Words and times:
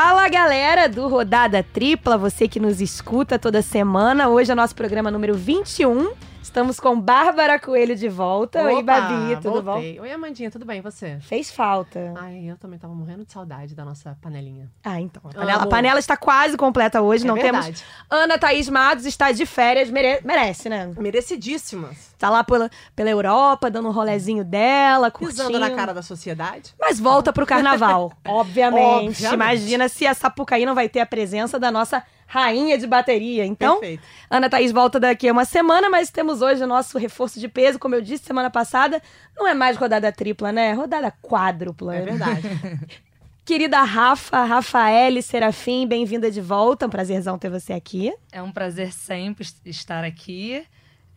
Fala 0.00 0.28
galera 0.28 0.88
do 0.88 1.08
Rodada 1.08 1.60
Tripla, 1.60 2.16
você 2.16 2.46
que 2.46 2.60
nos 2.60 2.80
escuta 2.80 3.36
toda 3.36 3.60
semana. 3.60 4.28
Hoje 4.28 4.52
é 4.52 4.54
nosso 4.54 4.72
programa 4.72 5.10
número 5.10 5.34
21. 5.34 6.12
Estamos 6.48 6.80
com 6.80 6.98
Bárbara 6.98 7.58
Coelho 7.58 7.94
de 7.94 8.08
volta. 8.08 8.62
Oi, 8.64 8.76
Opa, 8.76 8.82
Babi, 8.82 9.36
tudo 9.42 9.62
voltei. 9.62 10.00
Oi, 10.00 10.10
Amandinha, 10.10 10.50
tudo 10.50 10.64
bem? 10.64 10.78
E 10.78 10.80
você? 10.80 11.16
bom? 11.16 11.20
Fez 11.20 11.50
falta. 11.50 12.14
Ai, 12.16 12.50
eu 12.50 12.56
também 12.56 12.78
tava 12.78 12.94
morrendo 12.94 13.22
de 13.26 13.30
saudade 13.30 13.74
da 13.74 13.84
nossa 13.84 14.16
panelinha. 14.22 14.66
Ah, 14.82 14.98
então. 14.98 15.20
A 15.26 15.34
panela, 15.34 15.62
a 15.62 15.66
panela 15.66 15.98
está 15.98 16.16
quase 16.16 16.56
completa 16.56 17.02
hoje. 17.02 17.24
É 17.24 17.26
não 17.28 17.34
verdade. 17.34 17.66
temos. 17.66 17.84
Ana 18.08 18.38
Thaís 18.38 18.66
Matos 18.70 19.04
está 19.04 19.30
de 19.30 19.44
férias. 19.44 19.90
mere- 19.90 20.22
Merece, 20.24 20.70
né? 20.70 20.90
Merecidíssimas. 20.96 22.14
Tá 22.18 22.30
lá 22.30 22.42
pela, 22.42 22.70
pela 22.96 23.10
Europa, 23.10 23.70
dando 23.70 23.88
um 23.90 23.92
rolezinho 23.92 24.42
dela, 24.42 25.10
curtindo. 25.10 25.48
Pisando 25.48 25.58
na 25.58 25.70
cara 25.70 25.92
da 25.92 26.02
sociedade. 26.02 26.74
Mas 26.80 26.98
volta 26.98 27.30
pro 27.30 27.44
carnaval, 27.46 28.10
obviamente. 28.26 29.08
Obviamente. 29.10 29.34
Imagina 29.34 29.86
se 29.86 30.06
a 30.06 30.14
Sapucaí 30.14 30.64
não 30.64 30.74
vai 30.74 30.88
ter 30.88 31.00
a 31.00 31.06
presença 31.06 31.58
da 31.58 31.70
nossa 31.70 32.02
rainha 32.30 32.76
de 32.78 32.86
bateria. 32.86 33.44
Então, 33.44 33.80
Perfeito. 33.80 34.02
Ana 34.30 34.48
Thaís 34.50 34.70
volta 34.70 35.00
daqui 35.00 35.26
a 35.28 35.32
uma 35.32 35.44
semana, 35.46 35.88
mas 35.90 36.10
temos 36.10 36.42
hoje 36.42 36.62
o 36.62 36.66
nosso 36.66 36.98
reforço 36.98 37.40
de 37.40 37.48
peso, 37.48 37.78
como 37.78 37.94
eu 37.94 38.02
disse 38.02 38.24
semana 38.24 38.50
passada. 38.50 39.02
Não 39.36 39.48
é 39.48 39.54
mais 39.54 39.76
rodada 39.78 40.12
tripla, 40.12 40.52
né? 40.52 40.68
É 40.68 40.72
rodada 40.74 41.10
quádrupla. 41.22 41.96
É 41.96 42.02
verdade. 42.02 42.42
Querida 43.44 43.82
Rafa, 43.82 44.44
Rafaele 44.44 45.22
Serafim, 45.22 45.86
bem-vinda 45.86 46.30
de 46.30 46.40
volta. 46.40 46.86
Um 46.86 46.90
prazerzão 46.90 47.38
ter 47.38 47.48
você 47.48 47.72
aqui. 47.72 48.12
É 48.30 48.42
um 48.42 48.52
prazer 48.52 48.92
sempre 48.92 49.42
est- 49.42 49.66
estar 49.66 50.04
aqui. 50.04 50.62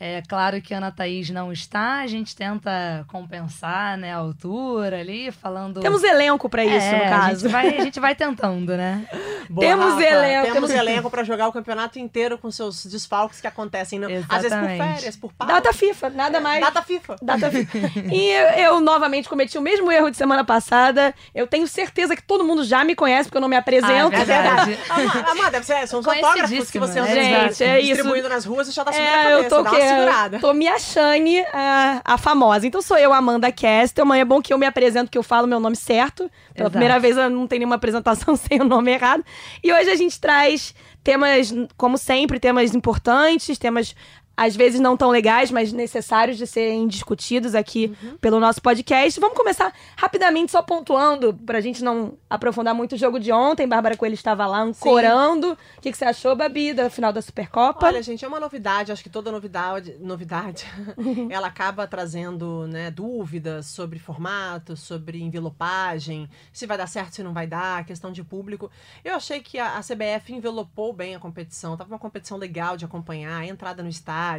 É 0.03 0.23
claro 0.27 0.59
que 0.61 0.73
a 0.73 0.77
Ana 0.77 0.89
Thaís 0.91 1.29
não 1.29 1.53
está, 1.53 1.99
a 1.99 2.07
gente 2.07 2.35
tenta 2.35 3.05
compensar 3.07 3.95
né, 3.99 4.11
a 4.11 4.17
altura 4.17 4.99
ali, 4.99 5.31
falando. 5.31 5.79
Temos 5.79 6.01
elenco 6.03 6.49
pra 6.49 6.65
isso, 6.65 6.73
É, 6.87 6.97
no 6.97 7.03
A 7.03 7.09
caso. 7.19 7.39
gente, 7.41 7.51
vai, 7.51 7.67
a 7.77 7.83
gente 7.83 7.99
vai 7.99 8.15
tentando, 8.15 8.75
né? 8.75 9.05
Boa, 9.47 9.67
Temos 9.67 9.93
Rafa. 9.93 10.03
elenco, 10.03 10.53
Temos 10.53 10.71
elenco 10.73 11.09
pra 11.11 11.23
jogar 11.23 11.47
o 11.49 11.51
campeonato 11.51 11.99
inteiro 11.99 12.35
com 12.39 12.49
seus 12.49 12.83
desfalques 12.87 13.39
que 13.39 13.45
acontecem. 13.45 13.99
no- 13.99 14.07
Às 14.27 14.41
vezes 14.41 14.57
por 14.57 14.67
férias, 14.67 15.15
por 15.15 15.33
pau. 15.33 15.47
Data 15.47 15.71
FIFA, 15.71 16.09
nada 16.09 16.39
mais. 16.39 16.61
Data 16.61 16.81
FIFA. 16.81 17.15
Data 17.21 17.51
FIFA. 17.51 17.77
E 18.11 18.27
eu, 18.31 18.47
eu 18.73 18.79
novamente 18.79 19.29
cometi 19.29 19.55
o 19.57 19.61
mesmo 19.61 19.91
erro 19.91 20.09
de 20.09 20.17
semana 20.17 20.43
passada. 20.43 21.13
Eu 21.35 21.45
tenho 21.45 21.67
certeza 21.67 22.15
que 22.15 22.23
todo 22.23 22.43
mundo 22.43 22.63
já 22.63 22.83
me 22.83 22.95
conhece, 22.95 23.25
porque 23.29 23.37
eu 23.37 23.41
não 23.41 23.47
me 23.49 23.55
apresento. 23.55 24.15
Ah, 24.15 24.19
é 24.21 24.25
verdade. 24.25 24.79
Amada, 24.89 25.31
Amada, 25.31 25.51
deve 25.51 25.65
ser, 25.67 25.87
são 25.87 25.99
os 25.99 26.07
autógrafos 26.07 26.71
que 26.71 26.79
você 26.79 26.97
anda 26.97 27.11
Gente, 27.13 27.63
é 27.63 27.79
isso. 27.79 27.93
distribuindo 27.93 28.27
nas 28.27 28.45
ruas 28.45 28.67
e 28.67 28.71
já 28.71 28.83
tá 28.83 28.91
subindo 28.91 29.07
a 29.07 29.11
É, 29.11 29.23
cabeça. 29.23 29.39
eu 29.43 29.49
tô, 29.49 29.61
dá 29.61 29.69
que, 29.69 29.75
uma 29.75 29.90
segurada. 29.95 30.39
tô 30.39 30.53
me 30.53 30.67
achando 30.67 31.27
a, 31.53 32.01
a 32.03 32.17
famosa. 32.17 32.67
Então 32.67 32.81
sou 32.81 32.97
eu, 32.97 33.13
Amanda 33.13 33.51
Kestel. 33.51 34.05
Mas 34.05 34.21
é 34.21 34.25
bom 34.25 34.41
que 34.41 34.53
eu 34.53 34.57
me 34.57 34.65
apresento, 34.65 35.11
que 35.11 35.17
eu 35.17 35.23
falo 35.23 35.47
meu 35.47 35.59
nome 35.59 35.75
certo. 35.75 36.29
Pela 36.53 36.65
Exato. 36.67 36.71
primeira 36.71 36.99
vez 36.99 37.17
eu 37.17 37.29
não 37.29 37.47
tenho 37.47 37.59
nenhuma 37.61 37.75
apresentação 37.75 38.35
sem 38.37 38.61
o 38.61 38.63
nome 38.63 38.91
errado. 38.91 39.23
E 39.63 39.71
hoje 39.71 39.89
a 39.89 39.95
gente 39.95 40.19
traz 40.19 40.73
temas, 41.03 41.53
como 41.77 41.97
sempre, 41.97 42.39
temas 42.39 42.73
importantes, 42.75 43.57
temas 43.57 43.95
às 44.41 44.55
vezes 44.55 44.79
não 44.79 44.97
tão 44.97 45.11
legais, 45.11 45.51
mas 45.51 45.71
necessários 45.71 46.35
de 46.35 46.47
serem 46.47 46.87
discutidos 46.87 47.53
aqui 47.53 47.95
pelo 48.19 48.39
nosso 48.39 48.59
podcast. 48.59 49.19
Vamos 49.19 49.37
começar 49.37 49.71
rapidamente, 49.95 50.51
só 50.51 50.63
pontuando, 50.63 51.31
pra 51.45 51.61
gente 51.61 51.83
não 51.83 52.17
aprofundar 52.27 52.73
muito 52.73 52.93
o 52.93 52.97
jogo 52.97 53.19
de 53.19 53.31
ontem. 53.31 53.67
Bárbara 53.67 53.95
Coelho 53.95 54.15
estava 54.15 54.47
lá 54.47 54.59
ancorando. 54.61 55.51
O 55.51 55.81
que, 55.81 55.91
que 55.91 55.97
você 55.97 56.05
achou, 56.05 56.35
Babi, 56.35 56.73
da 56.73 56.89
final 56.89 57.13
da 57.13 57.21
Supercopa? 57.21 57.85
Olha, 57.85 58.01
gente, 58.01 58.25
é 58.25 58.27
uma 58.27 58.39
novidade. 58.39 58.91
Acho 58.91 59.03
que 59.03 59.11
toda 59.11 59.31
novidade, 59.31 59.95
novidade 59.99 60.65
ela 61.29 61.45
acaba 61.45 61.85
trazendo 61.85 62.65
né, 62.67 62.89
dúvidas 62.89 63.67
sobre 63.67 63.99
formato, 63.99 64.75
sobre 64.75 65.21
envelopagem, 65.21 66.27
se 66.51 66.65
vai 66.65 66.79
dar 66.79 66.87
certo, 66.87 67.13
se 67.13 67.21
não 67.21 67.31
vai 67.31 67.45
dar, 67.45 67.85
questão 67.85 68.11
de 68.11 68.23
público. 68.23 68.71
Eu 69.05 69.13
achei 69.13 69.39
que 69.39 69.59
a, 69.59 69.77
a 69.77 69.81
CBF 69.81 70.33
envelopou 70.33 70.91
bem 70.93 71.13
a 71.13 71.19
competição. 71.19 71.77
Tava 71.77 71.93
uma 71.93 71.99
competição 71.99 72.39
legal 72.39 72.75
de 72.75 72.85
acompanhar, 72.85 73.37
a 73.37 73.45
entrada 73.45 73.83
no 73.83 73.89
estádio. 73.89 74.30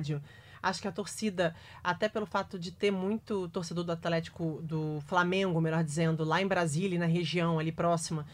Acho 0.62 0.80
que 0.80 0.86
a 0.86 0.92
torcida, 0.92 1.54
até 1.82 2.08
pelo 2.08 2.24
fato 2.24 2.56
de 2.58 2.70
ter 2.70 2.92
muito 2.92 3.48
torcedor 3.48 3.82
do 3.82 3.90
Atlético, 3.90 4.60
do 4.62 5.02
Flamengo, 5.08 5.60
melhor 5.60 5.82
dizendo, 5.82 6.24
lá 6.24 6.40
em 6.40 6.46
Brasília, 6.46 6.94
e 6.94 6.98
na 6.98 7.06
região 7.06 7.58
ali 7.58 7.72
próxima, 7.72 8.24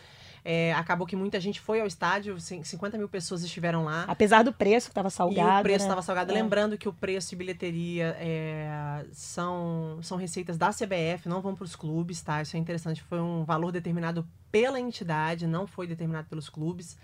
é, 0.44 0.72
acabou 0.74 1.06
que 1.06 1.16
muita 1.16 1.40
gente 1.40 1.58
foi 1.58 1.80
ao 1.80 1.86
estádio, 1.86 2.38
cin- 2.38 2.62
50 2.62 2.98
mil 2.98 3.08
pessoas 3.08 3.42
estiveram 3.42 3.84
lá. 3.84 4.04
Apesar 4.06 4.42
do 4.42 4.52
preço 4.52 4.88
que 4.88 4.94
tava 4.94 5.08
salgado. 5.08 5.58
E 5.58 5.60
o 5.60 5.62
preço 5.62 5.78
né? 5.80 5.84
estava 5.86 6.02
salgado. 6.02 6.30
É. 6.30 6.34
Lembrando 6.34 6.76
que 6.76 6.88
o 6.88 6.92
preço 6.92 7.30
de 7.30 7.36
bilheteria 7.36 8.14
é, 8.20 9.04
são, 9.12 9.98
são 10.02 10.18
receitas 10.18 10.58
da 10.58 10.68
CBF, 10.70 11.28
não 11.28 11.40
vão 11.40 11.54
para 11.54 11.64
os 11.64 11.74
clubes, 11.74 12.20
tá? 12.20 12.42
Isso 12.42 12.56
é 12.56 12.60
interessante. 12.60 13.02
Foi 13.02 13.20
um 13.20 13.42
valor 13.44 13.72
determinado 13.72 14.26
pela 14.52 14.78
entidade, 14.78 15.46
não 15.46 15.66
foi 15.66 15.86
determinado 15.86 16.28
pelos 16.28 16.48
clubes. 16.48 16.96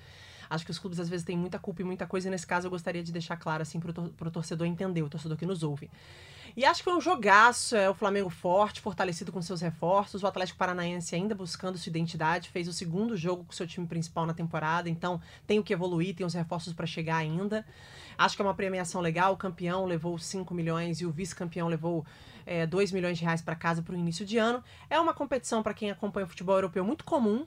Acho 0.48 0.64
que 0.64 0.70
os 0.70 0.78
clubes 0.78 1.00
às 1.00 1.08
vezes 1.08 1.24
têm 1.24 1.36
muita 1.36 1.58
culpa 1.58 1.82
e 1.82 1.84
muita 1.84 2.06
coisa, 2.06 2.28
e 2.28 2.30
nesse 2.30 2.46
caso 2.46 2.66
eu 2.66 2.70
gostaria 2.70 3.02
de 3.02 3.12
deixar 3.12 3.36
claro 3.36 3.62
assim 3.62 3.80
para 3.80 4.28
o 4.28 4.30
torcedor 4.30 4.66
entender, 4.66 5.02
o 5.02 5.08
torcedor 5.08 5.36
que 5.36 5.46
nos 5.46 5.62
ouve. 5.62 5.90
E 6.56 6.64
acho 6.64 6.80
que 6.80 6.84
foi 6.84 6.96
um 6.96 7.00
jogaço, 7.00 7.74
é 7.74 7.90
o 7.90 7.94
Flamengo 7.94 8.30
forte, 8.30 8.80
fortalecido 8.80 9.32
com 9.32 9.42
seus 9.42 9.60
reforços, 9.60 10.22
o 10.22 10.26
Atlético 10.26 10.56
Paranaense 10.56 11.12
ainda 11.12 11.34
buscando 11.34 11.76
sua 11.76 11.90
identidade, 11.90 12.48
fez 12.48 12.68
o 12.68 12.72
segundo 12.72 13.16
jogo 13.16 13.44
com 13.44 13.52
seu 13.52 13.66
time 13.66 13.86
principal 13.88 14.24
na 14.24 14.32
temporada, 14.32 14.88
então 14.88 15.20
tem 15.48 15.58
o 15.58 15.64
que 15.64 15.72
evoluir, 15.72 16.14
tem 16.14 16.24
os 16.24 16.32
reforços 16.32 16.72
para 16.72 16.86
chegar 16.86 17.16
ainda. 17.16 17.66
Acho 18.16 18.36
que 18.36 18.42
é 18.42 18.44
uma 18.44 18.54
premiação 18.54 19.00
legal, 19.00 19.32
o 19.32 19.36
campeão 19.36 19.84
levou 19.84 20.16
5 20.16 20.54
milhões 20.54 21.00
e 21.00 21.06
o 21.06 21.10
vice-campeão 21.10 21.66
levou 21.66 22.06
é, 22.46 22.66
2 22.66 22.92
milhões 22.92 23.18
de 23.18 23.24
reais 23.24 23.42
para 23.42 23.56
casa 23.56 23.82
para 23.82 23.92
o 23.92 23.98
início 23.98 24.24
de 24.24 24.38
ano. 24.38 24.62
É 24.88 25.00
uma 25.00 25.12
competição 25.12 25.60
para 25.60 25.74
quem 25.74 25.90
acompanha 25.90 26.24
o 26.24 26.28
futebol 26.28 26.54
europeu 26.54 26.84
muito 26.84 27.04
comum, 27.04 27.44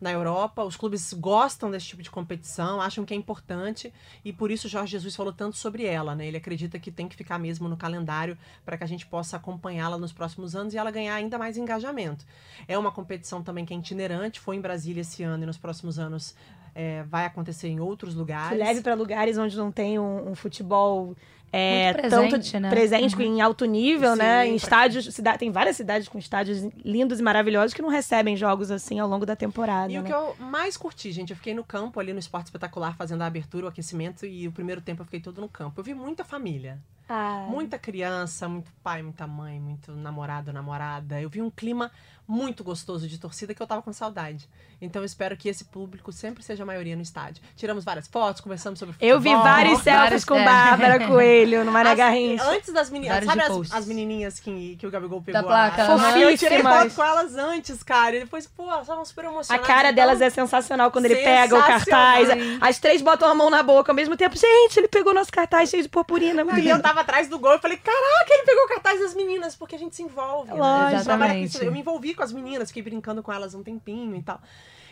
na 0.00 0.10
Europa. 0.12 0.62
Os 0.62 0.76
clubes 0.76 1.12
gostam 1.12 1.70
desse 1.70 1.86
tipo 1.86 2.02
de 2.02 2.10
competição, 2.10 2.80
acham 2.80 3.04
que 3.04 3.14
é 3.14 3.16
importante 3.16 3.92
e 4.24 4.32
por 4.32 4.50
isso 4.50 4.68
Jorge 4.68 4.92
Jesus 4.92 5.14
falou 5.14 5.32
tanto 5.32 5.56
sobre 5.56 5.84
ela, 5.84 6.14
né? 6.14 6.26
Ele 6.26 6.36
acredita 6.36 6.78
que 6.78 6.90
tem 6.90 7.08
que 7.08 7.16
ficar 7.16 7.38
mesmo 7.38 7.68
no 7.68 7.76
calendário 7.76 8.36
para 8.64 8.76
que 8.76 8.84
a 8.84 8.86
gente 8.86 9.06
possa 9.06 9.36
acompanhá-la 9.36 9.98
nos 9.98 10.12
próximos 10.12 10.54
anos 10.54 10.74
e 10.74 10.78
ela 10.78 10.90
ganhar 10.90 11.14
ainda 11.14 11.38
mais 11.38 11.56
engajamento. 11.56 12.24
É 12.66 12.78
uma 12.78 12.92
competição 12.92 13.42
também 13.42 13.64
que 13.64 13.74
é 13.74 13.76
itinerante, 13.76 14.40
foi 14.40 14.56
em 14.56 14.60
Brasília 14.60 15.00
esse 15.00 15.22
ano 15.22 15.42
e 15.42 15.46
nos 15.46 15.58
próximos 15.58 15.98
anos 15.98 16.34
é, 16.74 17.02
vai 17.04 17.26
acontecer 17.26 17.68
em 17.68 17.80
outros 17.80 18.12
Que 18.14 18.18
lugares. 18.20 18.58
leve 18.58 18.80
para 18.82 18.94
lugares 18.94 19.36
onde 19.36 19.56
não 19.56 19.72
tem 19.72 19.98
um, 19.98 20.30
um 20.30 20.34
futebol 20.34 21.16
é, 21.52 21.92
Muito 21.92 22.08
tanto 22.10 22.28
presente, 22.30 22.60
né? 22.60 22.70
presente 22.70 23.22
em 23.22 23.40
alto 23.40 23.64
nível, 23.64 24.14
né? 24.16 24.42
Sim, 24.44 24.48
Em 24.48 24.48
pra- 24.50 24.56
estádios, 24.56 25.14
cida- 25.14 25.38
tem 25.38 25.50
várias 25.50 25.76
cidades 25.76 26.06
com 26.08 26.18
estádios 26.18 26.62
lindos 26.84 27.20
e 27.20 27.22
maravilhosos 27.22 27.72
que 27.74 27.80
não 27.82 27.88
recebem 27.88 28.36
jogos 28.36 28.70
assim 28.70 28.98
ao 28.98 29.08
longo 29.08 29.24
da 29.24 29.34
temporada. 29.34 29.92
E 29.92 29.98
o 29.98 30.02
né? 30.02 30.08
que 30.08 30.14
eu 30.14 30.36
mais 30.38 30.76
curti, 30.76 31.10
gente, 31.12 31.30
eu 31.30 31.36
fiquei 31.36 31.54
no 31.54 31.64
campo 31.64 31.98
ali 32.00 32.12
no 32.12 32.18
Esporte 32.18 32.46
Espetacular 32.46 32.94
fazendo 32.96 33.22
a 33.22 33.26
abertura, 33.26 33.66
o 33.66 33.68
aquecimento 33.68 34.26
e 34.26 34.46
o 34.46 34.52
primeiro 34.52 34.80
tempo 34.80 35.00
eu 35.02 35.04
fiquei 35.04 35.20
todo 35.20 35.40
no 35.40 35.48
campo. 35.48 35.80
Eu 35.80 35.84
vi 35.84 35.94
muita 35.94 36.24
família. 36.24 36.78
Ah, 37.08 37.46
Muita 37.48 37.78
criança, 37.78 38.48
muito 38.48 38.70
pai, 38.82 39.02
muita 39.02 39.26
mãe, 39.26 39.58
muito 39.58 39.92
namorado, 39.92 40.52
namorada. 40.52 41.20
Eu 41.20 41.30
vi 41.30 41.40
um 41.40 41.50
clima 41.50 41.90
muito 42.26 42.62
gostoso 42.62 43.08
de 43.08 43.16
torcida 43.18 43.54
que 43.54 43.62
eu 43.62 43.66
tava 43.66 43.80
com 43.80 43.90
saudade. 43.90 44.46
Então 44.82 45.00
eu 45.00 45.06
espero 45.06 45.34
que 45.34 45.48
esse 45.48 45.64
público 45.64 46.12
sempre 46.12 46.42
seja 46.42 46.62
a 46.62 46.66
maioria 46.66 46.94
no 46.94 47.00
estádio. 47.00 47.42
Tiramos 47.56 47.84
várias 47.84 48.06
fotos, 48.06 48.42
conversamos 48.42 48.78
sobre 48.78 48.94
eu 49.00 49.18
vi 49.18 49.30
futebol. 49.30 49.42
vários 49.42 49.80
selfies 49.82 50.24
com 50.26 50.34
é. 50.38 50.44
Bárbara 50.44 50.98
Coelho 51.08 51.64
no 51.64 51.72
Mané 51.72 51.92
As- 51.92 51.96
Garrincha. 51.96 52.44
Antes 52.50 52.72
das 52.72 52.90
meninas, 52.90 53.24
sabe 53.24 53.40
de 53.42 53.50
as, 53.50 53.72
as 53.72 53.86
menininhas 53.86 54.38
que, 54.38 54.76
que 54.76 54.86
o 54.86 54.90
Gabigol 54.90 55.22
pegou? 55.22 55.42
placa. 55.42 55.82
a- 55.84 56.12
a- 56.12 56.18
Eu 56.20 56.36
tirei 56.36 56.58
Fofíssimas. 56.58 56.92
foto 56.92 56.94
com 56.96 57.02
elas 57.02 57.34
antes, 57.34 57.82
cara. 57.82 58.16
E 58.16 58.20
depois, 58.20 58.46
pô, 58.46 58.64
elas 58.70 58.82
estavam 58.82 59.04
super 59.06 59.24
A 59.24 59.28
emocionadas. 59.28 59.66
cara 59.66 59.88
Então, 59.90 59.94
delas 59.96 60.20
é 60.20 60.28
sensacional 60.28 60.90
quando 60.90 61.06
ele 61.06 61.16
pega 61.16 61.58
o 61.58 61.62
cartaz. 61.66 62.28
As 62.60 62.78
três 62.78 63.00
botam 63.00 63.26
a 63.30 63.34
mão 63.34 63.48
na 63.48 63.62
boca 63.62 63.90
ao 63.90 63.96
mesmo 63.96 64.18
tempo. 64.18 64.36
Gente, 64.36 64.78
ele 64.78 64.88
pegou 64.88 65.14
nosso 65.14 65.32
cartaz 65.32 65.70
cheio 65.70 65.82
de 65.82 65.88
purpurina. 65.88 66.44
Muito 66.44 66.60
lindo. 66.60 66.82
Tava 66.98 67.00
atrás 67.00 67.28
do 67.28 67.38
gol 67.38 67.54
e 67.54 67.58
falei, 67.58 67.76
caraca, 67.76 68.30
ele 68.30 68.44
pegou 68.44 68.64
o 68.64 68.68
cartaz 68.68 69.00
das 69.00 69.14
meninas, 69.14 69.54
porque 69.54 69.76
a 69.76 69.78
gente 69.78 69.94
se 69.94 70.02
envolve. 70.02 70.50
né? 70.50 70.56
Lógico. 70.56 71.10
Isso. 71.44 71.64
Eu 71.64 71.72
me 71.72 71.80
envolvi 71.80 72.14
com 72.14 72.22
as 72.22 72.32
meninas, 72.32 72.68
fiquei 72.68 72.82
brincando 72.82 73.22
com 73.22 73.32
elas 73.32 73.54
um 73.54 73.62
tempinho 73.62 74.16
e 74.16 74.22
tal. 74.22 74.40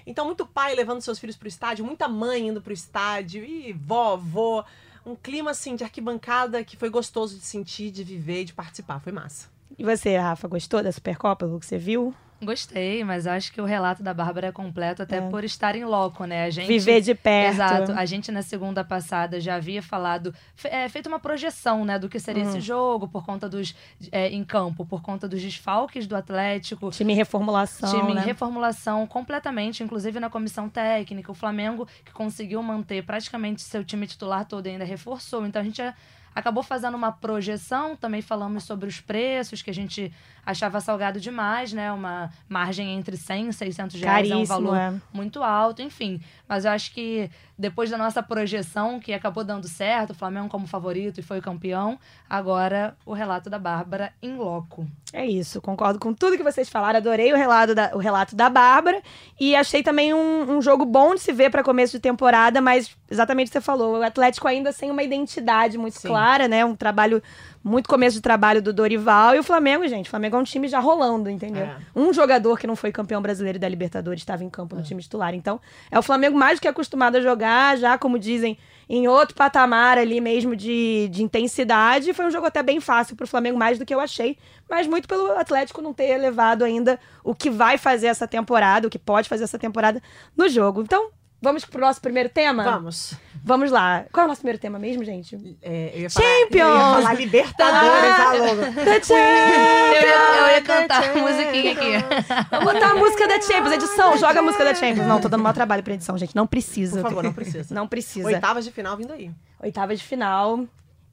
Então, 0.07 0.25
muito 0.25 0.47
pai 0.47 0.75
levando 0.75 1.01
seus 1.01 1.19
filhos 1.19 1.37
pro 1.37 1.49
estádio, 1.49 1.85
muita 1.85 2.07
mãe 2.07 2.49
indo 2.49 2.63
pro 2.63 2.73
estádio, 2.73 3.45
e 3.45 3.73
vovó. 3.73 4.65
Um 5.05 5.15
clima, 5.17 5.53
assim, 5.53 5.75
de 5.77 5.85
arquibancada 5.85 6.63
que 6.65 6.77
foi 6.77 6.89
gostoso 6.89 7.37
de 7.39 7.45
sentir, 7.45 7.91
de 7.91 8.03
viver 8.05 8.45
de 8.45 8.53
participar. 8.53 9.01
Foi 9.01 9.13
massa. 9.13 9.49
E 9.79 9.85
você, 9.85 10.17
Rafa, 10.17 10.49
gostou 10.49 10.83
da 10.83 10.91
Supercopa, 10.91 11.47
o 11.47 11.61
que 11.61 11.67
você 11.67 11.79
viu? 11.79 12.15
Gostei, 12.43 13.03
mas 13.03 13.27
acho 13.27 13.51
que 13.51 13.61
o 13.61 13.65
relato 13.65 14.03
da 14.03 14.13
Bárbara 14.13 14.49
é 14.49 14.53
completo 14.53 15.03
até 15.03 15.17
É. 15.17 15.21
por 15.23 15.43
estar 15.43 15.75
em 15.75 15.85
loco, 15.85 16.25
né? 16.27 16.45
A 16.45 16.51
gente 16.51 16.67
Viver 16.69 17.01
de 17.01 17.15
perto. 17.15 17.55
Exato. 17.55 17.93
A 17.93 18.05
gente 18.05 18.31
na 18.31 18.43
segunda 18.43 18.85
passada 18.85 19.41
já 19.41 19.55
havia 19.55 19.83
falado, 19.83 20.35
é, 20.65 20.87
feito 20.89 21.07
uma 21.07 21.19
projeção, 21.19 21.85
né, 21.85 21.99
do 21.99 22.09
que 22.11 22.21
seria 22.21 22.43
Uhum. 22.45 22.51
esse 22.51 22.61
jogo 22.61 23.09
por 23.09 23.25
conta 23.25 23.49
dos 23.49 23.75
é, 24.13 24.29
em 24.29 24.45
campo, 24.45 24.85
por 24.85 25.01
conta 25.01 25.27
dos 25.27 25.41
desfalques 25.41 26.07
do 26.07 26.15
Atlético. 26.15 26.91
Time 26.91 27.15
em 27.15 27.17
reformulação, 27.17 27.91
Time 28.01 28.13
né? 28.15 28.21
em 28.21 28.25
reformulação 28.25 29.07
completamente, 29.07 29.83
inclusive 29.83 30.21
na 30.21 30.29
comissão 30.29 30.69
técnica. 30.69 31.33
O 31.33 31.35
Flamengo, 31.35 31.89
que 32.05 32.13
conseguiu 32.13 32.63
manter 32.63 33.03
praticamente 33.03 33.63
seu 33.63 33.83
time 33.83 34.07
titular 34.07 34.45
todo 34.45 34.67
ainda 34.67 34.85
reforçou. 34.85 35.47
Então 35.47 35.63
a 35.63 35.65
gente 35.65 35.79
já 35.79 35.95
acabou 36.35 36.63
fazendo 36.63 36.95
uma 36.97 37.11
projeção, 37.11 37.97
também 37.97 38.21
falamos 38.21 38.65
sobre 38.65 38.87
os 38.87 39.01
preços, 39.01 39.63
que 39.63 39.71
a 39.71 39.75
gente 39.75 40.13
achava 40.47 40.81
salgado 40.81 41.21
demais, 41.21 41.73
né? 41.73 41.91
Uma 41.93 42.31
margem 42.49 42.97
entre 42.97 43.17
100 43.17 43.49
e 43.49 43.53
600 43.53 44.01
reais 44.01 44.29
Caríssimo, 44.29 44.39
é 44.39 44.43
um 44.43 44.47
valor 44.47 44.77
é. 44.77 44.95
muito 45.13 45.43
alto, 45.43 45.83
enfim. 45.83 46.21
Mas 46.49 46.65
eu 46.65 46.71
acho 46.71 46.95
que 46.95 47.29
depois 47.59 47.91
da 47.91 47.99
nossa 47.99 48.23
projeção, 48.23 49.01
que 49.01 49.13
acabou 49.13 49.43
dando 49.43 49.67
certo, 49.67 50.11
o 50.11 50.15
Flamengo 50.15 50.49
como 50.49 50.67
favorito 50.67 51.19
e 51.19 51.23
foi 51.23 51.39
o 51.39 51.43
campeão, 51.43 51.99
agora 52.29 52.97
o 53.05 53.13
relato 53.13 53.51
da 53.51 53.59
Bárbara 53.59 54.13
em 54.23 54.37
loco. 54.37 54.87
É 55.13 55.27
isso, 55.27 55.61
concordo 55.61 55.99
com 55.99 56.13
tudo 56.13 56.37
que 56.37 56.43
vocês 56.43 56.69
falaram. 56.69 56.99
Adorei 56.99 57.33
o 57.33 57.37
relato 57.37 57.75
da, 57.75 57.91
o 57.95 57.99
relato 57.99 58.37
da 58.37 58.49
Bárbara. 58.49 59.03
E 59.41 59.57
achei 59.57 59.83
também 59.83 60.13
um, 60.13 60.57
um 60.57 60.63
jogo 60.63 60.85
bom 60.85 61.15
de 61.15 61.21
se 61.21 61.33
ver 61.33 61.51
para 61.51 61.65
começo 61.65 61.95
de 61.95 62.01
temporada, 62.01 62.61
mas 62.61 62.95
exatamente 63.11 63.49
o 63.49 63.51
que 63.51 63.59
você 63.59 63.61
falou. 63.61 63.99
O 63.99 64.03
Atlético 64.03 64.47
ainda 64.47 64.71
sem 64.71 64.91
uma 64.91 65.03
identidade 65.03 65.79
muito 65.79 65.99
Sim. 65.99 66.09
clara, 66.09 66.47
né? 66.47 66.65
Um 66.65 66.77
trabalho, 66.77 67.23
muito 67.65 67.89
começo 67.89 68.17
de 68.17 68.23
trabalho 68.23 68.61
do 68.61 68.73
Dorival. 68.73 69.35
E 69.35 69.39
o 69.39 69.43
Flamengo, 69.43 69.89
gente, 69.89 70.07
o 70.07 70.11
Flamengo 70.11 70.36
é 70.37 70.41
um 70.41 70.45
time 70.45 70.69
já 70.69 70.79
rolando, 70.79 71.29
entendeu? 71.29 71.65
É. 71.65 71.77
Um 71.95 72.13
jogador 72.13 72.59
que 72.59 72.67
não 72.67 72.77
foi 72.77 72.93
campeão 72.93 73.21
brasileiro 73.21 73.59
da 73.59 73.69
Libertadores 73.69 74.23
estava 74.23 74.45
em 74.45 74.51
campo 74.51 74.77
no 74.77 74.83
time 74.83 75.03
titular. 75.03 75.35
Então, 75.35 75.61
é 75.91 75.99
o 75.99 76.03
Flamengo 76.03 76.39
mais 76.39 76.59
do 76.59 76.63
que 76.63 76.69
acostumado 76.69 77.17
a 77.17 77.21
jogar, 77.21 77.77
já, 77.77 77.99
como 77.99 78.19
dizem, 78.19 78.59
em 78.89 79.09
outro 79.09 79.35
patamar 79.35 79.99
ali 79.99 80.21
mesmo 80.21 80.55
de, 80.55 81.09
de 81.11 81.23
intensidade. 81.23 82.13
Foi 82.13 82.27
um 82.27 82.31
jogo 82.31 82.47
até 82.47 82.63
bem 82.63 82.81
fácil 82.81 83.17
pro 83.17 83.27
Flamengo, 83.27 83.59
mais 83.59 83.79
do 83.79 83.85
que 83.85 83.95
eu 83.95 84.01
achei. 84.01 84.39
Mas 84.69 84.87
muito 84.87 85.09
pelo 85.09 85.33
Atlético 85.33 85.83
não 85.83 85.93
ter 85.93 86.17
levado 86.19 86.65
ainda 86.65 86.99
o 87.25 87.35
que 87.35 87.51
vai 87.51 87.79
fazer 87.79 88.07
essa 88.07 88.27
temporada, 88.27 88.87
o 88.87 88.91
que 88.91 88.99
pode 88.99 89.29
fazer 89.29 89.45
essa 89.45 89.59
temporada 89.59 90.03
no 90.37 90.49
jogo. 90.49 90.83
Então, 90.83 91.11
vamos 91.41 91.65
pro 91.65 91.81
nosso 91.81 92.01
primeiro 92.01 92.29
tema? 92.29 92.63
Vamos. 92.63 93.15
Vamos 93.45 93.71
lá. 93.71 94.05
Qual 94.13 94.23
é 94.23 94.25
o 94.27 94.29
nosso 94.29 94.41
primeiro 94.41 94.59
tema 94.59 94.79
mesmo, 94.79 95.05
gente? 95.05 95.57
É, 95.63 95.93
eu 95.95 96.01
ia 96.03 96.11
falar, 96.11 96.27
Champions! 96.27 96.69
Eu 96.69 96.75
ia 96.75 96.81
falar 97.03 97.15
Libertadores, 97.15 98.11
Ah! 98.11 98.31
alô. 98.31 98.57
The 98.85 99.01
Eu 99.07 100.03
ia, 100.03 100.41
eu 100.41 100.55
ia 100.57 100.63
cantar 100.63 101.11
a 101.11 101.15
musiquinha 101.17 101.73
aqui. 101.73 102.51
Vou 102.51 102.73
botar 102.73 102.91
a 102.91 102.95
música 102.95 103.29
da 103.29 103.41
Champions. 103.41 103.73
Edição, 103.73 104.17
joga 104.19 104.41
a 104.41 104.43
música 104.43 104.65
da 104.65 104.75
Champions. 104.75 105.07
Não, 105.07 105.21
tô 105.21 105.29
dando 105.29 105.43
mau 105.43 105.53
trabalho 105.53 105.83
pra 105.83 105.95
edição, 105.95 106.17
gente. 106.19 106.35
Não 106.35 106.47
precisa. 106.47 107.01
Por 107.01 107.09
favor, 107.11 107.23
não 107.25 107.33
precisa. 107.33 107.75
Não 107.75 107.87
precisa. 107.87 108.27
Oitavas 108.27 108.65
de 108.65 108.71
final 108.71 108.97
vindo 108.97 109.13
aí. 109.13 109.31
Oitava 109.63 109.95
de 109.95 110.03
final. 110.03 110.65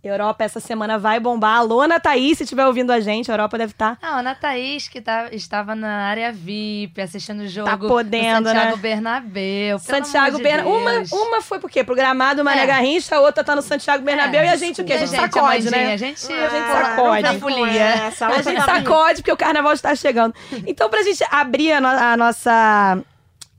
Europa 0.08 0.44
essa 0.44 0.60
semana 0.60 0.98
vai 1.00 1.18
bombar. 1.20 1.58
Alô, 1.60 1.80
Ana 1.80 1.98
Thaís, 2.00 2.38
se 2.38 2.44
estiver 2.44 2.66
ouvindo 2.66 2.92
a 2.92 3.00
gente, 3.00 3.32
a 3.32 3.34
Europa 3.34 3.58
deve 3.58 3.72
estar. 3.72 3.98
Ah, 4.02 4.16
a 4.16 4.20
Ana 4.20 4.36
Thaís, 4.36 4.88
que 4.90 5.00
tá, 5.00 5.30
estava 5.32 5.74
na 5.76 6.08
área 6.08 6.32
VIP, 6.32 7.00
assistindo 7.02 7.42
o 7.44 7.48
jogo 7.48 7.70
Tá 7.70 7.78
podendo, 7.78 8.44
do 8.44 8.48
Santiago 8.50 8.76
né? 8.76 8.82
Bernabéu. 8.82 9.80
Santiago 9.80 10.38
de 10.38 10.44
Bernabéu. 10.44 10.74
Uma, 10.74 10.92
uma 11.12 11.42
foi 11.42 11.58
por 11.60 11.70
quê? 11.70 11.84
Pro 11.86 11.96
gramado 11.96 12.44
Mané 12.44 12.64
É. 12.64 12.66
Garrincha, 12.66 13.16
a 13.16 13.22
outra 13.22 13.44
tá 13.46 13.56
no 13.56 13.62
Santiago 13.62 14.04
Bernabéu 14.04 14.42
É, 14.42 14.46
e 14.48 14.50
a 14.50 14.56
gente 14.58 14.82
o 14.82 14.84
quê? 14.84 14.94
A 14.94 14.98
gente, 14.98 15.10
desculpa, 15.12 15.32
sacode, 15.40 15.70
né? 15.72 15.94
A 15.94 15.98
gente, 15.98 16.34
A 16.34 16.50
gente 16.50 16.68
sacode. 16.68 17.22
na 17.22 17.34
folia. 17.36 17.94
A 18.20 18.42
gente 18.42 18.56
tá 18.58 18.66
sacode 18.66 19.22
porque 19.22 19.32
o 19.32 19.38
carnaval 19.38 19.72
está 19.74 19.96
chegando. 19.96 20.36
Então, 20.68 20.90
pra 20.90 21.02
gente 21.04 21.24
abrir 21.32 21.72
a, 21.72 21.80
no- 21.80 21.88
a 21.88 22.18
nossa, 22.18 22.98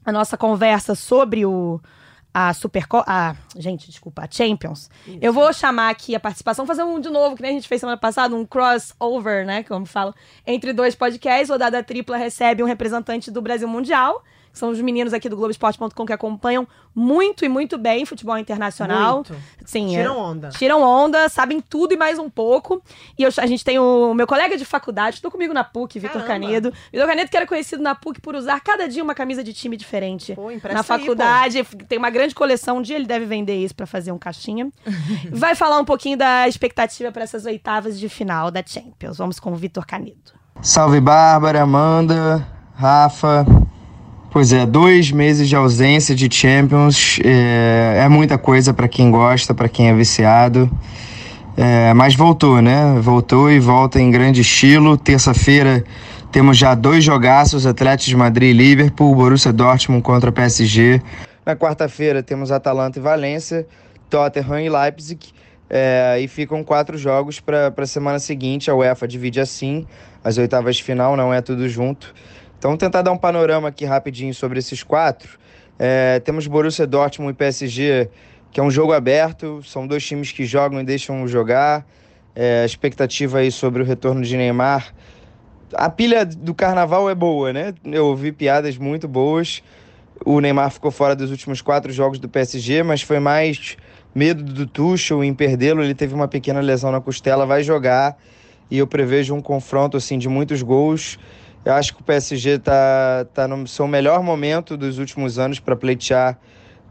a 0.05 0.13
nossa 0.13 0.37
conversa 0.37 0.95
sobre 0.95 1.47
o, 1.47 1.81
a 2.35 2.53
Superco... 2.53 3.05
A, 3.07 3.37
gente, 3.57 3.89
desculpa, 3.89 4.23
a 4.25 4.29
Champions. 4.29 4.91
Eu 5.23 5.33
vou 5.33 5.53
chamar 5.53 5.91
aqui 5.91 6.17
a 6.17 6.21
participação, 6.21 6.67
fazer 6.67 6.83
um 6.83 6.99
de 6.99 7.09
novo, 7.09 7.37
que 7.37 7.43
nem 7.43 7.53
a 7.53 7.55
gente 7.55 7.69
fez 7.69 7.81
semana 7.81 7.97
passada, 7.97 8.35
um 8.35 8.45
crossover, 8.45 9.47
né, 9.47 9.63
como 9.63 9.87
falo, 9.87 10.13
entre 10.45 10.73
dois 10.73 10.97
podcasts. 10.97 11.49
Rodada 11.49 11.81
Tripla 11.83 12.17
recebe 12.17 12.61
um 12.61 12.67
representante 12.67 13.31
do 13.31 13.41
Brasil 13.41 13.69
Mundial, 13.69 14.25
que 14.55 14.59
são 14.61 14.71
os 14.71 14.81
meninos 14.81 15.13
aqui 15.13 15.29
do 15.29 15.35
Globoesporte.com 15.37 16.07
que 16.07 16.13
acompanham 16.13 16.67
muito 16.95 17.45
e 17.45 17.49
muito 17.49 17.77
bem 17.77 18.07
futebol 18.07 18.39
internacional. 18.39 19.17
Muito. 19.17 19.35
Sim, 19.67 19.97
é- 19.97 19.99
Tiram 20.03 20.17
onda. 20.17 20.49
Tiram 20.51 20.81
onda, 20.81 21.29
sabem 21.29 21.61
tudo 21.61 21.93
e 21.93 21.97
mais 21.97 22.21
um 22.21 22.31
pouco. 22.31 22.81
E 23.19 23.25
eu- 23.25 23.31
a 23.37 23.47
gente 23.47 23.65
tem 23.65 23.81
o 23.81 24.15
meu 24.15 24.29
colega 24.29 24.57
de 24.57 24.65
faculdade, 24.65 25.17
estou 25.17 25.29
comigo 25.29 25.53
na 25.53 25.65
PUC, 25.65 25.99
Vitor. 25.99 26.23
Canedo. 26.23 26.73
Vitor 26.93 27.07
Canedo 27.09 27.29
que 27.29 27.37
era 27.37 27.47
conhecido 27.49 27.83
na 27.83 27.97
PUC 27.97 28.21
por 28.21 28.37
usar 28.37 28.61
cada 28.61 28.89
dia 28.89 29.03
uma 29.03 29.13
camisa 29.15 29.43
de 29.43 29.53
time 29.53 29.77
diferente. 29.77 30.35
Pô, 30.37 30.51
na 30.51 30.79
aí, 30.79 30.83
faculdade, 30.85 31.65
tem 31.89 31.99
uma 31.99 32.11
grande 32.11 32.33
coleção. 32.33 32.79
Um 32.79 32.83
dia 32.83 32.95
ele 32.95 33.07
deve 33.07 33.27
vender 33.27 33.57
isso 33.57 33.75
para 33.75 33.87
fazer 33.87 34.13
um 34.13 34.19
caixinha. 34.19 34.71
Vai 35.33 35.57
falar 35.57 35.81
um 35.81 35.85
pouquinho 35.85 36.17
da 36.17 36.47
expectativa 36.47 37.11
para 37.11 37.25
essas 37.25 37.45
oitavas 37.45 37.99
de 37.99 38.09
final 38.09 38.53
da 38.53 38.63
Champions. 38.65 39.19
Vamos 39.19 39.41
com 39.41 39.51
o 39.53 39.57
Vitor 39.57 39.85
Canedo. 39.85 40.33
Salve 40.63 41.01
Bárbara, 41.01 41.63
Amanda, 41.63 42.47
Rafa. 42.77 43.45
Pois 44.35 44.53
é, 44.53 44.67
dois 44.67 45.13
meses 45.13 45.49
de 45.49 45.55
ausência 45.55 46.13
de 46.13 46.29
Champions 46.29 47.21
é, 47.25 48.01
é 48.05 48.09
muita 48.09 48.37
coisa 48.37 48.75
para 48.75 48.89
quem 48.89 49.09
gosta, 49.09 49.55
para 49.55 49.69
quem 49.69 49.89
é 49.89 49.95
viciado. 49.95 50.69
É, 51.57 51.95
mas 51.95 52.17
voltou, 52.17 52.61
né? 52.61 52.99
Voltou 53.01 53.49
e 53.49 53.61
volta 53.61 54.01
em 54.01 54.11
grande 54.11 54.41
estilo. 54.41 54.97
Terça-feira 54.97 55.85
temos 56.33 56.59
já 56.59 56.75
dois 56.75 57.05
jogaços: 57.05 57.65
Atlético 57.65 58.11
de 58.11 58.17
Madrid 58.17 58.51
e 58.51 58.53
Liverpool, 58.59 59.15
Borussia 59.15 59.53
Dortmund 59.53 60.03
contra 60.03 60.33
PSG. 60.33 61.01
Na 61.47 61.55
quarta-feira 61.55 62.21
temos 62.21 62.51
Atalanta 62.51 62.99
e 62.99 63.03
Valência, 63.03 63.65
Tottenham 64.11 64.59
e 64.59 64.69
Leipzig. 64.69 65.29
É, 65.71 66.19
e 66.21 66.27
ficam 66.27 66.65
quatro 66.65 66.99
jogos 66.99 67.39
para 67.39 67.73
a 67.77 67.87
semana 67.87 68.19
seguinte. 68.19 68.69
A 68.69 68.75
UEFA 68.75 69.07
divide 69.07 69.39
assim 69.39 69.87
as 70.25 70.39
oitavas 70.39 70.75
de 70.75 70.83
final, 70.83 71.17
não 71.17 71.33
é 71.33 71.41
tudo 71.41 71.69
junto. 71.69 72.13
Então, 72.65 72.79
tentar 72.79 73.03
dar 73.03 73.13
um 73.13 73.19
panorama 73.19 73.69
aqui 73.69 73.85
rapidinho 73.85 74.33
sobre 74.33 74.59
esses 74.59 74.83
quatro. 74.83 75.39
É, 75.79 76.19
temos 76.21 76.47
Borussia 76.47 76.87
Dortmund 76.87 77.33
e 77.33 77.37
PSG, 77.37 78.09
que 78.51 78.59
é 78.59 78.63
um 78.63 78.71
jogo 78.71 78.95
aberto, 78.95 79.63
são 79.63 79.87
dois 79.87 80.03
times 80.03 80.33
que 80.33 80.47
jogam 80.47 80.81
e 80.81 80.83
deixam 80.83 81.29
jogar. 81.29 81.85
É, 82.35 82.63
a 82.63 82.65
expectativa 82.65 83.41
aí 83.41 83.53
sobre 83.53 83.83
o 83.83 83.85
retorno 83.85 84.23
de 84.23 84.35
Neymar. 84.35 84.95
A 85.75 85.91
pilha 85.91 86.25
do 86.25 86.55
carnaval 86.55 87.11
é 87.11 87.15
boa, 87.15 87.53
né? 87.53 87.75
Eu 87.85 88.07
ouvi 88.07 88.33
piadas 88.33 88.79
muito 88.79 89.07
boas. 89.07 89.63
O 90.25 90.41
Neymar 90.41 90.71
ficou 90.71 90.91
fora 90.91 91.15
dos 91.15 91.31
últimos 91.31 91.61
quatro 91.61 91.93
jogos 91.93 92.19
do 92.19 92.31
PSG, 92.31 92.83
mas 92.83 93.03
foi 93.03 93.19
mais 93.19 93.77
medo 94.15 94.43
do 94.43 94.67
Tuchel 94.67 95.23
em 95.23 95.35
perdê-lo. 95.35 95.85
Ele 95.85 95.95
teve 95.95 96.15
uma 96.15 96.27
pequena 96.29 96.61
lesão 96.61 96.91
na 96.91 97.01
costela, 97.03 97.45
vai 97.45 97.63
jogar. 97.63 98.17
E 98.71 98.79
eu 98.79 98.87
prevejo 98.87 99.35
um 99.35 99.43
confronto 99.43 99.99
assim 99.99 100.17
de 100.17 100.31
muitos 100.31 100.63
gols. 100.63 101.19
Eu 101.65 101.73
acho 101.73 101.95
que 101.95 102.03
o 102.03 102.05
PSG 102.05 102.57
está 102.57 103.25
tá 103.33 103.49
no 103.49 103.67
seu 103.67 103.89
melhor 103.89 104.23
momento 104.23 104.77
dos 104.77 104.99
últimos 104.99 105.39
anos 105.39 105.59
para 105.59 105.75
pleitear 105.75 106.39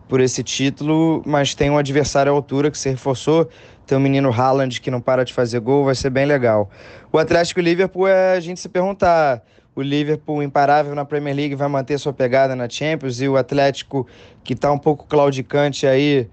por 0.09 0.19
esse 0.19 0.43
título, 0.43 1.21
mas 1.25 1.53
tem 1.53 1.69
um 1.69 1.77
adversário 1.77 2.31
à 2.31 2.35
altura 2.35 2.71
que 2.71 2.77
se 2.77 2.89
reforçou. 2.89 3.47
Tem 3.85 3.95
o 3.95 4.01
menino 4.01 4.31
Haaland 4.31 4.81
que 4.81 4.89
não 4.89 4.99
para 4.99 5.23
de 5.23 5.31
fazer 5.31 5.59
gol, 5.59 5.85
vai 5.85 5.93
ser 5.93 6.09
bem 6.09 6.25
legal. 6.25 6.71
O 7.11 7.19
Atlético 7.19 7.59
e 7.59 7.61
o 7.61 7.65
Liverpool 7.65 8.07
é 8.07 8.35
a 8.35 8.39
gente 8.39 8.59
se 8.59 8.68
perguntar. 8.68 9.44
O 9.75 9.81
Liverpool 9.81 10.42
imparável 10.42 10.95
na 10.95 11.06
Premier 11.06 11.35
League 11.35 11.56
vai 11.56 11.68
manter 11.68 11.99
sua 11.99 12.13
pegada 12.13 12.56
na 12.56 12.68
Champions 12.68 13.21
e 13.21 13.27
o 13.27 13.37
Atlético 13.37 14.07
que 14.44 14.53
está 14.53 14.71
um 14.71 14.77
pouco 14.80 15.06
claudicante 15.06 15.85
aí 15.85 16.27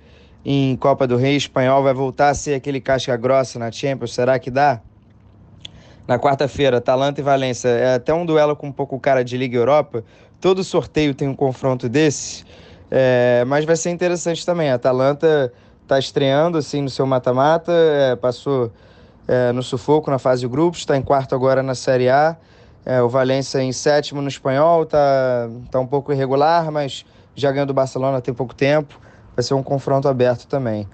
em 0.44 0.76
Copa 0.76 1.06
do 1.06 1.16
Rei 1.16 1.36
espanhol 1.36 1.82
vai 1.82 1.92
voltar 1.92 2.30
a 2.30 2.34
ser 2.34 2.54
aquele 2.54 2.80
casca 2.80 3.14
grossa 3.18 3.58
na 3.58 3.70
Champions. 3.70 4.14
Será 4.14 4.38
que 4.38 4.50
dá? 4.50 4.80
Na 6.10 6.18
quarta-feira, 6.18 6.78
Atalanta 6.78 7.20
e 7.20 7.22
Valência. 7.22 7.68
É 7.68 7.94
até 7.94 8.12
um 8.12 8.26
duelo 8.26 8.56
com 8.56 8.66
um 8.66 8.72
pouco 8.72 8.98
cara 8.98 9.22
de 9.22 9.36
Liga 9.36 9.56
Europa. 9.56 10.02
Todo 10.40 10.64
sorteio 10.64 11.14
tem 11.14 11.28
um 11.28 11.36
confronto 11.36 11.88
desse. 11.88 12.44
É, 12.90 13.44
mas 13.46 13.64
vai 13.64 13.76
ser 13.76 13.90
interessante 13.90 14.44
também. 14.44 14.72
A 14.72 14.74
Atalanta 14.74 15.52
está 15.84 16.00
estreando 16.00 16.58
assim 16.58 16.82
no 16.82 16.90
seu 16.90 17.06
mata-mata, 17.06 17.70
é, 17.72 18.16
passou 18.16 18.72
é, 19.28 19.52
no 19.52 19.62
sufoco 19.62 20.10
na 20.10 20.18
fase 20.18 20.40
de 20.40 20.48
grupos, 20.48 20.80
está 20.80 20.96
em 20.96 21.02
quarto 21.02 21.32
agora 21.32 21.62
na 21.62 21.76
Série 21.76 22.08
A. 22.08 22.36
É, 22.84 23.00
o 23.00 23.08
Valência 23.08 23.62
em 23.62 23.70
sétimo 23.70 24.20
no 24.20 24.26
espanhol, 24.26 24.82
está 24.82 25.48
tá 25.70 25.78
um 25.78 25.86
pouco 25.86 26.12
irregular, 26.12 26.72
mas 26.72 27.06
já 27.36 27.52
ganhou 27.52 27.66
do 27.66 27.74
Barcelona 27.74 28.20
tem 28.20 28.34
pouco 28.34 28.52
tempo. 28.52 29.00
Vai 29.36 29.44
ser 29.44 29.54
um 29.54 29.62
confronto 29.62 30.08
aberto 30.08 30.48
também. 30.48 30.88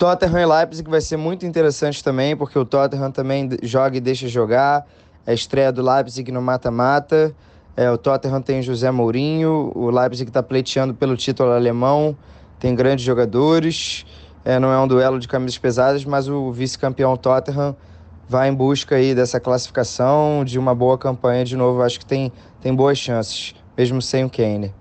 Tottenham 0.00 0.40
e 0.40 0.46
Leipzig 0.46 0.88
vai 0.88 1.02
ser 1.02 1.18
muito 1.18 1.44
interessante 1.44 2.02
também, 2.02 2.34
porque 2.34 2.58
o 2.58 2.64
Tottenham 2.64 3.10
também 3.10 3.50
joga 3.62 3.98
e 3.98 4.00
deixa 4.00 4.26
jogar. 4.28 4.86
A 5.26 5.34
estreia 5.34 5.70
do 5.70 5.82
Leipzig 5.82 6.32
no 6.32 6.40
mata-mata. 6.40 7.36
É, 7.76 7.90
o 7.90 7.98
Tottenham 7.98 8.40
tem 8.40 8.62
José 8.62 8.90
Mourinho, 8.90 9.70
o 9.74 9.90
Leipzig 9.90 10.30
está 10.30 10.42
pleiteando 10.42 10.94
pelo 10.94 11.18
título 11.18 11.50
alemão, 11.50 12.16
tem 12.58 12.74
grandes 12.74 13.04
jogadores. 13.04 14.06
É, 14.42 14.58
não 14.58 14.72
é 14.72 14.78
um 14.80 14.88
duelo 14.88 15.18
de 15.18 15.28
camisas 15.28 15.58
pesadas, 15.58 16.02
mas 16.06 16.28
o 16.28 16.50
vice-campeão 16.50 17.14
Tottenham 17.14 17.76
vai 18.26 18.48
em 18.48 18.54
busca 18.54 18.96
aí 18.96 19.14
dessa 19.14 19.38
classificação, 19.38 20.42
de 20.46 20.58
uma 20.58 20.74
boa 20.74 20.96
campanha 20.96 21.44
de 21.44 21.58
novo. 21.58 21.82
Acho 21.82 21.98
que 21.98 22.06
tem, 22.06 22.32
tem 22.62 22.74
boas 22.74 22.96
chances, 22.96 23.54
mesmo 23.76 24.00
sem 24.00 24.24
o 24.24 24.30
Kane. 24.30 24.74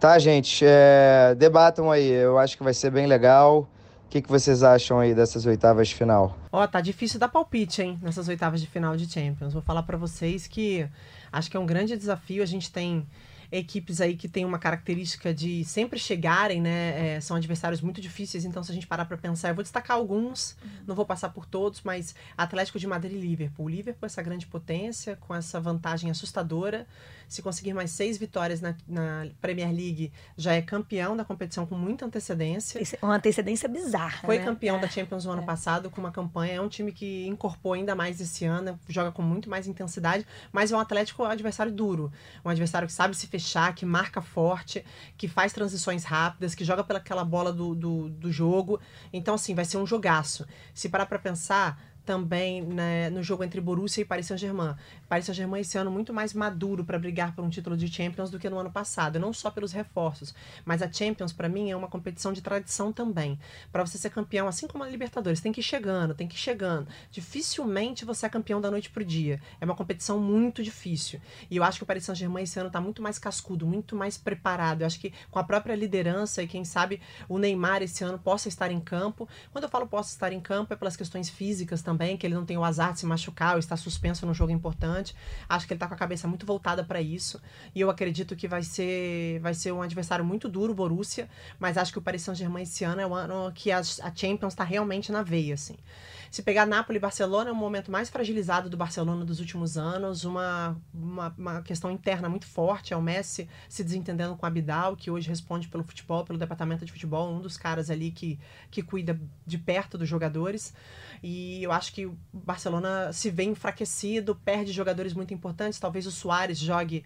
Tá, 0.00 0.18
gente? 0.18 0.64
É, 0.66 1.34
debatam 1.36 1.90
aí, 1.90 2.08
eu 2.08 2.38
acho 2.38 2.56
que 2.56 2.64
vai 2.64 2.72
ser 2.72 2.90
bem 2.90 3.06
legal. 3.06 3.68
O 4.06 4.08
que, 4.14 4.22
que 4.22 4.28
vocês 4.28 4.62
acham 4.62 5.00
aí 5.00 5.14
dessas 5.14 5.44
oitavas 5.44 5.88
de 5.88 5.94
final? 5.94 6.38
Ó, 6.52 6.64
tá 6.66 6.80
difícil 6.80 7.18
dar 7.18 7.28
palpite, 7.28 7.82
hein, 7.82 7.98
nessas 8.00 8.28
oitavas 8.28 8.60
de 8.60 8.66
final 8.66 8.96
de 8.96 9.10
Champions. 9.10 9.52
Vou 9.52 9.62
falar 9.62 9.82
pra 9.82 9.96
vocês 9.96 10.46
que 10.46 10.88
acho 11.32 11.50
que 11.50 11.56
é 11.56 11.60
um 11.60 11.66
grande 11.66 11.96
desafio. 11.96 12.42
A 12.42 12.46
gente 12.46 12.70
tem 12.70 13.04
equipes 13.50 14.00
aí 14.00 14.16
que 14.16 14.28
têm 14.28 14.44
uma 14.44 14.58
característica 14.58 15.32
de 15.32 15.64
sempre 15.64 15.98
chegarem, 15.98 16.60
né? 16.60 17.16
É, 17.16 17.20
são 17.20 17.36
adversários 17.36 17.80
muito 17.80 18.00
difíceis, 18.00 18.44
então 18.44 18.62
se 18.62 18.70
a 18.70 18.74
gente 18.74 18.86
parar 18.86 19.04
para 19.04 19.16
pensar, 19.16 19.50
eu 19.50 19.54
vou 19.54 19.62
destacar 19.62 19.96
alguns, 19.96 20.56
não 20.86 20.94
vou 20.94 21.06
passar 21.06 21.28
por 21.30 21.46
todos, 21.46 21.80
mas 21.82 22.14
Atlético 22.36 22.78
de 22.78 22.86
Madrid 22.86 23.12
e 23.12 23.20
Liverpool. 23.20 23.66
O 23.66 23.68
Liverpool, 23.68 24.06
essa 24.06 24.22
grande 24.22 24.46
potência, 24.46 25.16
com 25.16 25.34
essa 25.34 25.60
vantagem 25.60 26.10
assustadora. 26.10 26.86
Se 27.28 27.42
conseguir 27.42 27.72
mais 27.74 27.90
seis 27.90 28.18
vitórias 28.18 28.60
na, 28.60 28.74
na 28.86 29.26
Premier 29.40 29.70
League, 29.70 30.12
já 30.36 30.52
é 30.54 30.62
campeão 30.62 31.16
da 31.16 31.24
competição 31.24 31.66
com 31.66 31.76
muita 31.76 32.06
antecedência. 32.06 32.80
Uma 33.02 33.16
antecedência 33.16 33.68
bizarra. 33.68 34.20
Foi 34.24 34.38
né? 34.38 34.44
campeão 34.44 34.80
da 34.80 34.88
Champions 34.88 35.24
no 35.24 35.32
ano 35.32 35.42
É. 35.42 35.44
passado 35.44 35.90
com 35.90 36.00
uma 36.00 36.12
campanha. 36.12 36.54
É 36.54 36.60
um 36.60 36.68
time 36.68 36.92
que 36.92 37.26
incorporou 37.26 37.74
ainda 37.74 37.94
mais 37.94 38.20
esse 38.20 38.44
ano, 38.44 38.78
joga 38.88 39.10
com 39.10 39.22
muito 39.22 39.48
mais 39.48 39.66
intensidade, 39.66 40.26
mas 40.52 40.70
é 40.72 40.76
um 40.76 40.80
Atlético 40.80 41.24
adversário 41.24 41.72
duro. 41.72 42.12
Um 42.44 42.48
adversário 42.48 42.86
que 42.86 42.94
sabe 42.94 43.16
se 43.16 43.26
fechar, 43.26 43.74
que 43.74 43.86
marca 43.86 44.20
forte, 44.20 44.84
que 45.16 45.26
faz 45.26 45.52
transições 45.52 46.04
rápidas, 46.04 46.54
que 46.54 46.64
joga 46.64 46.84
pelaquela 46.84 47.24
bola 47.24 47.52
do, 47.52 47.74
do, 47.74 48.08
do 48.10 48.30
jogo. 48.30 48.80
Então, 49.12 49.34
assim, 49.34 49.54
vai 49.54 49.64
ser 49.64 49.78
um 49.78 49.86
jogaço. 49.86 50.46
Se 50.72 50.88
parar 50.88 51.06
pra 51.06 51.18
pensar. 51.18 51.80
Também 52.06 52.60
né, 52.60 53.08
no 53.08 53.22
jogo 53.22 53.42
entre 53.44 53.62
Borussia 53.62 54.02
e 54.02 54.04
Paris 54.04 54.26
Saint-Germain. 54.26 54.74
Paris 55.14 55.26
Saint-Germain 55.26 55.60
esse 55.60 55.78
ano 55.78 55.92
muito 55.92 56.12
mais 56.12 56.34
maduro 56.34 56.84
para 56.84 56.98
brigar 56.98 57.36
por 57.36 57.44
um 57.44 57.48
título 57.48 57.76
de 57.76 57.86
Champions 57.86 58.32
do 58.32 58.38
que 58.40 58.50
no 58.50 58.58
ano 58.58 58.72
passado. 58.72 59.16
Não 59.16 59.32
só 59.32 59.48
pelos 59.48 59.70
reforços, 59.70 60.34
mas 60.64 60.82
a 60.82 60.90
Champions 60.90 61.32
para 61.32 61.48
mim 61.48 61.70
é 61.70 61.76
uma 61.76 61.86
competição 61.86 62.32
de 62.32 62.42
tradição 62.42 62.92
também. 62.92 63.38
Para 63.70 63.86
você 63.86 63.96
ser 63.96 64.10
campeão, 64.10 64.48
assim 64.48 64.66
como 64.66 64.82
a 64.82 64.88
Libertadores, 64.88 65.40
tem 65.40 65.52
que 65.52 65.60
ir 65.60 65.62
chegando, 65.62 66.16
tem 66.16 66.26
que 66.26 66.34
ir 66.34 66.38
chegando. 66.38 66.88
Dificilmente 67.12 68.04
você 68.04 68.26
é 68.26 68.28
campeão 68.28 68.60
da 68.60 68.72
noite 68.72 68.90
pro 68.90 69.04
dia. 69.04 69.40
É 69.60 69.64
uma 69.64 69.76
competição 69.76 70.18
muito 70.18 70.64
difícil. 70.64 71.20
E 71.48 71.58
eu 71.58 71.62
acho 71.62 71.78
que 71.78 71.84
o 71.84 71.86
Paris 71.86 72.06
Saint-Germain 72.06 72.42
esse 72.42 72.58
ano 72.58 72.68
tá 72.68 72.80
muito 72.80 73.00
mais 73.00 73.16
cascudo, 73.16 73.64
muito 73.64 73.94
mais 73.94 74.18
preparado. 74.18 74.80
Eu 74.80 74.86
acho 74.88 74.98
que 74.98 75.12
com 75.30 75.38
a 75.38 75.44
própria 75.44 75.76
liderança 75.76 76.42
e 76.42 76.48
quem 76.48 76.64
sabe 76.64 77.00
o 77.28 77.38
Neymar 77.38 77.82
esse 77.82 78.02
ano 78.02 78.18
possa 78.18 78.48
estar 78.48 78.72
em 78.72 78.80
campo. 78.80 79.28
Quando 79.52 79.62
eu 79.62 79.70
falo 79.70 79.86
possa 79.86 80.10
estar 80.10 80.32
em 80.32 80.40
campo 80.40 80.74
é 80.74 80.76
pelas 80.76 80.96
questões 80.96 81.30
físicas 81.30 81.82
também, 81.82 82.16
que 82.16 82.26
ele 82.26 82.34
não 82.34 82.44
tem 82.44 82.58
o 82.58 82.64
azar 82.64 82.92
de 82.92 82.98
se 82.98 83.06
machucar 83.06 83.52
ou 83.52 83.60
estar 83.60 83.76
suspenso 83.76 84.26
num 84.26 84.34
jogo 84.34 84.50
importante. 84.50 85.03
Acho 85.48 85.66
que 85.66 85.72
ele 85.72 85.80
tá 85.80 85.88
com 85.88 85.94
a 85.94 85.96
cabeça 85.96 86.28
muito 86.28 86.46
voltada 86.46 86.84
para 86.84 87.00
isso. 87.00 87.40
E 87.74 87.80
eu 87.80 87.90
acredito 87.90 88.36
que 88.36 88.46
vai 88.46 88.62
ser 88.62 89.40
vai 89.40 89.54
ser 89.54 89.72
um 89.72 89.82
adversário 89.82 90.24
muito 90.24 90.48
duro, 90.48 90.72
Borussia, 90.72 91.28
mas 91.58 91.76
acho 91.76 91.92
que 91.92 91.98
o 91.98 92.02
Paris 92.02 92.22
Saint-Germain 92.22 92.62
esse 92.62 92.84
ano 92.84 93.00
é 93.00 93.06
o 93.06 93.14
ano 93.14 93.52
que 93.52 93.70
a, 93.70 93.78
a 93.78 94.14
Champions 94.14 94.52
está 94.52 94.64
realmente 94.64 95.10
na 95.10 95.22
veia, 95.22 95.54
assim. 95.54 95.76
Se 96.34 96.42
pegar 96.42 96.66
Napoli 96.66 96.96
e 96.96 97.00
Barcelona, 97.00 97.50
é 97.50 97.52
o 97.52 97.54
momento 97.54 97.92
mais 97.92 98.10
fragilizado 98.10 98.68
do 98.68 98.76
Barcelona 98.76 99.24
dos 99.24 99.38
últimos 99.38 99.78
anos, 99.78 100.24
uma, 100.24 100.76
uma, 100.92 101.32
uma 101.38 101.62
questão 101.62 101.92
interna 101.92 102.28
muito 102.28 102.44
forte, 102.44 102.92
é 102.92 102.96
o 102.96 103.00
Messi 103.00 103.48
se 103.68 103.84
desentendendo 103.84 104.34
com 104.34 104.44
o 104.44 104.48
Abidal, 104.48 104.96
que 104.96 105.12
hoje 105.12 105.28
responde 105.28 105.68
pelo 105.68 105.84
futebol, 105.84 106.24
pelo 106.24 106.36
departamento 106.36 106.84
de 106.84 106.90
futebol, 106.90 107.32
um 107.32 107.40
dos 107.40 107.56
caras 107.56 107.88
ali 107.88 108.10
que, 108.10 108.36
que 108.68 108.82
cuida 108.82 109.16
de 109.46 109.58
perto 109.58 109.96
dos 109.96 110.08
jogadores. 110.08 110.74
E 111.22 111.62
eu 111.62 111.70
acho 111.70 111.92
que 111.92 112.04
o 112.04 112.18
Barcelona 112.32 113.12
se 113.12 113.30
vê 113.30 113.44
enfraquecido, 113.44 114.34
perde 114.34 114.72
jogadores 114.72 115.14
muito 115.14 115.32
importantes, 115.32 115.78
talvez 115.78 116.04
o 116.04 116.10
Soares 116.10 116.58
jogue 116.58 117.04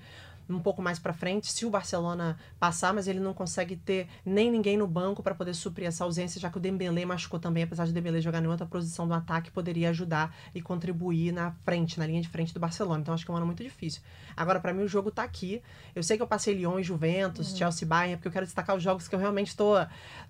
um 0.49 0.59
pouco 0.59 0.81
mais 0.81 0.99
para 0.99 1.13
frente, 1.13 1.53
se 1.53 1.67
o 1.67 1.71
Barcelona 1.71 2.39
passar, 2.59 2.95
mas 2.95 3.07
ele 3.07 3.21
não 3.21 3.35
consegue 3.35 3.77
ter 3.77 4.09
nem 4.25 4.51
ninguém 4.51 4.77
no 4.77 4.87
banco 4.87 5.23
para 5.23 5.35
poder 5.35 5.55
suprir 5.55 5.87
essa 5.87 6.05
ausência, 6.05 6.41
já 6.41 6.51
que 6.51 6.57
o 6.57 6.61
Dembélé 6.61 7.05
machucou 7.05 7.39
também, 7.39 7.65
apesar 7.65 7.87
de 7.87 7.93
Dembélé 7.93 8.21
jogar 8.21 8.43
em 8.43 8.47
outra 8.47 8.67
posição 8.67 9.07
do 9.07 9.15
ataque, 9.15 9.51
poderia 9.51 9.91
ajudar 9.91 10.35
e 10.55 10.63
contribuir 10.63 11.33
na 11.33 11.53
frente, 11.65 11.99
na 11.99 12.07
linha 12.07 12.23
de 12.23 12.29
frente 12.29 12.55
do 12.55 12.61
Barcelona. 12.61 13.01
Então 13.01 13.13
acho 13.13 13.25
que 13.25 13.31
é 13.31 13.35
um 13.35 13.37
ano 13.37 13.47
muito 13.47 13.63
difícil. 13.63 14.01
Agora 14.37 14.59
para 14.61 14.73
mim 14.73 14.83
o 14.83 14.89
jogo 14.89 15.11
tá 15.11 15.23
aqui. 15.23 15.63
Eu 15.95 16.03
sei 16.03 16.17
que 16.17 16.23
eu 16.23 16.27
passei 16.27 16.55
Lyon 16.55 16.79
e 16.79 16.83
Juventus, 16.83 17.57
Chelsea 17.57 17.85
e 17.85 17.89
Bayern, 17.89 18.17
porque 18.17 18.29
eu 18.29 18.33
quero 18.33 18.47
destacar 18.47 18.77
os 18.77 18.83
jogos 18.83 19.07
que 19.07 19.15
eu 19.15 19.19
realmente 19.19 19.57
tô 19.57 19.75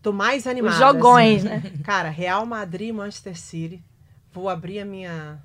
tô 0.02 0.12
mais 0.12 0.46
animada. 0.46 0.74
Os 0.74 0.80
jogões, 0.80 1.44
assim. 1.44 1.68
né? 1.68 1.72
Cara, 1.84 2.08
Real 2.08 2.44
Madrid 2.44 2.88
e 2.88 2.92
Manchester 2.92 3.38
City. 3.38 3.82
Vou 4.32 4.48
abrir 4.48 4.80
a 4.80 4.84
minha 4.84 5.42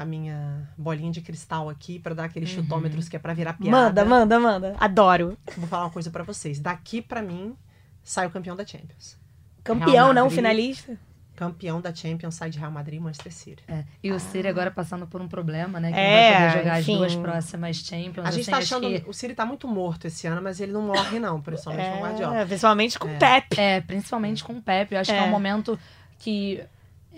a 0.00 0.04
minha 0.04 0.68
bolinha 0.78 1.10
de 1.10 1.20
cristal 1.20 1.68
aqui 1.68 1.98
para 1.98 2.14
dar 2.14 2.24
aqueles 2.24 2.48
chutômetros 2.48 3.08
que 3.08 3.16
é 3.16 3.18
para 3.18 3.34
virar 3.34 3.54
piada. 3.54 3.70
Manda, 3.76 4.04
manda, 4.04 4.38
manda. 4.40 4.76
Adoro. 4.78 5.36
Vou 5.56 5.66
falar 5.68 5.84
uma 5.84 5.90
coisa 5.90 6.10
para 6.10 6.22
vocês. 6.22 6.60
Daqui 6.60 7.02
para 7.02 7.20
mim 7.20 7.56
sai 8.02 8.26
o 8.26 8.30
campeão 8.30 8.54
da 8.54 8.64
Champions. 8.64 9.16
Campeão, 9.64 9.90
Real 9.90 10.14
não 10.14 10.24
Madrid. 10.24 10.36
finalista. 10.36 10.96
Campeão 11.34 11.80
da 11.80 11.94
Champions 11.94 12.34
sai 12.34 12.50
de 12.50 12.58
Real 12.58 12.70
Madrid 12.72 12.98
e 12.98 13.00
Manchester 13.00 13.32
City. 13.32 13.62
É, 13.68 13.84
E 14.02 14.10
o 14.10 14.18
City 14.18 14.48
agora 14.48 14.70
passando 14.72 15.06
por 15.06 15.20
um 15.20 15.28
problema, 15.28 15.78
né? 15.78 15.92
Que 15.92 15.98
É, 15.98 16.30
não 16.32 16.38
vai 16.40 16.48
poder 16.50 16.58
jogar 16.64 16.80
enfim. 16.80 16.92
as 16.92 16.98
duas 16.98 17.14
próximas 17.16 17.76
Champions. 17.76 18.26
A 18.26 18.30
gente 18.32 18.40
assim, 18.42 18.50
tá 18.50 18.58
achando 18.58 18.88
que- 18.88 19.08
o 19.08 19.12
City 19.12 19.34
tá 19.34 19.46
muito 19.46 19.68
morto 19.68 20.06
esse 20.06 20.26
ano, 20.26 20.42
mas 20.42 20.60
ele 20.60 20.72
não 20.72 20.82
morre 20.82 21.20
não, 21.20 21.40
principalmente 21.40 21.90
com 21.90 21.96
o 21.98 22.00
Guardiola. 22.02 22.38
É, 22.38 22.44
principalmente 22.44 22.98
com 22.98 23.06
o 23.06 23.10
É. 23.10 23.18
Pepe. 23.18 23.60
É, 23.60 23.80
principalmente 23.80 24.42
com 24.42 24.52
o 24.54 24.62
Pepe. 24.62 24.94
Eu 24.96 25.00
acho 25.00 25.10
que 25.12 25.16
é 25.16 25.20
É. 25.20 25.24
um 25.26 25.30
momento 25.30 25.78
que. 26.18 26.60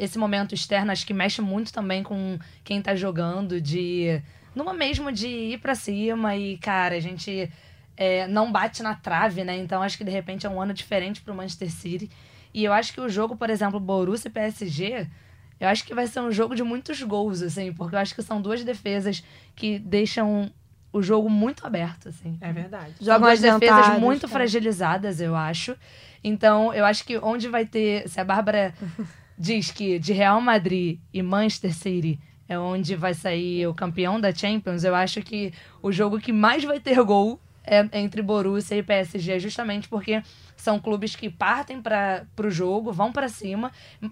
Esse 0.02 0.18
momento 0.18 0.54
externo 0.54 0.92
acho 0.92 1.06
que 1.06 1.12
mexe 1.12 1.42
muito 1.42 1.72
também 1.72 2.02
com 2.02 2.38
quem 2.64 2.80
tá 2.80 2.94
jogando, 2.94 3.60
de. 3.60 4.22
Numa 4.54 4.72
mesmo 4.72 5.12
de 5.12 5.28
ir 5.28 5.58
pra 5.58 5.74
cima 5.74 6.34
e, 6.36 6.58
cara, 6.58 6.96
a 6.96 7.00
gente 7.00 7.50
é, 7.96 8.26
não 8.26 8.50
bate 8.50 8.82
na 8.82 8.94
trave, 8.94 9.44
né? 9.44 9.58
Então 9.58 9.82
acho 9.82 9.98
que 9.98 10.04
de 10.04 10.10
repente 10.10 10.46
é 10.46 10.50
um 10.50 10.60
ano 10.60 10.72
diferente 10.72 11.20
pro 11.20 11.34
Manchester 11.34 11.70
City. 11.70 12.10
E 12.52 12.64
eu 12.64 12.72
acho 12.72 12.92
que 12.94 13.00
o 13.00 13.08
jogo, 13.08 13.36
por 13.36 13.50
exemplo, 13.50 13.78
Borussia 13.78 14.28
e 14.28 14.32
PSG, 14.32 15.06
eu 15.60 15.68
acho 15.68 15.84
que 15.84 15.94
vai 15.94 16.06
ser 16.06 16.20
um 16.20 16.32
jogo 16.32 16.56
de 16.56 16.62
muitos 16.62 17.02
gols, 17.02 17.42
assim, 17.42 17.72
porque 17.72 17.94
eu 17.94 17.98
acho 17.98 18.14
que 18.14 18.22
são 18.22 18.40
duas 18.40 18.64
defesas 18.64 19.22
que 19.54 19.78
deixam 19.78 20.50
o 20.92 21.02
jogo 21.02 21.28
muito 21.28 21.66
aberto, 21.66 22.08
assim. 22.08 22.38
É 22.40 22.52
verdade. 22.52 22.94
Jogam 23.00 23.28
duas 23.28 23.40
defesas 23.40 24.00
muito 24.00 24.26
é. 24.26 24.28
fragilizadas, 24.28 25.20
eu 25.20 25.36
acho. 25.36 25.76
Então, 26.24 26.72
eu 26.74 26.84
acho 26.84 27.04
que 27.04 27.18
onde 27.18 27.48
vai 27.48 27.66
ter. 27.66 28.08
Se 28.08 28.18
a 28.18 28.24
Bárbara 28.24 28.74
diz 29.40 29.70
que 29.70 29.98
de 29.98 30.12
Real 30.12 30.38
Madrid 30.38 31.00
e 31.14 31.22
Manchester 31.22 31.74
City 31.74 32.20
é 32.46 32.58
onde 32.58 32.94
vai 32.94 33.14
sair 33.14 33.66
o 33.66 33.72
campeão 33.72 34.20
da 34.20 34.34
Champions, 34.34 34.84
eu 34.84 34.94
acho 34.94 35.22
que 35.22 35.50
o 35.80 35.90
jogo 35.90 36.20
que 36.20 36.30
mais 36.30 36.62
vai 36.62 36.78
ter 36.78 37.02
gol 37.02 37.40
é 37.64 37.86
entre 37.98 38.20
Borussia 38.20 38.76
e 38.76 38.82
PSG, 38.82 39.38
justamente 39.38 39.88
porque 39.88 40.22
são 40.56 40.78
clubes 40.78 41.14
que 41.16 41.30
partem 41.30 41.80
para 41.80 42.26
o 42.44 42.50
jogo, 42.50 42.92
vão 42.92 43.12
para 43.12 43.28
cima, 43.28 43.70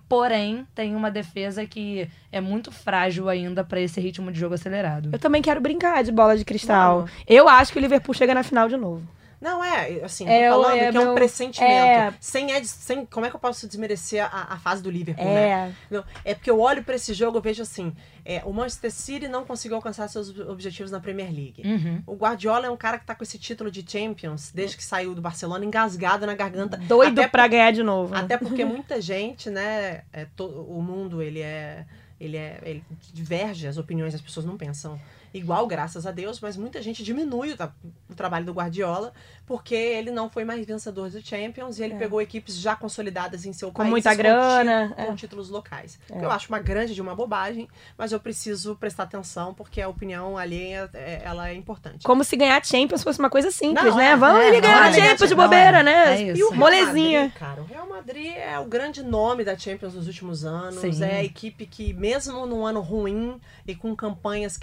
porém 0.08 0.66
tem 0.74 0.94
uma 0.94 1.10
defesa 1.10 1.66
que 1.66 2.08
é 2.30 2.40
muito 2.40 2.70
frágil 2.70 3.28
ainda 3.28 3.62
para 3.64 3.80
esse 3.80 4.00
ritmo 4.00 4.30
de 4.32 4.38
jogo 4.38 4.54
acelerado. 4.54 5.10
Eu 5.12 5.18
também 5.18 5.42
quero 5.42 5.60
brincar 5.60 6.02
de 6.04 6.12
bola 6.12 6.36
de 6.36 6.44
cristal. 6.44 7.00
Vamos. 7.00 7.12
Eu 7.26 7.48
acho 7.48 7.72
que 7.72 7.78
o 7.78 7.82
Liverpool 7.82 8.14
chega 8.14 8.34
na 8.34 8.42
final 8.42 8.68
de 8.68 8.76
novo. 8.76 9.02
Não, 9.40 9.62
é, 9.62 10.02
assim, 10.04 10.24
tô 10.24 10.30
É, 10.30 10.48
falando 10.50 10.74
é 10.76 10.90
que 10.90 10.96
é 10.96 11.00
um 11.00 11.04
meu- 11.04 11.14
pressentimento. 11.14 11.72
é. 11.72 12.14
Sem, 12.20 12.50
Ed- 12.50 12.66
sem, 12.66 13.06
como 13.06 13.24
é 13.24 13.30
que 13.30 13.36
eu 13.36 13.40
posso 13.40 13.68
desmerecer 13.68 14.24
a, 14.24 14.54
a 14.54 14.58
fase 14.58 14.82
do 14.82 14.90
Liverpool, 14.90 15.24
né? 15.24 15.48
É. 15.68 15.72
Não, 15.90 16.04
é 16.24 16.34
porque 16.34 16.50
eu 16.50 16.58
olho 16.60 16.82
pra 16.82 16.96
esse 16.96 17.14
jogo 17.14 17.38
e 17.38 17.40
vejo 17.40 17.62
assim, 17.62 17.94
é, 18.24 18.42
o 18.44 18.52
Manchester 18.52 18.90
City 18.90 19.28
não 19.28 19.44
conseguiu 19.44 19.76
alcançar 19.76 20.08
seus 20.08 20.36
objetivos 20.40 20.90
na 20.90 20.98
Premier 20.98 21.28
League. 21.32 21.62
Uhum. 21.64 22.02
O 22.06 22.14
Guardiola 22.16 22.66
é 22.66 22.70
um 22.70 22.76
cara 22.76 22.98
que 22.98 23.06
tá 23.06 23.14
com 23.14 23.22
esse 23.22 23.38
título 23.38 23.70
de 23.70 23.84
Champions 23.88 24.50
desde 24.52 24.76
que 24.76 24.82
saiu 24.84 25.14
do 25.14 25.20
Barcelona, 25.22 25.64
engasgado 25.64 26.26
na 26.26 26.34
garganta. 26.34 26.76
Doido 26.76 27.28
pra 27.28 27.46
ganhar 27.46 27.70
de 27.72 27.82
novo. 27.84 28.14
Até 28.16 28.36
porque 28.38 28.64
muita 28.64 29.00
gente, 29.00 29.48
né, 29.50 30.02
é, 30.12 30.26
to- 30.36 30.46
o 30.68 30.82
mundo, 30.82 31.22
ele 31.22 31.40
é, 31.40 31.84
ele 32.20 32.36
é, 32.36 32.58
ele 32.64 32.84
diverge, 33.12 33.68
as 33.68 33.78
opiniões 33.78 34.12
das 34.12 34.20
pessoas 34.22 34.44
não 34.44 34.56
pensam 34.56 35.00
igual, 35.34 35.66
graças 35.66 36.06
a 36.06 36.10
Deus, 36.10 36.40
mas 36.40 36.56
muita 36.56 36.80
gente 36.82 37.02
diminui 37.02 37.52
o, 37.52 37.56
tra- 37.56 37.72
o 38.10 38.14
trabalho 38.14 38.44
do 38.46 38.52
Guardiola 38.52 39.12
porque 39.46 39.74
ele 39.74 40.10
não 40.10 40.28
foi 40.28 40.44
mais 40.44 40.64
vencedor 40.66 41.08
do 41.10 41.20
Champions 41.24 41.78
e 41.78 41.82
ele 41.82 41.94
É. 41.94 41.98
pegou 41.98 42.20
equipes 42.20 42.56
já 42.58 42.76
consolidadas 42.76 43.46
em 43.46 43.52
seu 43.52 43.68
Com 43.68 43.78
país. 43.78 43.90
muita 43.90 44.10
ti- 44.10 44.16
grana, 44.16 44.92
Com, 44.94 45.02
é. 45.02 45.14
títulos 45.16 45.48
locais. 45.48 45.98
É. 46.10 46.22
Eu 46.24 46.30
acho 46.30 46.48
uma 46.48 46.58
grande 46.58 46.94
de 46.94 47.00
uma 47.00 47.14
bobagem, 47.14 47.68
mas 47.96 48.12
eu 48.12 48.20
preciso 48.20 48.76
prestar 48.76 49.04
atenção 49.04 49.54
porque 49.54 49.80
a 49.80 49.88
opinião 49.88 50.36
alheia, 50.36 50.88
é, 50.92 51.22
ela 51.24 51.48
é 51.48 51.54
importante. 51.54 52.04
Como 52.04 52.22
se 52.24 52.36
ganhar 52.36 52.62
Champions 52.64 53.02
fosse 53.02 53.18
uma 53.18 53.30
coisa 53.30 53.50
simples, 53.50 53.84
Não, 53.86 53.96
né? 53.96 54.10
é, 54.10 54.16
Vamos 54.16 54.40
é, 54.42 54.48
ele 54.48 54.60
ganhar 54.60 54.86
é, 54.86 54.88
a 54.88 54.92
Champions 54.92 55.28
de 55.28 55.34
é. 55.34 55.36
bobeira, 55.36 55.82
né? 55.82 56.14
É 56.14 56.22
isso. 56.32 56.40
E 56.40 56.42
o 56.44 56.48
Real 56.50 56.58
Molezinha. 56.60 57.20
Madrid, 57.22 57.38
cara, 57.38 57.60
o 57.62 57.64
Real 57.64 57.88
Madrid 57.88 58.32
é 58.36 58.58
o 58.58 58.64
grande 58.66 59.02
nome 59.02 59.44
da 59.44 59.56
Champions 59.56 59.94
nos 59.94 60.06
últimos 60.06 60.44
anos. 60.44 60.80
Sim. 60.80 61.02
É 61.04 61.16
a 61.20 61.24
equipe 61.24 61.64
que, 61.66 61.92
mesmo 61.94 62.44
num 62.46 62.66
ano 62.66 62.80
ruim 62.80 63.40
e 63.66 63.74
com 63.74 63.94
campanhas 63.96 64.56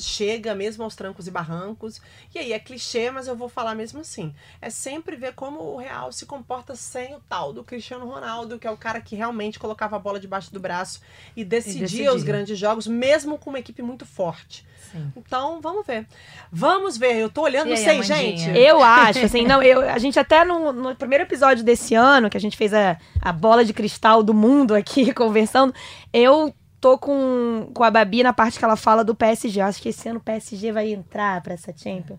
chega 0.00 0.54
mesmo 0.54 0.84
aos 0.84 0.94
trancos 0.96 1.26
e 1.26 1.30
barrancos. 1.30 2.00
E 2.34 2.38
aí 2.38 2.52
é 2.52 2.58
clichê, 2.58 3.10
mas 3.10 3.26
eu 3.26 3.36
vou 3.36 3.48
falar 3.48 3.74
mesmo 3.74 4.00
assim. 4.00 4.34
É 4.60 4.70
sempre 4.70 5.16
ver 5.16 5.34
como 5.34 5.60
o 5.60 5.76
Real 5.76 6.10
se 6.12 6.26
comporta 6.26 6.74
sem 6.74 7.14
o 7.14 7.20
tal 7.28 7.52
do 7.52 7.62
Cristiano 7.62 8.06
Ronaldo, 8.06 8.58
que 8.58 8.66
é 8.66 8.70
o 8.70 8.76
cara 8.76 9.00
que 9.00 9.16
realmente 9.16 9.58
colocava 9.58 9.96
a 9.96 9.98
bola 9.98 10.20
debaixo 10.20 10.52
do 10.52 10.60
braço 10.60 11.00
e 11.36 11.44
decidia, 11.44 11.80
decidia. 11.80 12.14
os 12.14 12.22
grandes 12.22 12.58
jogos, 12.58 12.86
mesmo 12.86 13.38
com 13.38 13.50
uma 13.50 13.58
equipe 13.58 13.82
muito 13.82 14.04
forte. 14.04 14.66
Sim. 14.90 15.12
Então, 15.16 15.60
vamos 15.60 15.86
ver. 15.86 16.06
Vamos 16.50 16.96
ver. 16.96 17.16
Eu 17.16 17.28
tô 17.28 17.42
olhando, 17.42 17.68
E 17.68 17.70
não 17.70 17.76
aí, 17.76 17.84
sei, 17.84 18.02
gente. 18.02 18.58
Eu 18.58 18.82
acho, 18.82 19.20
assim, 19.24 19.44
não, 19.44 19.62
eu, 19.62 19.80
a 19.88 19.98
gente 19.98 20.18
até 20.18 20.44
no, 20.44 20.72
no 20.72 20.94
primeiro 20.94 21.24
episódio 21.24 21.64
desse 21.64 21.94
ano, 21.94 22.30
que 22.30 22.36
a 22.36 22.40
gente 22.40 22.56
fez 22.56 22.72
a, 22.72 22.98
a 23.20 23.32
bola 23.32 23.64
de 23.64 23.72
cristal 23.72 24.22
do 24.22 24.34
mundo 24.34 24.74
aqui, 24.74 25.12
conversando, 25.14 25.74
eu 26.12 26.54
tô 26.80 26.98
com, 26.98 27.70
com 27.74 27.82
a 27.84 27.90
Babi 27.90 28.22
na 28.22 28.32
parte 28.32 28.58
que 28.58 28.64
ela 28.64 28.76
fala 28.76 29.02
do 29.04 29.14
PSG. 29.14 29.60
Eu 29.60 29.66
acho 29.66 29.80
que 29.82 29.88
esse 29.88 30.08
ano 30.08 30.18
o 30.18 30.22
PSG 30.22 30.72
vai 30.72 30.92
entrar 30.92 31.40
pra 31.42 31.54
essa 31.54 31.72
Champions 31.76 32.18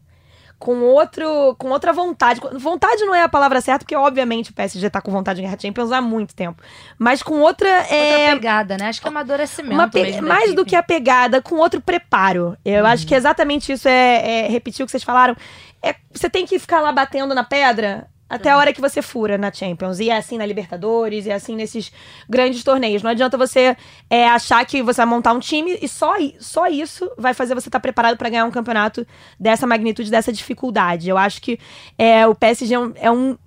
com 0.60 0.82
outro, 0.82 1.56
com 1.60 1.70
outra 1.70 1.94
vontade. 1.94 2.42
Vontade 2.60 3.06
não 3.06 3.14
é 3.14 3.22
a 3.22 3.30
palavra 3.30 3.62
certa, 3.62 3.86
porque 3.86 3.96
obviamente 3.96 4.50
o 4.50 4.54
PSG 4.56 4.90
tá 4.90 5.00
com 5.00 5.12
vontade 5.12 5.38
de 5.40 5.44
ganhar 5.46 5.60
Champions 5.60 5.92
há 5.92 6.02
muito 6.02 6.34
tempo. 6.34 6.62
Mas 6.98 7.22
com 7.22 7.40
outra. 7.42 7.70
É, 7.70 8.22
Outra 8.24 8.36
pegada, 8.36 8.78
né? 8.78 8.88
Acho 8.90 9.00
que 9.00 9.08
é 9.08 9.10
amadurecimento 9.12 9.76
uma 9.76 9.88
pe- 9.88 10.20
mais 10.22 10.56
do 10.56 10.66
que 10.66 10.76
a 10.76 10.82
pegada, 10.82 11.42
com 11.44 11.56
outro 11.58 11.80
preparo. 11.80 12.58
Eu 12.66 12.88
acho 12.88 13.06
que 13.06 13.14
exatamente 13.14 13.72
isso 13.72 13.88
é, 13.88 14.46
é 14.46 14.48
repetir 14.48 14.84
o 14.84 14.86
que 14.88 14.92
vocês 14.92 15.04
falaram. 15.04 15.36
É, 15.84 15.94
você 16.12 16.28
tem 16.28 16.44
que 16.46 16.58
ficar 16.58 16.82
lá 16.82 16.92
batendo 16.92 17.36
na 17.36 17.44
pedra 17.44 18.08
até 18.30 18.50
a 18.50 18.58
hora 18.58 18.74
que 18.74 18.82
você 18.82 19.02
fura 19.02 19.38
na 19.38 19.52
Champions. 19.52 20.00
E 20.00 20.10
é 20.10 20.18
assim 20.18 20.38
na 20.38 20.46
Libertadores, 20.46 21.26
e 21.26 21.30
é 21.30 21.34
assim 21.34 21.56
nesses 21.56 21.92
grandes 22.30 22.64
torneios. 22.64 23.02
Não 23.04 23.12
adianta 23.12 23.38
você 23.38 23.76
é, 24.10 24.28
achar 24.28 24.66
que 24.66 24.82
você 24.82 24.98
vai 25.02 25.06
montar 25.06 25.34
um 25.34 25.40
time 25.40 25.78
e 25.82 25.88
só, 25.88 26.14
só 26.40 26.68
isso 26.68 27.10
vai 27.18 27.34
fazer 27.34 27.56
você 27.56 27.70
estar 27.70 27.80
preparado 27.80 28.18
para 28.18 28.30
ganhar 28.30 28.46
um 28.46 28.52
campeonato 28.52 29.06
dessa 29.40 29.66
magnitude, 29.68 30.12
dessa 30.12 30.32
dificuldade. 30.34 31.10
Eu 31.10 31.18
acho 31.18 31.42
que 31.42 31.60
é, 31.98 32.28
o 32.28 32.36
PSG 32.36 32.74
é 32.76 32.80
um- 32.80 32.94
é 32.96 33.12
um 33.12 33.38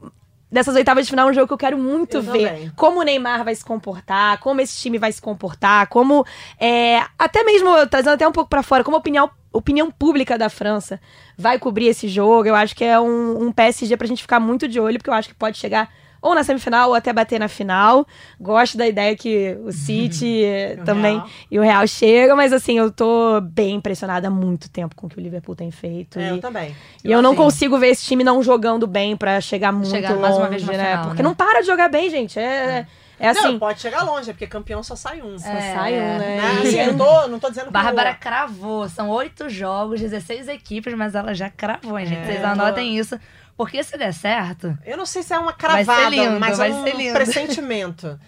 dessas 0.52 0.75
oitavas 0.75 1.04
de 1.06 1.10
final 1.12 1.28
é 1.28 1.30
um 1.30 1.34
jogo 1.34 1.46
que 1.46 1.52
eu 1.52 1.58
quero 1.58 1.78
muito 1.78 2.16
Eu 2.16 2.22
ver 2.22 2.49
também. 2.49 2.72
como 2.75 2.99
o 2.99 3.02
Neymar 3.04 3.44
vai 3.44 3.54
se 3.54 3.64
comportar, 3.64 4.38
como 4.40 4.60
esse 4.60 4.76
time 4.80 4.99
vai 4.99 5.12
se 5.12 5.22
comportar, 5.22 5.87
como 5.87 6.26
é, 6.58 7.04
até 7.16 7.44
mesmo 7.44 7.68
trazendo 7.87 8.14
até 8.14 8.26
um 8.26 8.32
pouco 8.32 8.50
pra 8.50 8.60
fora, 8.60 8.82
como 8.82 8.96
a 8.96 8.99
opinião 8.99 9.30
opinião 9.52 9.90
pública 9.90 10.38
da 10.38 10.49
França 10.49 11.00
vai 11.37 11.59
cobrir 11.59 11.87
esse 11.87 12.09
jogo. 12.09 12.49
Eu 12.49 12.54
acho 12.54 12.75
que 12.75 12.85
é 12.85 12.99
um, 13.00 13.45
um 13.47 13.52
PSG 13.52 13.97
pra 13.97 14.07
gente 14.07 14.23
ficar 14.23 14.40
muito 14.40 14.69
de 14.69 14.78
olho, 14.80 14.99
porque 14.99 15.11
eu 15.11 15.14
acho 15.14 15.28
que 15.28 15.35
pode 15.35 15.59
chegar 15.59 15.88
ou 16.23 16.35
na 16.35 16.45
semifinal 16.45 16.90
ou 16.90 16.95
até 16.95 17.12
bater 17.12 17.40
na 17.40 17.49
final. 17.49 18.07
Gosto 18.38 18.76
da 18.76 18.87
ideia 18.87 19.16
que 19.16 19.57
o 19.64 19.73
City 19.73 20.45
eh, 20.45 20.76
O 20.78 20.85
também 20.85 21.14
Real. 21.16 21.28
e 21.50 21.59
o 21.59 21.62
Real 21.62 21.87
chegam, 21.87 22.37
mas 22.37 22.52
assim, 22.52 22.76
eu 22.78 22.90
tô 22.90 23.40
bem 23.40 23.76
impressionada 23.76 24.28
há 24.28 24.30
muito 24.30 24.69
tempo 24.71 24.95
com 24.95 25.07
o 25.07 25.11
que 25.11 25.19
o 25.19 25.21
Liverpool 25.21 25.57
tem 25.57 25.71
feito. 25.71 26.19
É, 26.19 26.26
e 26.26 26.28
eu 26.28 26.38
também. 26.38 26.76
e 27.02 27.11
eu 27.11 27.23
não 27.23 27.30
assim, 27.30 27.38
consigo 27.42 27.78
ver 27.78 27.88
esse 27.88 28.04
time 28.04 28.23
não 28.23 28.42
jogando 28.42 28.87
bem 28.87 29.16
pra 29.16 29.40
chegar 29.40 29.73
muito 29.73 29.88
Chegar 29.88 30.11
longe, 30.11 30.21
mais 30.23 30.37
uma 30.37 30.49
vez 30.49 30.62
na 30.62 30.73
né? 30.75 30.90
final, 30.90 31.04
Porque 31.07 31.23
né? 31.23 31.28
não 31.28 31.35
para 31.35 31.61
de 31.62 31.66
jogar 31.66 31.88
bem, 31.88 32.11
gente. 32.11 32.38
É, 32.38 32.42
é 32.42 32.87
assim. 33.28 33.42
Não, 33.52 33.58
pode 33.58 33.80
chegar 33.80 34.02
longe, 34.02 34.30
é 34.30 34.32
porque 34.32 34.46
campeão 34.46 34.82
só 34.82 34.96
sai 34.96 35.20
um. 35.22 35.38
Só 35.38 35.44
sai 35.44 35.94
um, 35.94 36.18
né? 36.18 36.18
Né? 36.18 36.60
Assim, 36.62 36.80
eu 36.80 36.96
tô, 36.96 37.28
não 37.28 37.38
tô 37.38 37.48
dizendo 37.50 37.66
que 37.66 37.72
Bárbara 37.72 38.12
o- 38.12 38.16
cravou. 38.16 38.88
São 38.88 39.08
oito 39.10 39.48
jogos, 39.48 40.00
16 40.00 40.48
equipes, 40.48 40.94
mas 40.94 41.14
ela 41.14 41.34
já 41.34 41.50
cravou, 41.50 41.98
hein, 41.98 42.06
gente. 42.06 42.20
É, 42.20 42.24
Vocês 42.24 42.36
eu 42.36 42.42
tô- 42.42 42.48
anotem 42.48 42.96
isso. 42.96 43.18
Porque 43.56 43.84
se 43.84 43.98
der 43.98 44.14
certo, 44.14 44.76
Eu 44.86 44.96
não 44.96 45.04
sei 45.04 45.22
se 45.22 45.34
é 45.34 45.38
uma 45.38 45.52
Vai 45.52 45.84
ser 45.84 45.90
cravada, 45.90 46.08
lindo, 46.08 46.40
mas 46.40 46.56
vai 46.56 46.70
é 46.70 46.72
um 46.72 46.82
ser 46.82 46.96
lindo. 46.96 47.12
pressentimento. 47.12 48.18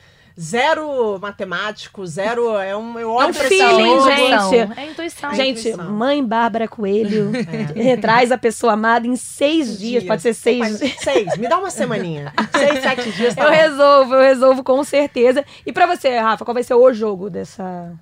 Zero 0.40 1.18
matemático, 1.20 2.06
zero. 2.06 2.56
É 2.58 2.76
um, 2.76 2.98
eu 2.98 3.10
olho 3.10 3.26
É 3.26 3.30
um 3.30 3.34
feeling, 3.34 4.00
gente. 4.02 4.78
É 4.80 4.90
intuição. 4.90 5.34
Gente, 5.34 5.68
intuição. 5.68 5.90
mãe 5.92 6.24
Bárbara 6.24 6.66
Coelho 6.66 7.30
É. 7.34 7.72
retraz 7.82 8.32
a 8.32 8.38
pessoa 8.38 8.72
amada 8.72 9.06
em 9.06 9.16
seis 9.16 9.78
dias. 9.78 10.04
Pode 10.04 10.22
ser 10.22 10.34
seis. 10.34 10.58
Mas 10.58 10.78
Seis, 10.98 11.36
me 11.36 11.48
dá 11.48 11.58
uma 11.58 11.70
semaninha. 11.70 12.32
Seis, 12.56 12.80
sete 12.80 13.12
dias. 13.12 13.34
Tá 13.34 13.42
Eu 13.44 13.50
bom. 13.50 13.54
resolvo, 13.54 14.14
eu 14.14 14.22
resolvo 14.22 14.64
com 14.64 14.82
certeza. 14.84 15.44
E 15.66 15.72
pra 15.72 15.86
você, 15.86 16.18
Rafa, 16.18 16.44
qual 16.44 16.54
vai 16.54 16.62
ser 16.62 16.74
o 16.74 16.92
jogo 16.92 17.28
dessa. 17.28 17.92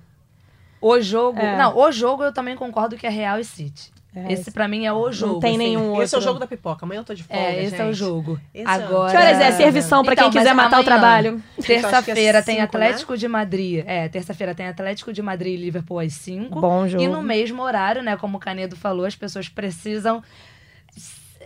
O 0.79 0.99
jogo. 0.99 1.39
É. 1.39 1.57
Não, 1.57 1.77
o 1.77 1.91
jogo 1.91 2.23
eu 2.23 2.33
também 2.33 2.55
concordo 2.55 2.95
que 2.97 3.05
é 3.05 3.09
Real 3.09 3.39
e 3.39 3.43
City. 3.45 3.91
É, 4.13 4.33
esse 4.33 4.51
pra 4.51 4.67
mim 4.67 4.85
é 4.85 4.91
o 4.91 5.09
jogo. 5.09 5.33
Não 5.35 5.39
tem 5.39 5.51
assim. 5.51 5.57
nenhum 5.57 5.87
outro. 5.91 6.03
Esse 6.03 6.15
é 6.15 6.17
o 6.17 6.21
jogo 6.21 6.37
da 6.37 6.45
pipoca. 6.45 6.85
Amanhã 6.85 6.99
eu 6.99 7.03
tô 7.05 7.13
de 7.13 7.23
folga. 7.23 7.41
É, 7.41 7.63
esse 7.63 7.75
é 7.75 7.83
o 7.83 7.87
gente. 7.87 7.95
jogo. 7.95 8.37
Esse 8.53 8.67
é 8.67 8.69
Agora. 8.69 9.09
Que 9.11 9.17
horas 9.17 9.39
é? 9.39 9.51
Servição 9.53 10.03
pra 10.03 10.13
Então, 10.13 10.29
quem 10.29 10.39
quiser 10.41 10.53
mas 10.53 10.65
matar 10.65 10.81
o 10.81 10.83
trabalho. 10.83 11.41
Terça-feira 11.65 11.97
Acho 11.97 12.03
que 12.05 12.11
é 12.11 12.13
tem 12.55 12.61
cinco, 12.61 12.77
né? 12.77 12.85
Atlético 12.87 13.17
de 13.17 13.27
Madrid. 13.29 13.83
É, 13.87 14.09
terça-feira 14.09 14.53
tem 14.53 14.67
Atlético 14.67 15.13
de 15.13 15.21
Madrid 15.21 15.53
e 15.57 15.63
Liverpool 15.63 15.99
às 15.99 16.11
5. 16.13 16.59
Bom 16.59 16.87
jogo. 16.89 17.01
E 17.01 17.07
no 17.07 17.21
mesmo 17.21 17.61
horário, 17.63 18.03
né? 18.03 18.17
Como 18.17 18.35
o 18.35 18.39
Canedo 18.39 18.75
falou, 18.75 19.05
as 19.05 19.15
pessoas 19.15 19.47
precisam. 19.47 20.21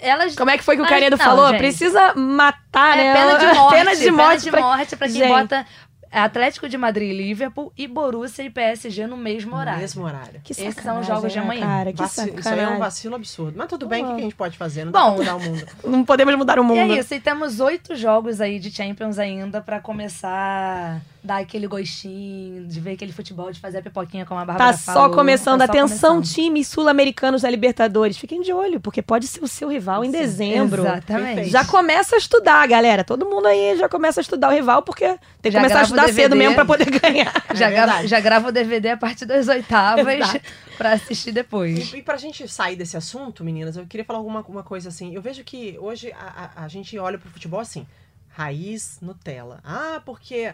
Elas. 0.02 0.36
Como 0.36 0.50
é 0.52 0.58
que 0.58 0.64
foi 0.64 0.76
que 0.76 0.82
o 0.82 0.88
Canedo 0.88 1.18
falou? 1.18 1.48
gente. 1.50 1.58
Precisa 1.60 2.14
matar, 2.16 2.98
né? 2.98 3.08
É 3.08 3.14
pena 3.14 3.38
de 3.38 3.46
morte. 3.56 3.76
Pena 3.76 3.96
de 3.96 4.12
morte. 4.12 4.52
pra- 4.52 4.62
morte 4.62 4.96
pra 4.96 5.08
quem 5.08 5.16
Gente. 5.18 5.30
bota 5.30 5.66
Atlético 6.12 6.70
de 6.70 6.78
Madrid 6.78 7.12
e 7.12 7.18
Liverpool 7.18 7.72
e 7.78 7.88
Borussia 7.88 8.44
e 8.44 8.50
PSG 8.50 9.06
no 9.08 9.18
mesmo 9.18 9.52
No 9.52 9.58
horário. 9.58 9.80
mesmo 9.82 10.04
horário. 10.04 10.40
Que 10.44 10.54
Esses 10.54 10.76
são 10.76 11.00
os 11.00 11.08
jogos 11.08 11.32
de 11.32 11.38
né, 11.40 11.44
amanhã. 11.44 11.62
Cara, 11.66 11.92
que 11.92 11.98
Vaci- 11.98 12.34
Isso 12.38 12.50
aí 12.50 12.60
é 12.60 12.68
um 12.70 12.80
vacilo 12.80 13.16
absurdo. 13.16 13.54
Mas 13.58 13.68
tudo 13.68 13.88
bem, 13.88 14.04
o 14.04 14.08
que 14.08 14.14
que 14.16 14.20
a 14.20 14.24
gente 14.24 14.36
pode 14.36 14.58
fazer? 14.58 14.86
Não 14.86 14.92
Bom. 14.92 15.18
dá 15.18 15.24
pra 15.24 15.34
mudar 15.34 15.36
o 15.36 15.40
mundo. 15.52 15.66
Não 15.86 16.06
podemos 16.06 16.36
mudar 16.36 16.60
o 16.60 16.64
E 16.64 16.66
mundo. 16.66 16.94
é 16.94 17.00
isso, 17.00 17.14
e 17.14 17.20
temos 17.20 17.60
oito 17.60 17.96
jogos 17.96 18.40
aí 18.42 18.60
de 18.60 18.72
Champions 18.72 19.20
ainda 19.20 19.62
pra 19.62 19.80
começar 19.80 21.02
dar 21.26 21.38
aquele 21.42 21.68
gostinho, 21.68 22.66
de 22.68 22.80
ver 22.80 22.92
aquele 22.92 23.12
futebol, 23.12 23.52
de 23.52 23.60
fazer 23.60 23.80
a 23.80 23.82
pipoquinha 23.82 24.26
como 24.26 24.40
a 24.40 24.46
Bárbara 24.46 24.72
Tá 24.74 24.78
falou. 24.78 25.10
só 25.10 25.16
começando. 25.16 25.60
Tá 25.60 25.66
só 25.66 25.72
Atenção, 25.74 26.16
começando. 26.16 26.34
times 26.36 26.68
sul-americanos 26.68 27.42
da 27.42 27.50
Libertadores. 27.50 28.18
Fiquem 28.18 28.42
de 28.42 28.54
olho, 28.54 28.80
porque 28.80 29.02
pode 29.02 29.28
ser 29.28 29.44
o 29.44 29.48
seu 29.48 29.68
rival 29.70 30.06
em 30.06 30.12
dezembro. 30.12 30.84
Exatamente. 30.84 31.50
Já 31.50 31.66
começa 31.66 32.16
a 32.16 32.20
estudar, 32.20 32.66
galera. 32.68 33.04
Todo 33.04 33.26
mundo 33.26 33.48
aí 33.48 33.78
já 33.78 33.90
começa 33.90 34.20
a 34.20 34.24
estudar 34.24 34.50
o 34.50 34.54
rival, 34.54 34.82
porque 34.84 35.06
tem 35.42 35.52
que 35.52 35.52
Já 35.52 35.60
começar 35.60 35.76
a 35.76 35.78
grava 35.80 35.84
estudar 35.84 36.14
cedo 36.14 36.36
mesmo 36.36 36.56
pra 36.56 36.66
poder 36.66 36.90
ganhar. 37.00 37.34
Já, 37.56 37.68
É 37.68 37.72
gra- 37.72 37.86
verdade. 37.86 38.08
já 38.08 38.20
grava 38.20 38.50
o 38.50 38.52
DVD 38.52 38.90
a 38.90 38.98
partir 38.98 39.26
das 39.26 39.48
oitavas 39.48 40.06
Exato. 40.08 40.42
pra 40.78 40.92
assistir 40.94 41.32
depois. 41.32 41.94
E, 41.94 41.98
e 41.98 42.02
pra 42.02 42.18
gente 42.18 42.48
sair 42.48 42.76
desse 42.76 42.96
assunto, 42.98 43.44
meninas, 43.44 43.76
eu 43.78 43.86
queria 43.86 44.04
falar 44.06 44.20
alguma 44.20 44.42
uma 44.48 44.64
coisa 44.64 44.90
assim. 44.90 45.14
Eu 45.16 45.22
vejo 45.22 45.44
que 45.44 45.78
hoje 45.80 46.12
a, 46.14 46.52
a, 46.56 46.66
a 46.66 46.68
gente 46.68 46.98
olha 47.00 47.18
pro 47.18 47.30
futebol 47.30 47.60
assim, 47.60 47.88
raiz 48.30 48.98
Nutella. 49.02 49.60
Ah, 49.64 50.02
porque 50.06 50.54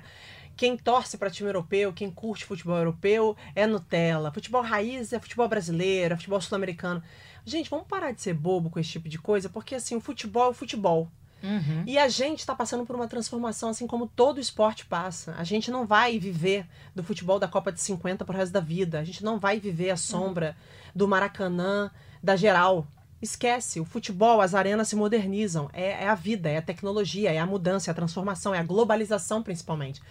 quem 0.56 0.78
torce 0.78 1.18
para 1.18 1.30
time 1.30 1.50
europeu, 1.50 1.94
quem 1.94 2.12
curte 2.12 2.46
futebol 2.46 2.78
europeu 2.78 3.36
é 3.56 3.66
Nutella. 3.66 4.32
Futebol 4.32 4.62
raiz 4.62 5.14
é 5.14 5.20
futebol 5.20 5.48
brasileiro, 5.48 6.14
é 6.14 6.18
futebol 6.18 6.42
sul-americano. 6.42 7.02
Gente, 7.46 7.70
vamos 7.70 7.88
parar 7.88 8.12
de 8.12 8.22
ser 8.22 8.34
bobo 8.34 8.70
com 8.70 8.80
esse 8.80 8.90
tipo 8.90 9.10
de 9.10 9.18
coisa, 9.18 9.50
porque 9.50 9.76
assim, 9.76 9.96
o 9.96 10.02
futebol 10.02 10.46
é 10.46 10.50
o 10.50 10.54
futebol. 10.54 11.10
Uhum. 11.44 11.84
E 11.88 11.98
a 11.98 12.08
gente 12.08 12.40
está 12.40 12.54
passando 12.54 12.86
por 12.86 12.96
uma 12.96 13.08
transformação, 13.08 13.70
assim 13.70 13.88
como 13.88 14.08
todo 14.08 14.40
esporte 14.40 14.86
passa. 14.86 15.34
A 15.38 15.44
gente 15.44 15.72
não 15.72 15.86
vai 15.86 16.20
viver 16.20 16.68
do 16.96 17.04
futebol 17.04 17.40
da 17.40 17.48
Copa 17.48 17.72
de 17.72 17.82
50 17.82 18.24
pro 18.24 18.36
resto 18.36 18.54
da 18.54 18.60
vida. 18.60 19.00
A 19.00 19.04
gente 19.04 19.24
não 19.24 19.40
vai 19.40 19.60
viver 19.60 19.90
a 19.90 19.98
sombra 19.98 20.56
do 20.96 21.08
Maracanã, 21.08 21.90
da 22.22 22.36
geral. 22.36 22.88
Esquece, 23.22 23.80
o 23.80 23.86
futebol, 23.86 24.42
as 24.42 24.54
arenas 24.54 24.88
se 24.88 24.96
modernizam. 24.96 25.70
É, 25.74 26.04
é 26.04 26.08
a 26.08 26.16
vida, 26.16 26.50
é 26.50 26.58
a 26.58 26.62
tecnologia, 26.62 27.32
é 27.32 27.40
a 27.40 27.46
mudança, 27.46 27.90
é 27.90 27.92
a 27.92 27.96
transformação, 27.96 28.54
é 28.54 28.60
a 28.60 28.64
globalização 28.64 29.42
principalmente. 29.42 30.02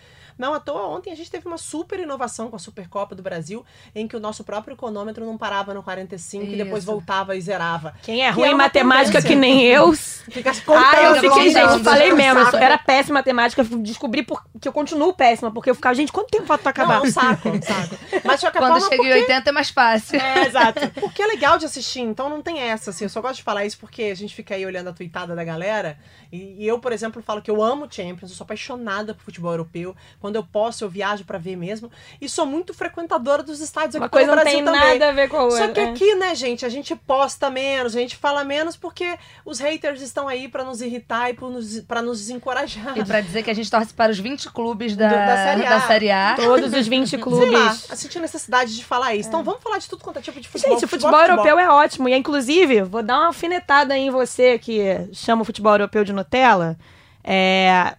Não 0.41 0.55
à 0.55 0.59
toa, 0.59 0.87
ontem 0.89 1.13
a 1.13 1.15
gente 1.15 1.31
teve 1.31 1.47
uma 1.47 1.59
super 1.59 2.01
inovação 2.01 2.49
com 2.49 2.57
a 2.57 2.59
Supercopa 2.59 3.15
do 3.15 3.23
Brasil, 3.23 3.63
em 3.95 4.09
que 4.09 4.17
o 4.17 4.21
nosso 4.21 4.43
próprio 4.43 4.75
cronômetro 4.75 5.23
não 5.27 5.37
parava 5.37 5.75
no 5.75 5.83
45 5.83 6.45
e 6.47 6.57
depois 6.57 6.83
Isso. 6.83 6.91
voltava 6.91 7.37
e 7.37 7.41
zerava. 7.43 7.95
Quem 8.03 8.25
é 8.25 8.31
Que 8.33 8.37
ruim 8.37 8.49
é 8.49 8.53
em 8.53 8.55
matemática 8.55 9.21
tendência. 9.21 9.29
que 9.29 9.37
nem 9.37 9.63
eu. 9.67 9.93
Fica 10.31 10.51
Ah, 10.51 11.03
eu 11.03 11.15
fiquei, 11.17 11.51
gente, 11.51 11.83
falei 11.85 12.13
mesmo. 12.13 12.41
Eu 12.41 12.59
era 12.59 12.79
péssima 12.79 13.19
em 13.19 13.21
matemática. 13.21 13.63
Descobri 13.65 14.23
por- 14.23 14.43
que 14.59 14.67
eu 14.67 14.73
continuo 14.73 15.13
péssima, 15.13 15.51
porque 15.53 15.69
eu 15.69 15.75
ficava, 15.75 15.95
gente, 15.95 16.11
quanto 16.11 16.31
tempo 16.31 16.47
falta 16.47 16.63
pra 16.63 16.71
acabar? 16.71 16.99
Não, 17.01 17.05
é 17.05 17.09
um 17.09 17.13
saco, 17.13 17.49
é 17.49 17.53
um 17.53 17.63
saco. 17.63 17.97
Mas 18.25 18.41
de 18.41 18.51
Quando 18.51 18.81
chega 18.89 19.03
em 19.03 19.13
80 19.13 19.51
é 19.51 19.53
mais 19.53 19.71
fácil. 19.71 20.21
É, 20.21 20.47
exato. 20.47 20.89
Porque 21.01 21.23
é 21.23 21.27
legal 21.27 21.59
de 21.59 21.67
assistir, 21.67 22.01
então 22.01 22.29
não 22.29 22.41
tem 22.41 22.61
essa, 22.61 22.91
assim. 22.91 23.05
Eu 23.05 23.09
só 23.11 23.21
gosto 23.21 23.37
de 23.37 23.43
falar 23.43 23.65
isso 23.65 23.77
porque 23.79 24.05
a 24.05 24.15
gente 24.15 24.35
fica 24.35 24.55
aí 24.55 24.65
olhando 24.65 24.89
a 24.89 24.93
tweetada 24.93 25.35
da 25.35 25.45
galera. 25.45 25.99
E, 26.33 26.63
e 26.65 26.67
eu, 26.67 26.79
por 26.79 26.93
exemplo, 26.93 27.21
falo 27.23 27.43
que 27.43 27.51
eu 27.51 27.63
amo 27.63 27.87
Champions, 27.91 28.31
eu 28.31 28.37
sou 28.37 28.45
apaixonada 28.45 29.15
por 29.15 29.25
futebol 29.25 29.51
europeu. 29.53 29.95
Quando 30.21 30.30
eu 30.37 30.45
posso, 30.45 30.85
eu 30.85 30.89
viajo 30.89 31.25
pra 31.25 31.39
ver 31.39 31.57
mesmo. 31.57 31.91
E 32.21 32.29
sou 32.29 32.45
muito 32.47 32.73
frequentadora 32.75 33.43
dos 33.43 33.61
estádios 33.61 33.97
aqui 33.97 34.03
Uma 34.05 34.09
coisa 34.09 34.27
não 34.29 34.35
Brasil 34.35 34.53
tem 34.53 34.65
também. 34.65 34.81
nada 34.99 35.09
a 35.09 35.13
ver 35.13 35.29
com 35.29 35.37
a 35.37 35.43
outra. 35.45 35.67
Só 35.67 35.73
que 35.73 35.81
é. 35.81 35.91
aqui, 35.91 36.15
né, 36.15 36.35
gente, 36.35 36.65
a 36.65 36.69
gente 36.69 36.95
posta 36.97 37.51
menos, 37.51 37.95
a 37.97 38.01
gente 38.01 38.17
fala 38.17 38.45
menos 38.45 38.77
porque 38.77 39.19
os 39.45 39.59
haters 39.59 40.01
estão 40.01 40.29
aí 40.29 40.49
pra 40.49 40.65
nos 40.65 40.81
irritar 40.83 41.31
e 41.31 41.35
pra 41.35 41.49
nos, 41.49 41.81
pra 41.81 42.03
nos 42.03 42.19
desencorajar. 42.19 42.97
E 42.99 43.05
pra 43.05 43.21
dizer 43.21 43.43
que 43.43 43.51
a 43.51 43.55
gente 43.55 43.71
torce 43.71 43.93
para 43.95 44.11
os 44.13 44.19
20 44.19 44.51
clubes 44.51 44.97
da, 44.97 45.09
Do- 45.09 45.15
da 45.15 45.37
Série 45.37 45.67
A. 45.67 45.71
da 45.71 45.81
Série 45.87 46.11
A. 46.11 46.35
Todos 46.37 46.73
os 46.73 46.87
20 46.87 47.09
Sei 47.09 47.19
lá, 47.19 47.25
clubes. 47.25 47.91
eu 47.91 47.97
senti 47.97 48.19
necessidade 48.21 48.77
de 48.77 48.85
falar 48.85 49.15
isso. 49.15 49.29
Então 49.29 49.43
vamos 49.45 49.63
falar 49.63 49.79
de 49.79 49.89
tudo 49.89 50.03
quanto 50.03 50.19
é 50.19 50.23
tipo 50.23 50.41
de 50.41 50.49
futebol. 50.49 50.75
Gente, 50.75 50.85
o 50.85 50.89
futebol, 50.89 51.21
europeu 51.21 51.59
é 51.59 51.69
ótimo. 51.69 52.09
E, 52.09 52.15
inclusive, 52.17 52.83
vou 52.83 53.03
dar 53.03 53.19
uma 53.19 53.27
alfinetada 53.27 53.95
aí 53.95 54.03
em 54.03 54.11
você 54.11 54.59
que 54.59 54.81
chama 55.13 55.43
o 55.43 55.45
futebol 55.45 55.73
europeu 55.73 56.05
de 56.05 56.13
Nutella. 56.13 56.77
É, 57.23 57.95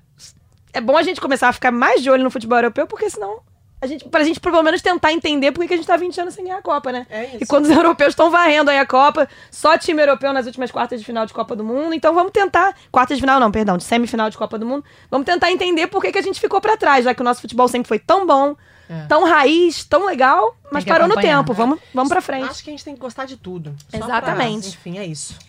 é 0.73 0.81
bom 0.81 0.97
a 0.97 1.03
gente 1.03 1.19
começar 1.21 1.49
a 1.49 1.53
ficar 1.53 1.71
mais 1.71 2.01
de 2.01 2.09
olho 2.09 2.23
no 2.23 2.31
futebol 2.31 2.57
europeu, 2.57 2.85
porque 2.87 3.09
senão. 3.09 3.39
A 3.83 3.87
gente, 3.87 4.07
pra 4.09 4.23
gente, 4.23 4.39
pelo 4.39 4.61
menos, 4.61 4.79
tentar 4.79 5.11
entender 5.11 5.51
por 5.51 5.65
que 5.65 5.73
a 5.73 5.77
gente 5.77 5.87
tá 5.87 5.97
20 5.97 6.21
anos 6.21 6.35
sem 6.35 6.43
ganhar 6.43 6.57
a 6.59 6.61
Copa, 6.61 6.91
né? 6.91 7.07
É 7.09 7.25
isso. 7.25 7.37
E 7.41 7.45
quando 7.47 7.63
os 7.65 7.71
europeus 7.75 8.09
estão 8.09 8.29
varrendo 8.29 8.69
aí 8.69 8.77
a 8.77 8.85
Copa, 8.85 9.27
só 9.49 9.75
time 9.75 9.99
europeu 10.03 10.31
nas 10.31 10.45
últimas 10.45 10.69
quartas 10.69 10.99
de 10.99 11.05
final 11.05 11.25
de 11.25 11.33
Copa 11.33 11.55
do 11.55 11.63
Mundo. 11.63 11.91
Então 11.95 12.13
vamos 12.13 12.31
tentar. 12.31 12.75
Quartas 12.91 13.17
de 13.17 13.21
final, 13.23 13.39
não, 13.39 13.49
perdão, 13.51 13.77
de 13.77 13.83
semifinal 13.83 14.29
de 14.29 14.37
Copa 14.37 14.59
do 14.59 14.67
Mundo. 14.67 14.85
Vamos 15.09 15.25
tentar 15.25 15.51
entender 15.51 15.87
por 15.87 15.99
que, 15.99 16.11
que 16.11 16.19
a 16.19 16.21
gente 16.21 16.39
ficou 16.39 16.61
pra 16.61 16.77
trás, 16.77 17.05
já 17.05 17.15
que 17.15 17.21
o 17.21 17.23
nosso 17.23 17.41
futebol 17.41 17.67
sempre 17.67 17.87
foi 17.87 17.97
tão 17.97 18.27
bom, 18.27 18.55
É. 18.87 19.05
tão 19.07 19.23
raiz, 19.27 19.83
tão 19.83 20.05
legal, 20.05 20.55
mas 20.71 20.85
parou 20.85 21.07
no 21.07 21.15
tempo. 21.15 21.51
né? 21.51 21.57
Vamos, 21.57 21.79
vamos 21.91 22.09
pra 22.09 22.21
frente. 22.21 22.49
Acho 22.51 22.63
que 22.63 22.69
a 22.69 22.73
gente 22.73 22.85
tem 22.85 22.93
que 22.93 22.99
gostar 23.01 23.25
de 23.25 23.35
tudo. 23.35 23.75
Exatamente. 23.91 24.69
pra- 24.77 24.89
enfim, 24.91 24.99
é 24.99 25.05
isso. 25.07 25.39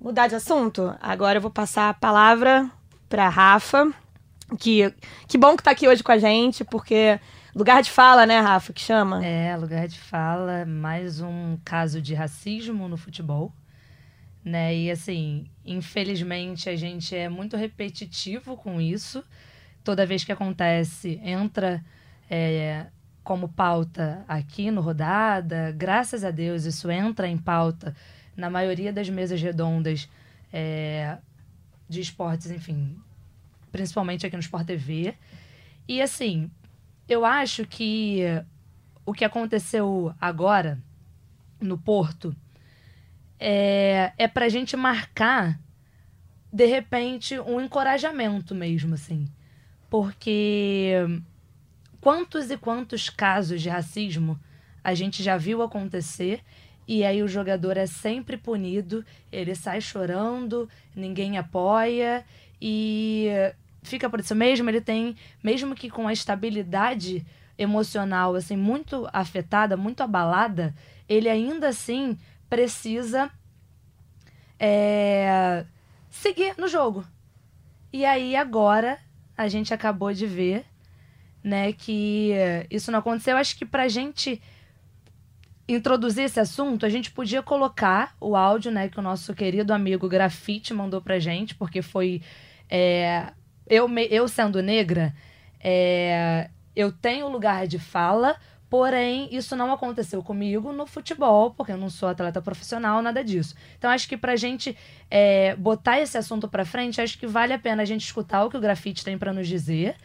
Mudar 0.00 0.28
de 0.28 0.36
assunto? 0.36 0.94
Agora 1.02 1.38
eu 1.38 1.42
vou 1.42 1.50
passar 1.50 1.88
a 1.90 1.94
palavra 1.94 2.70
pra 3.08 3.28
Rafa. 3.28 3.90
Que, 4.58 4.92
que 5.28 5.38
bom 5.38 5.56
que 5.56 5.62
tá 5.62 5.70
aqui 5.70 5.86
hoje 5.88 6.02
com 6.02 6.12
a 6.12 6.18
gente, 6.18 6.64
porque 6.64 7.20
lugar 7.54 7.82
de 7.82 7.90
fala, 7.90 8.26
né, 8.26 8.40
Rafa, 8.40 8.72
que 8.72 8.80
chama? 8.80 9.24
É, 9.24 9.56
lugar 9.56 9.86
de 9.88 9.98
fala, 9.98 10.64
mais 10.66 11.20
um 11.20 11.56
caso 11.64 12.00
de 12.00 12.14
racismo 12.14 12.88
no 12.88 12.96
futebol. 12.96 13.52
né? 14.44 14.74
E 14.74 14.90
assim, 14.90 15.46
infelizmente 15.64 16.68
a 16.68 16.76
gente 16.76 17.14
é 17.14 17.28
muito 17.28 17.56
repetitivo 17.56 18.56
com 18.56 18.80
isso. 18.80 19.22
Toda 19.84 20.06
vez 20.06 20.24
que 20.24 20.32
acontece, 20.32 21.20
entra 21.24 21.82
é, 22.30 22.86
como 23.22 23.48
pauta 23.48 24.24
aqui 24.28 24.70
no 24.70 24.80
Rodada. 24.80 25.72
Graças 25.76 26.24
a 26.24 26.30
Deus, 26.30 26.64
isso 26.64 26.90
entra 26.90 27.28
em 27.28 27.38
pauta 27.38 27.94
na 28.36 28.48
maioria 28.50 28.92
das 28.92 29.08
mesas 29.08 29.40
redondas 29.40 30.08
é, 30.52 31.18
de 31.88 32.00
esportes, 32.00 32.50
enfim, 32.50 32.96
principalmente 33.70 34.26
aqui 34.26 34.36
no 34.36 34.42
Sport 34.42 34.66
TV. 34.66 35.14
E 35.88 36.00
assim, 36.00 36.50
eu 37.08 37.24
acho 37.24 37.66
que 37.66 38.22
o 39.04 39.12
que 39.12 39.24
aconteceu 39.24 40.14
agora 40.20 40.78
no 41.60 41.76
Porto 41.76 42.34
é, 43.38 44.12
é 44.16 44.28
pra 44.28 44.48
gente 44.48 44.76
marcar, 44.76 45.58
de 46.52 46.66
repente, 46.66 47.38
um 47.40 47.60
encorajamento 47.60 48.54
mesmo, 48.54 48.94
assim. 48.94 49.28
Porque 49.88 50.92
quantos 52.00 52.50
e 52.50 52.56
quantos 52.56 53.10
casos 53.10 53.60
de 53.60 53.68
racismo 53.68 54.38
a 54.82 54.94
gente 54.94 55.22
já 55.22 55.36
viu 55.36 55.62
acontecer 55.62 56.42
e 56.86 57.04
aí 57.04 57.22
o 57.22 57.28
jogador 57.28 57.76
é 57.76 57.86
sempre 57.86 58.36
punido, 58.36 59.04
ele 59.30 59.54
sai 59.54 59.80
chorando, 59.80 60.68
ninguém 60.94 61.38
apoia 61.38 62.24
e 62.60 63.28
fica 63.82 64.08
por 64.10 64.20
isso 64.20 64.34
mesmo, 64.34 64.68
ele 64.68 64.80
tem, 64.80 65.16
mesmo 65.42 65.74
que 65.74 65.88
com 65.90 66.06
a 66.06 66.12
estabilidade 66.12 67.24
emocional 67.58 68.34
assim 68.34 68.56
muito 68.56 69.08
afetada, 69.12 69.76
muito 69.76 70.02
abalada, 70.02 70.74
ele 71.08 71.28
ainda 71.28 71.68
assim 71.68 72.18
precisa 72.48 73.30
é, 74.58 75.64
seguir 76.08 76.54
no 76.58 76.68
jogo. 76.68 77.04
E 77.92 78.04
aí 78.04 78.36
agora 78.36 78.98
a 79.36 79.48
gente 79.48 79.72
acabou 79.72 80.12
de 80.12 80.26
ver, 80.26 80.64
né, 81.42 81.72
que 81.72 82.32
isso 82.70 82.92
não 82.92 82.98
aconteceu. 82.98 83.36
Acho 83.36 83.56
que 83.56 83.64
pra 83.64 83.88
gente 83.88 84.40
introduzir 85.66 86.24
esse 86.24 86.38
assunto, 86.40 86.84
a 86.84 86.88
gente 86.88 87.10
podia 87.10 87.42
colocar 87.42 88.14
o 88.20 88.36
áudio, 88.36 88.70
né, 88.70 88.88
que 88.88 88.98
o 88.98 89.02
nosso 89.02 89.34
querido 89.34 89.72
amigo 89.72 90.08
Grafite 90.08 90.74
mandou 90.74 91.00
pra 91.00 91.18
gente, 91.18 91.54
porque 91.54 91.80
foi 91.80 92.20
é, 92.70 93.32
eu, 93.66 93.88
eu 94.10 94.28
sendo 94.28 94.62
negra, 94.62 95.14
é, 95.58 96.48
eu 96.74 96.92
tenho 96.92 97.28
lugar 97.28 97.66
de 97.66 97.78
fala, 97.78 98.36
Porém, 98.70 99.28
isso 99.32 99.56
não 99.56 99.72
aconteceu 99.72 100.22
comigo 100.22 100.72
no 100.72 100.86
futebol, 100.86 101.50
porque 101.50 101.72
eu 101.72 101.76
não 101.76 101.90
sou 101.90 102.08
atleta 102.08 102.40
profissional, 102.40 103.02
nada 103.02 103.24
disso. 103.24 103.56
Então, 103.76 103.90
acho 103.90 104.08
que 104.08 104.16
pra 104.16 104.36
gente 104.36 104.78
é, 105.10 105.56
botar 105.56 105.98
esse 105.98 106.16
assunto 106.16 106.48
pra 106.48 106.64
frente, 106.64 107.00
acho 107.00 107.18
que 107.18 107.26
vale 107.26 107.52
a 107.52 107.58
pena 107.58 107.82
a 107.82 107.84
gente 107.84 108.04
escutar 108.04 108.44
o 108.44 108.48
que 108.48 108.56
o 108.56 108.60
grafite 108.60 109.04
tem 109.04 109.18
para 109.18 109.32
nos 109.32 109.48
dizer. 109.48 109.96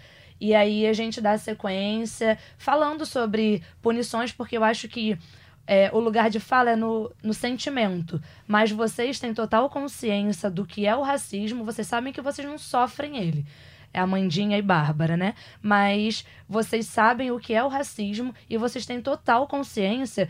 E 0.41 0.55
aí 0.55 0.87
a 0.87 0.93
gente 0.93 1.21
dá 1.21 1.37
sequência 1.37 2.39
falando 2.57 3.05
sobre 3.05 3.61
punições, 3.83 4.31
porque 4.31 4.57
eu 4.57 4.63
acho 4.63 4.87
que 4.87 5.15
é, 5.67 5.89
o 5.93 5.99
lugar 5.99 6.29
de 6.29 6.39
fala 6.39 6.71
é 6.71 6.75
no, 6.75 7.11
no 7.23 7.33
sentimento. 7.33 8.21
Mas 8.47 8.71
vocês 8.71 9.19
têm 9.19 9.33
total 9.33 9.69
consciência 9.69 10.49
do 10.49 10.65
que 10.65 10.85
é 10.85 10.95
o 10.95 11.01
racismo, 11.01 11.63
vocês 11.63 11.87
sabem 11.87 12.13
que 12.13 12.21
vocês 12.21 12.47
não 12.47 12.57
sofrem 12.57 13.17
ele 13.17 13.45
é 13.95 13.99
Amandinha 13.99 14.57
e 14.57 14.61
Bárbara, 14.61 15.15
né? 15.15 15.33
Mas 15.61 16.25
vocês 16.49 16.85
sabem 16.85 17.31
o 17.31 17.39
que 17.39 17.53
é 17.53 17.63
o 17.63 17.69
racismo 17.69 18.35
e 18.49 18.57
vocês 18.57 18.85
têm 18.85 19.01
total 19.01 19.47
consciência 19.47 20.29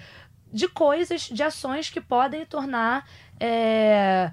de 0.53 0.67
coisas, 0.67 1.21
de 1.23 1.41
ações 1.41 1.89
que 1.89 1.99
podem 1.99 2.45
tornar. 2.45 3.07
É, 3.39 4.31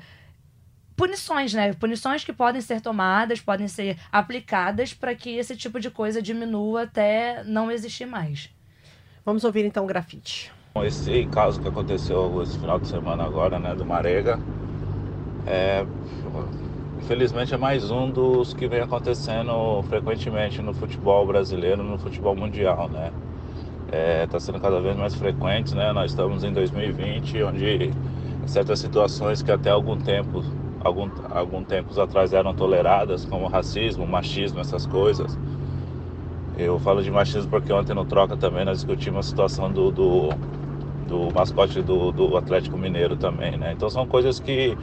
punições, 0.94 1.54
né? 1.54 1.72
Punições 1.72 2.24
que 2.24 2.32
podem 2.32 2.60
ser 2.60 2.80
tomadas, 2.80 3.40
podem 3.40 3.68
ser 3.68 3.98
aplicadas 4.12 4.92
para 4.92 5.14
que 5.14 5.30
esse 5.30 5.56
tipo 5.56 5.80
de 5.80 5.90
coisa 5.90 6.20
diminua 6.20 6.82
até 6.82 7.42
não 7.44 7.70
existir 7.70 8.06
mais. 8.06 8.50
Vamos 9.24 9.44
ouvir 9.44 9.64
então 9.64 9.84
o 9.84 9.86
grafite. 9.86 10.52
Esse 10.80 11.26
caso 11.26 11.60
que 11.60 11.68
aconteceu 11.68 12.42
esse 12.42 12.58
final 12.58 12.80
de 12.80 12.88
semana 12.88 13.24
agora, 13.24 13.58
né, 13.58 13.74
do 13.74 13.84
Marega, 13.84 14.40
é, 15.46 15.84
infelizmente 16.98 17.52
é 17.52 17.58
mais 17.58 17.90
um 17.90 18.10
dos 18.10 18.54
que 18.54 18.66
vem 18.66 18.80
acontecendo 18.80 19.82
frequentemente 19.88 20.62
no 20.62 20.72
futebol 20.72 21.26
brasileiro, 21.26 21.82
no 21.82 21.98
futebol 21.98 22.34
mundial, 22.34 22.88
né? 22.88 23.12
Está 23.86 23.96
é, 23.96 24.26
tá 24.26 24.40
sendo 24.40 24.58
cada 24.60 24.80
vez 24.80 24.96
mais 24.96 25.14
frequente, 25.14 25.74
né? 25.74 25.92
Nós 25.92 26.10
estamos 26.10 26.42
em 26.42 26.52
2020, 26.52 27.42
onde 27.42 27.90
certas 28.46 28.80
situações 28.80 29.42
que 29.42 29.52
até 29.52 29.70
algum 29.70 29.98
tempo, 29.98 30.42
algum, 30.82 31.08
algum 31.30 31.62
tempos 31.62 31.98
atrás 31.98 32.32
eram 32.32 32.54
toleradas, 32.54 33.26
como 33.26 33.46
racismo, 33.46 34.06
machismo, 34.06 34.58
essas 34.60 34.86
coisas. 34.86 35.38
Eu 36.56 36.78
falo 36.78 37.02
de 37.02 37.10
machismo 37.10 37.50
porque 37.50 37.72
ontem 37.72 37.94
no 37.94 38.04
Troca 38.06 38.36
também 38.36 38.64
nós 38.64 38.78
discutimos 38.78 39.26
a 39.26 39.28
situação 39.28 39.70
do, 39.70 39.90
do, 39.90 40.30
do 41.12 41.30
mascote 41.34 41.82
do, 41.82 42.10
do 42.10 42.36
Atlético 42.38 42.78
Mineiro 42.78 43.16
também, 43.16 43.58
né? 43.58 43.72
Então 43.72 43.90
são 43.90 44.06
coisas 44.06 44.40
que 44.40 44.74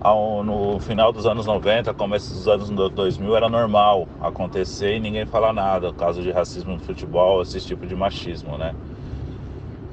ao, 0.00 0.42
no 0.42 0.80
final 0.80 1.12
dos 1.12 1.26
anos 1.26 1.44
90, 1.44 1.92
começo 1.92 2.32
dos 2.32 2.48
anos 2.48 2.70
2000, 2.70 3.36
era 3.36 3.48
normal 3.50 4.08
acontecer 4.20 4.96
e 4.96 5.00
ninguém 5.00 5.26
falar 5.26 5.52
nada, 5.52 5.92
caso 5.92 6.22
de 6.22 6.30
racismo 6.30 6.72
no 6.72 6.78
futebol, 6.78 7.42
esse 7.42 7.60
tipo 7.60 7.86
de 7.86 7.94
machismo, 7.94 8.56
né? 8.56 8.74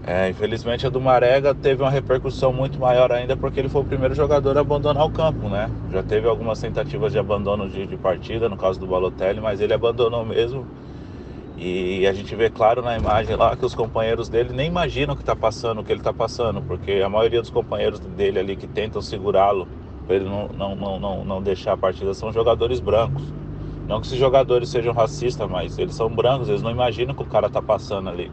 É, 0.04 0.30
infelizmente 0.30 0.88
a 0.88 0.90
do 0.90 1.00
Marega 1.00 1.54
teve 1.54 1.84
uma 1.84 1.92
repercussão 1.92 2.52
muito 2.52 2.80
maior 2.80 3.12
ainda 3.12 3.38
porque 3.38 3.60
ele 3.60 3.70
foi 3.70 3.82
o 3.82 3.86
primeiro 3.86 4.16
jogador 4.16 4.58
a 4.58 4.62
abandonar 4.62 5.06
o 5.06 5.12
campo, 5.12 5.48
né? 5.48 5.70
Já 5.92 6.02
teve 6.02 6.28
algumas 6.28 6.60
tentativas 6.60 7.12
de 7.12 7.20
abandono 7.20 7.70
de, 7.70 7.86
de 7.86 7.98
partida, 7.98 8.50
no 8.50 8.58
caso 8.58 8.80
do 8.80 8.88
Balotelli, 8.88 9.40
mas 9.40 9.60
ele 9.62 9.74
abandonou 9.74 10.26
mesmo. 10.26 10.66
E 11.64 12.08
a 12.08 12.12
gente 12.12 12.36
vê 12.36 12.50
claro 12.50 12.82
na 12.82 12.98
imagem 12.98 13.36
lá 13.36 13.56
que 13.56 13.64
os 13.64 13.76
companheiros 13.76 14.28
dele 14.28 14.52
nem 14.52 14.68
imaginam 14.68 15.14
o 15.14 15.16
que 15.16 15.22
está 15.22 15.36
passando, 15.36 15.82
o 15.82 15.84
que 15.84 15.92
ele 15.92 16.00
está 16.00 16.12
passando, 16.12 16.60
porque 16.60 16.94
a 17.06 17.08
maioria 17.08 17.40
dos 17.40 17.52
companheiros 17.52 18.00
dele 18.00 18.40
ali 18.40 18.56
que 18.56 18.66
tentam 18.66 19.00
segurá-lo 19.00 19.68
para 20.08 20.16
ele 20.16 20.26
não, 20.26 20.48
não, 20.48 20.76
não, 20.76 21.00
não, 21.00 21.24
não 21.24 21.40
deixar 21.40 21.74
a 21.74 21.78
partida, 21.78 22.16
são 22.16 22.34
jogadores 22.34 22.80
brancos. 22.80 23.22
Não 23.88 24.02
que 24.02 24.08
esses 24.08 24.18
jogadores 24.18 24.70
sejam 24.70 24.92
racistas, 24.92 25.48
mas 25.48 25.78
eles 25.78 25.94
são 25.94 26.10
brancos, 26.10 26.50
eles 26.50 26.64
não 26.64 26.72
imaginam 26.72 27.14
o 27.14 27.16
que 27.16 27.22
o 27.22 27.28
cara 27.28 27.48
tá 27.48 27.62
passando 27.62 28.10
ali. 28.10 28.32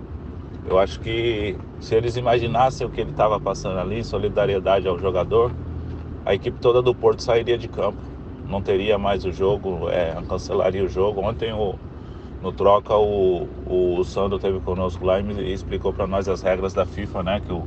Eu 0.66 0.78
acho 0.78 0.98
que 0.98 1.54
se 1.80 1.94
eles 1.94 2.16
imaginassem 2.16 2.86
o 2.86 2.90
que 2.90 3.02
ele 3.02 3.10
estava 3.10 3.38
passando 3.38 3.78
ali, 3.78 4.02
solidariedade 4.02 4.88
ao 4.88 4.98
jogador, 4.98 5.52
a 6.24 6.32
equipe 6.32 6.58
toda 6.60 6.80
do 6.80 6.94
Porto 6.94 7.22
sairia 7.22 7.58
de 7.58 7.68
campo. 7.68 7.98
Não 8.48 8.62
teria 8.62 8.96
mais 8.96 9.26
o 9.26 9.32
jogo, 9.32 9.90
é, 9.90 10.16
cancelaria 10.26 10.82
o 10.82 10.88
jogo. 10.88 11.20
Ontem 11.20 11.52
o, 11.52 11.74
no 12.42 12.52
troca 12.52 12.96
o, 12.96 13.48
o 13.66 14.04
Sandro 14.04 14.38
teve 14.38 14.60
conosco 14.60 15.04
lá 15.04 15.20
e 15.20 15.52
explicou 15.52 15.92
para 15.92 16.06
nós 16.06 16.28
as 16.28 16.42
regras 16.42 16.72
da 16.72 16.86
FIFA, 16.86 17.22
né? 17.22 17.40
Que 17.44 17.52
o, 17.52 17.64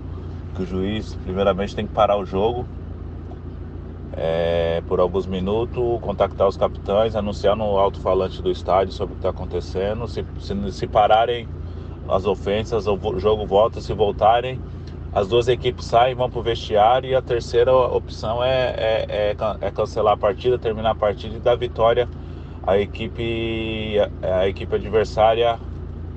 que 0.56 0.64
o 0.64 0.66
juiz 0.66 1.16
primeiramente 1.24 1.76
tem 1.76 1.86
que 1.86 1.94
parar 1.94 2.18
o 2.18 2.26
jogo 2.26 2.66
é, 4.14 4.82
por 4.88 5.00
alguns 5.00 5.26
minutos, 5.26 6.00
contactar 6.02 6.48
os 6.48 6.58
capitães, 6.58 7.16
anunciar 7.16 7.56
no 7.56 7.78
alto-falante 7.78 8.42
do 8.42 8.52
estádio 8.52 8.94
sobre 8.94 9.14
o 9.14 9.16
que 9.16 9.20
está 9.20 9.30
acontecendo. 9.30 10.08
Se, 10.08 10.26
se, 10.40 10.72
se, 10.72 10.88
pararem 10.88 11.48
as 12.08 12.26
ofensas, 12.26 12.88
o 12.88 13.20
jogo 13.20 13.46
volta. 13.46 13.80
Se 13.80 13.94
voltarem, 13.94 14.60
as 15.14 15.28
duas 15.28 15.48
equipes 15.48 15.86
saem, 15.86 16.16
vão 16.16 16.30
para 16.30 16.40
o 16.40 16.44
vestiário. 16.44 17.10
E 17.10 17.16
a 17.16 17.22
terceira 17.22 17.74
opção 17.74 18.44
é, 18.44 18.76
é, 18.78 19.06
é, 19.10 19.36
é, 19.62 19.72
cancelar 19.72 20.14
a 20.14 20.18
partida, 20.18 20.58
terminar 20.58 20.92
a 20.92 20.96
partida 20.96 21.36
e 21.36 21.40
dar 21.40 21.56
vitória 21.56 22.08
à 22.64 22.78
equipe, 22.78 23.96
à 24.22 24.48
equipe 24.48 24.76
adversária. 24.76 25.60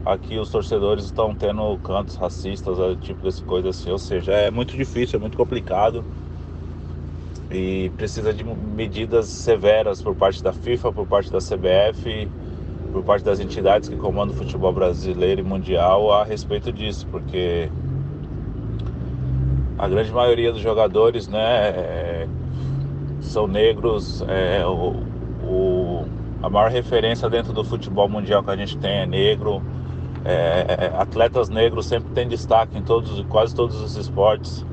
Aqui 0.05 0.39
os 0.39 0.51
torcedores 0.51 1.07
estão 1.07 1.35
tendo 1.35 1.79
cantos 1.79 2.17
racistas, 2.17 2.77
tipo 3.01 3.23
desse 3.23 3.43
coisa 3.43 3.71
assim. 3.71 3.91
Ou 3.91 3.99
seja, 3.99 4.33
é 4.33 4.51
muito 4.51 4.77
difícil, 4.77 5.19
é 5.19 5.21
muito 5.21 5.37
complicado 5.37 6.05
e 7.51 7.91
precisa 7.97 8.33
de 8.33 8.43
medidas 8.43 9.27
severas 9.27 10.03
por 10.03 10.15
parte 10.15 10.43
da 10.43 10.53
FIFA, 10.53 10.93
por 10.93 11.07
parte 11.07 11.31
da 11.31 11.39
CBF, 11.39 12.29
por 12.93 13.03
parte 13.05 13.25
das 13.25 13.39
entidades 13.39 13.89
que 13.89 13.97
comandam 13.97 14.35
o 14.35 14.39
futebol 14.39 14.73
brasileiro 14.73 15.41
e 15.41 15.45
mundial 15.45 16.13
a 16.13 16.25
respeito 16.25 16.73
disso, 16.73 17.07
porque 17.11 17.71
a 19.79 19.89
grande 19.89 20.13
maioria 20.13 20.53
dos 20.53 20.61
jogadores, 20.61 21.29
né, 21.29 21.69
é, 21.69 22.29
são 23.21 23.47
negros. 23.47 24.23
É, 24.29 24.65
o, 24.67 24.97
o, 25.45 26.05
a 26.45 26.51
maior 26.51 26.71
referência 26.71 27.29
dentro 27.31 27.55
do 27.55 27.65
futebol 27.65 28.07
mundial 28.07 28.45
que 28.45 28.51
a 28.51 28.57
gente 28.57 28.77
tem 28.77 28.99
é 28.99 29.07
negro. 29.07 29.63
É, 30.27 30.93
atletas 30.99 31.49
negros 31.49 31.87
sempre 31.87 32.13
têm 32.13 32.29
destaque 32.29 32.77
em 32.77 32.83
todos, 32.83 33.25
quase 33.31 33.55
todos 33.55 33.81
os 33.81 33.97
esportes. 33.97 34.65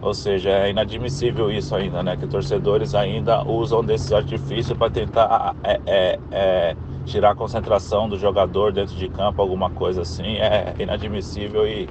Ou 0.00 0.14
seja, 0.14 0.48
é 0.50 0.70
inadmissível 0.70 1.50
isso 1.50 1.74
ainda, 1.76 2.02
né? 2.02 2.16
Que 2.16 2.26
torcedores 2.26 2.94
ainda 2.94 3.44
usam 3.44 3.84
desses 3.84 4.10
artifícios 4.10 4.76
para 4.76 4.90
tentar 4.90 5.54
é, 5.62 5.80
é, 5.86 6.18
é, 6.30 6.76
tirar 7.04 7.32
a 7.32 7.34
concentração 7.34 8.08
do 8.08 8.18
jogador 8.18 8.72
dentro 8.72 8.96
de 8.96 9.08
campo, 9.08 9.40
alguma 9.42 9.68
coisa 9.70 10.00
assim. 10.02 10.38
É 10.38 10.74
inadmissível 10.78 11.68
e 11.68 11.88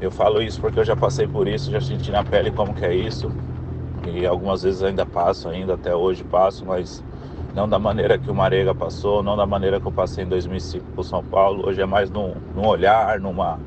eu 0.00 0.10
falo 0.10 0.40
isso 0.40 0.58
porque 0.60 0.80
eu 0.80 0.84
já 0.84 0.96
passei 0.96 1.28
por 1.28 1.46
isso, 1.46 1.70
já 1.70 1.80
senti 1.82 2.10
na 2.10 2.24
pele 2.24 2.50
como 2.50 2.74
que 2.74 2.84
é 2.84 2.94
isso. 2.94 3.30
E 4.06 4.26
algumas 4.26 4.62
vezes 4.62 4.82
ainda 4.82 5.04
passo, 5.04 5.48
ainda 5.48 5.74
até 5.74 5.94
hoje 5.94 6.24
passo, 6.24 6.64
mas 6.64 7.04
não 7.56 7.66
da 7.66 7.78
maneira 7.78 8.18
que 8.18 8.30
o 8.30 8.34
Marega 8.34 8.74
passou, 8.74 9.22
não 9.22 9.34
da 9.34 9.46
maneira 9.46 9.80
que 9.80 9.86
eu 9.86 9.90
passei 9.90 10.24
em 10.24 10.28
2005 10.28 10.84
por 10.94 11.02
São 11.02 11.24
Paulo. 11.24 11.66
Hoje 11.66 11.80
é 11.80 11.86
mais 11.86 12.10
num, 12.10 12.34
num 12.54 12.66
olhar, 12.66 13.18
numa 13.18 13.58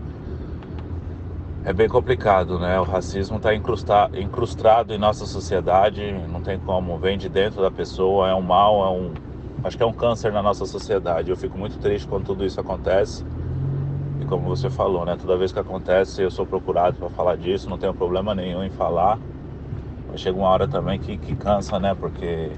é 1.66 1.74
bem 1.74 1.90
complicado, 1.90 2.60
né? 2.60 2.80
O 2.80 2.84
racismo 2.84 3.38
está 3.38 3.52
incrustado 3.54 4.94
em 4.94 4.98
nossa 5.00 5.26
sociedade, 5.26 6.14
não 6.32 6.40
tem 6.40 6.60
como, 6.60 7.00
vem 7.00 7.18
de 7.18 7.28
dentro 7.28 7.64
da 7.64 7.72
pessoa, 7.72 8.30
é 8.30 8.36
um 8.36 8.44
mal, 8.44 8.86
é 8.86 8.90
um, 8.92 9.12
acho 9.64 9.76
que 9.76 9.82
é 9.82 9.86
um 9.86 9.92
câncer 9.92 10.32
na 10.32 10.44
nossa 10.44 10.68
sociedade. 10.68 11.32
Eu 11.32 11.36
fico 11.36 11.58
muito 11.58 11.80
triste 11.80 12.08
quando 12.08 12.26
tudo 12.26 12.46
isso 12.46 12.62
acontece. 12.62 13.26
E 14.22 14.26
como 14.26 14.48
você 14.48 14.70
falou, 14.70 15.04
né? 15.04 15.18
Toda 15.20 15.36
vez 15.36 15.52
que 15.52 15.60
acontece, 15.60 16.22
eu 16.22 16.30
sou 16.30 16.46
procurado 16.46 16.98
para 17.00 17.10
falar 17.10 17.38
disso, 17.38 17.68
não 17.68 17.78
tenho 17.80 17.96
problema 17.96 18.36
nenhum 18.36 18.64
em 18.64 18.70
falar. 18.70 19.18
Mas 20.12 20.22
chega 20.22 20.38
uma 20.38 20.50
hora 20.50 20.68
também 20.68 21.00
que, 21.00 21.18
que 21.18 21.36
cansa, 21.36 21.80
né? 21.80 21.96
Porque 21.96 22.52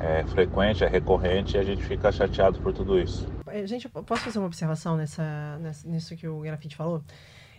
é 0.00 0.24
frequente, 0.24 0.84
é 0.84 0.88
recorrente 0.88 1.56
e 1.56 1.60
a 1.60 1.62
gente 1.62 1.82
fica 1.82 2.10
chateado 2.10 2.60
por 2.60 2.72
tudo 2.72 2.98
isso. 2.98 3.26
Gente, 3.64 3.88
posso 3.88 4.22
fazer 4.22 4.38
uma 4.38 4.46
observação 4.46 4.96
nessa, 4.96 5.58
nessa 5.58 5.88
nisso 5.88 6.16
que 6.16 6.26
o 6.26 6.40
Grafite 6.40 6.76
falou? 6.76 7.02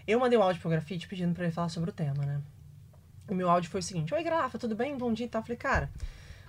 Eu 0.07 0.19
mandei 0.19 0.37
um 0.37 0.43
áudio 0.43 0.61
pro 0.61 0.69
Grafite 0.69 1.07
pedindo 1.07 1.33
para 1.33 1.45
ele 1.45 1.53
falar 1.53 1.69
sobre 1.69 1.89
o 1.89 1.93
tema, 1.93 2.25
né? 2.25 2.41
O 3.27 3.33
meu 3.33 3.49
áudio 3.49 3.69
foi 3.71 3.79
o 3.79 3.83
seguinte: 3.83 4.13
Oi, 4.13 4.23
Grafa, 4.23 4.59
tudo 4.59 4.75
bem? 4.75 4.95
Bom 4.97 5.11
dia 5.11 5.25
e 5.25 5.29
tal. 5.29 5.41
Eu 5.41 5.45
falei, 5.45 5.57
cara, 5.57 5.89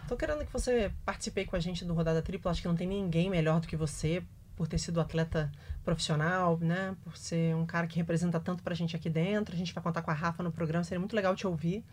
tô 0.06 0.16
querendo 0.16 0.44
que 0.44 0.52
você 0.52 0.92
participe 1.04 1.46
com 1.46 1.56
a 1.56 1.60
gente 1.60 1.84
do 1.84 1.94
Rodada 1.94 2.20
Tripla. 2.20 2.50
Acho 2.50 2.60
que 2.60 2.68
não 2.68 2.76
tem 2.76 2.86
ninguém 2.86 3.30
melhor 3.30 3.60
do 3.60 3.66
que 3.66 3.76
você 3.76 4.22
por 4.56 4.66
ter 4.66 4.78
sido 4.78 5.00
atleta 5.00 5.50
profissional, 5.84 6.58
né? 6.60 6.96
Por 7.04 7.16
ser 7.16 7.54
um 7.54 7.64
cara 7.64 7.86
que 7.86 7.96
representa 7.96 8.40
tanto 8.40 8.62
pra 8.62 8.74
gente 8.74 8.96
aqui 8.96 9.08
dentro. 9.08 9.54
A 9.54 9.58
gente 9.58 9.72
vai 9.72 9.82
contar 9.82 10.02
com 10.02 10.10
a 10.10 10.14
Rafa 10.14 10.42
no 10.42 10.50
programa, 10.50 10.84
seria 10.84 11.00
muito 11.00 11.16
legal 11.16 11.34
te 11.34 11.46
ouvir. 11.46 11.84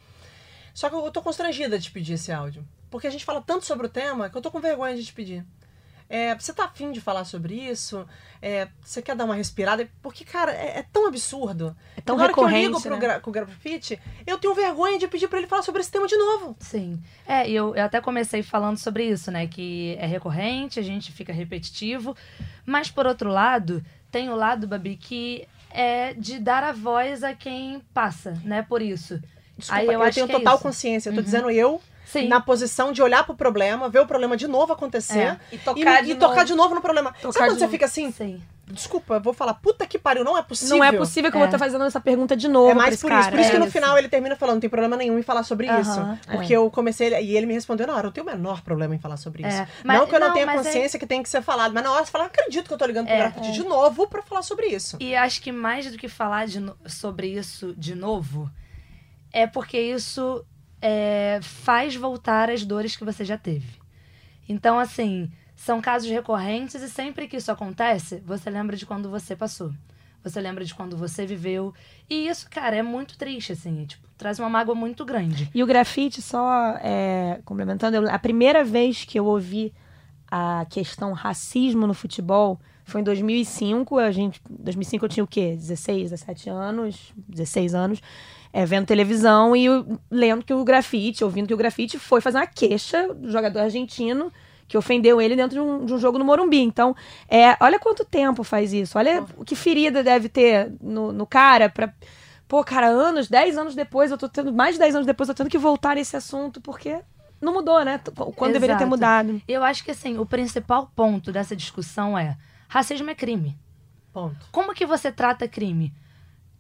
Só 0.73 0.89
que 0.89 0.95
eu 0.95 1.11
tô 1.11 1.21
constrangida 1.21 1.77
de 1.77 1.85
te 1.85 1.91
pedir 1.91 2.13
esse 2.13 2.31
áudio. 2.31 2.65
Porque 2.89 3.07
a 3.07 3.09
gente 3.09 3.25
fala 3.25 3.41
tanto 3.41 3.65
sobre 3.65 3.87
o 3.87 3.89
tema 3.89 4.29
que 4.29 4.37
eu 4.37 4.41
tô 4.41 4.51
com 4.51 4.59
vergonha 4.59 4.95
de 4.95 5.05
te 5.05 5.13
pedir. 5.13 5.45
É, 6.09 6.35
você 6.35 6.53
tá 6.53 6.65
afim 6.65 6.91
de 6.91 7.01
falar 7.01 7.25
sobre 7.25 7.55
isso? 7.55 8.05
É, 8.41 8.67
você 8.81 9.01
quer 9.01 9.15
dar 9.15 9.25
uma 9.25 9.35
respirada? 9.35 9.89
Porque, 10.01 10.23
cara, 10.23 10.51
é, 10.51 10.79
é 10.79 10.85
tão 10.91 11.07
absurdo. 11.07 11.75
É 11.97 12.01
tão 12.01 12.15
recorrente, 12.17 12.53
que 12.53 12.65
eu 12.65 12.67
ligo 12.67 12.81
pro, 12.81 12.91
né? 12.91 12.99
gra 12.99 13.19
pro 13.19 13.31
grafite, 13.31 13.99
eu 14.27 14.37
tenho 14.37 14.53
vergonha 14.53 14.99
de 14.99 15.07
pedir 15.07 15.27
para 15.27 15.39
ele 15.39 15.47
falar 15.47 15.63
sobre 15.63 15.81
esse 15.81 15.91
tema 15.91 16.05
de 16.07 16.15
novo. 16.15 16.55
Sim. 16.59 17.01
É, 17.25 17.49
eu, 17.49 17.75
eu 17.75 17.83
até 17.83 17.99
comecei 17.99 18.43
falando 18.43 18.77
sobre 18.77 19.05
isso, 19.05 19.31
né? 19.31 19.47
Que 19.47 19.95
é 19.99 20.05
recorrente, 20.05 20.79
a 20.79 20.83
gente 20.83 21.11
fica 21.11 21.33
repetitivo. 21.33 22.15
Mas, 22.63 22.91
por 22.91 23.07
outro 23.07 23.29
lado, 23.29 23.83
tem 24.11 24.29
o 24.29 24.35
lado, 24.35 24.67
Babi, 24.67 24.97
que 24.97 25.47
é 25.71 26.13
de 26.13 26.37
dar 26.37 26.63
a 26.63 26.71
voz 26.71 27.23
a 27.23 27.33
quem 27.33 27.81
passa, 27.91 28.39
né? 28.43 28.61
Por 28.61 28.83
isso. 28.83 29.19
Desculpa, 29.57 29.81
Aí 29.81 29.87
eu, 29.87 30.03
eu 30.03 30.13
tenho 30.13 30.25
é 30.25 30.29
total 30.29 30.59
consciência. 30.59 31.09
Eu 31.09 31.13
tô 31.13 31.19
uhum. 31.19 31.25
dizendo 31.25 31.51
eu 31.51 31.81
Sim. 32.05 32.27
na 32.27 32.39
posição 32.39 32.91
de 32.91 33.01
olhar 33.01 33.23
pro 33.25 33.35
problema, 33.35 33.89
ver 33.89 33.99
o 33.99 34.05
problema 34.05 34.37
de 34.37 34.47
novo 34.47 34.73
acontecer 34.73 35.19
é. 35.19 35.39
e, 35.51 35.57
tocar, 35.57 36.01
e, 36.01 36.05
de 36.05 36.11
e 36.11 36.15
tocar 36.15 36.43
de 36.43 36.53
novo 36.53 36.75
no 36.75 36.81
problema. 36.81 37.11
Tocar 37.13 37.33
Sabe 37.33 37.49
quando 37.51 37.59
você 37.59 37.67
fica 37.67 37.85
assim? 37.85 38.11
Sim. 38.11 38.41
Desculpa, 38.65 39.15
eu 39.15 39.21
vou 39.21 39.33
falar, 39.33 39.55
puta 39.55 39.85
que 39.85 39.99
pariu, 39.99 40.23
não 40.23 40.37
é 40.37 40.41
possível. 40.41 40.77
Não 40.77 40.83
é 40.83 40.91
possível 40.91 41.29
que 41.29 41.35
é. 41.35 41.37
eu 41.37 41.41
vou 41.41 41.47
estar 41.47 41.59
fazendo 41.59 41.83
essa 41.83 41.99
pergunta 41.99 42.35
de 42.35 42.47
novo. 42.47 42.71
É 42.71 42.73
mais 42.73 43.01
por 43.01 43.09
cara. 43.09 43.21
isso. 43.21 43.31
Por 43.31 43.39
isso 43.39 43.51
que 43.51 43.57
no 43.57 43.69
final 43.69 43.97
ele 43.97 44.07
termina 44.07 44.35
falando, 44.37 44.55
não 44.55 44.61
tem 44.61 44.69
problema 44.69 44.95
nenhum 44.95 45.19
em 45.19 45.21
falar 45.21 45.43
sobre 45.43 45.67
isso. 45.67 45.99
Porque 46.31 46.53
é. 46.53 46.57
eu 46.57 46.71
comecei, 46.71 47.09
e 47.21 47.35
ele 47.35 47.45
me 47.45 47.53
respondeu, 47.53 47.85
não, 47.85 47.97
eu 47.97 48.03
não 48.03 48.11
tenho 48.11 48.25
o 48.25 48.29
menor 48.29 48.61
problema 48.61 48.95
em 48.95 48.99
falar 48.99 49.17
sobre 49.17 49.45
isso. 49.45 49.57
É. 49.57 49.67
Mas, 49.83 49.99
não 49.99 50.07
que 50.07 50.15
eu 50.15 50.19
não, 50.19 50.27
não 50.27 50.33
tenha 50.33 50.49
é 50.49 50.55
consciência 50.55 50.97
que 50.97 51.05
tem 51.05 51.21
que 51.21 51.29
ser 51.29 51.41
falado, 51.41 51.73
mas 51.73 51.83
na 51.83 51.91
hora 51.91 52.05
você 52.05 52.11
fala, 52.11 52.25
acredito 52.25 52.67
que 52.67 52.73
eu 52.73 52.77
tô 52.77 52.85
ligando 52.85 53.07
pro 53.07 53.15
é, 53.15 53.17
grafite 53.17 53.51
de 53.51 53.63
novo 53.63 54.07
pra 54.07 54.21
falar 54.21 54.41
sobre 54.43 54.67
isso. 54.67 54.97
E 54.99 55.13
acho 55.13 55.41
que 55.41 55.51
mais 55.51 55.91
do 55.91 55.97
que 55.97 56.07
falar 56.07 56.47
no... 56.47 56.75
sobre 56.85 57.27
isso 57.27 57.73
de 57.77 57.95
novo, 57.95 58.49
é 59.33 59.47
porque 59.47 59.79
isso 59.79 60.45
é, 60.79 61.39
faz 61.41 61.95
voltar 61.95 62.49
as 62.49 62.63
dores 62.63 62.95
que 62.95 63.03
você 63.03 63.25
já 63.25 63.37
teve. 63.37 63.81
Então, 64.47 64.77
assim, 64.77 65.29
são 65.55 65.81
casos 65.81 66.09
recorrentes 66.09 66.81
e 66.81 66.89
sempre 66.89 67.27
que 67.27 67.37
isso 67.37 67.51
acontece, 67.51 68.21
você 68.25 68.49
lembra 68.49 68.77
de 68.77 68.85
quando 68.85 69.09
você 69.09 69.35
passou. 69.35 69.73
Você 70.23 70.39
lembra 70.39 70.63
de 70.63 70.73
quando 70.73 70.95
você 70.95 71.25
viveu. 71.25 71.73
E 72.09 72.27
isso, 72.27 72.49
cara, 72.49 72.77
é 72.77 72.81
muito 72.81 73.17
triste, 73.17 73.51
assim. 73.51 73.85
Tipo, 73.85 74.07
traz 74.17 74.39
uma 74.39 74.49
mágoa 74.49 74.73
muito 74.73 75.03
grande. 75.03 75.49
E 75.53 75.61
o 75.61 75.65
grafite, 75.67 76.21
só 76.21 76.77
é, 76.81 77.41
complementando, 77.43 77.97
eu, 77.97 78.09
a 78.09 78.17
primeira 78.17 78.63
vez 78.63 79.03
que 79.03 79.19
eu 79.19 79.25
ouvi 79.25 79.73
a 80.31 80.65
questão 80.69 81.11
racismo 81.11 81.85
no 81.85 81.93
futebol 81.93 82.59
foi 82.83 83.01
em 83.01 83.03
2005. 83.03 83.97
A 83.97 84.11
gente, 84.11 84.41
2005 84.49 85.05
eu 85.05 85.09
tinha 85.09 85.23
o 85.23 85.27
quê? 85.27 85.55
16, 85.57 86.11
17 86.11 86.49
anos, 86.49 87.13
16 87.27 87.73
anos 87.73 88.01
é, 88.53 88.65
vendo 88.67 88.85
televisão 88.85 89.55
e 89.55 89.67
lendo 90.11 90.45
que 90.45 90.53
o 90.53 90.63
grafite, 90.63 91.23
ouvindo 91.23 91.47
que 91.47 91.53
o 91.55 91.57
grafite 91.57 91.97
foi 91.97 92.21
fazer 92.21 92.37
uma 92.37 92.45
queixa 92.45 93.11
do 93.11 93.31
jogador 93.31 93.61
argentino 93.61 94.31
que 94.67 94.77
ofendeu 94.77 95.19
ele 95.19 95.35
dentro 95.35 95.55
de 95.55 95.59
um, 95.59 95.85
de 95.85 95.93
um 95.93 95.97
jogo 95.97 96.19
no 96.19 96.23
Morumbi. 96.23 96.61
Então, 96.61 96.95
é, 97.27 97.57
olha 97.59 97.79
quanto 97.79 98.05
tempo 98.05 98.43
faz 98.43 98.71
isso. 98.71 98.97
Olha 98.97 99.25
o 99.35 99.43
que 99.43 99.55
ferida 99.55 100.03
deve 100.03 100.29
ter 100.29 100.71
no, 100.79 101.11
no 101.11 101.25
cara 101.25 101.67
pra. 101.67 101.91
Pô, 102.47 102.63
cara, 102.63 102.87
anos, 102.87 103.27
10 103.27 103.57
anos 103.57 103.75
depois, 103.75 104.11
eu 104.11 104.17
tô 104.17 104.29
tendo. 104.29 104.53
Mais 104.53 104.75
de 104.75 104.79
10 104.79 104.95
anos 104.95 105.07
depois, 105.07 105.27
eu 105.27 105.33
tô 105.33 105.43
tendo 105.43 105.51
que 105.51 105.57
voltar 105.57 105.97
a 105.97 105.99
esse 105.99 106.15
assunto, 106.15 106.61
porque 106.61 106.99
não 107.41 107.53
mudou, 107.53 107.83
né? 107.83 107.99
Quando 108.15 108.29
Exato. 108.29 108.53
deveria 108.53 108.77
ter 108.77 108.85
mudado. 108.85 109.41
Eu 109.47 109.63
acho 109.63 109.83
que 109.83 109.91
assim, 109.91 110.17
o 110.17 110.25
principal 110.25 110.89
ponto 110.95 111.31
dessa 111.31 111.55
discussão 111.55 112.17
é: 112.17 112.37
racismo 112.73 113.09
é 113.09 113.15
crime. 113.15 113.57
Ponto. 114.11 114.47
Como 114.51 114.73
que 114.73 114.85
você 114.85 115.11
trata 115.11 115.47
crime? 115.47 115.93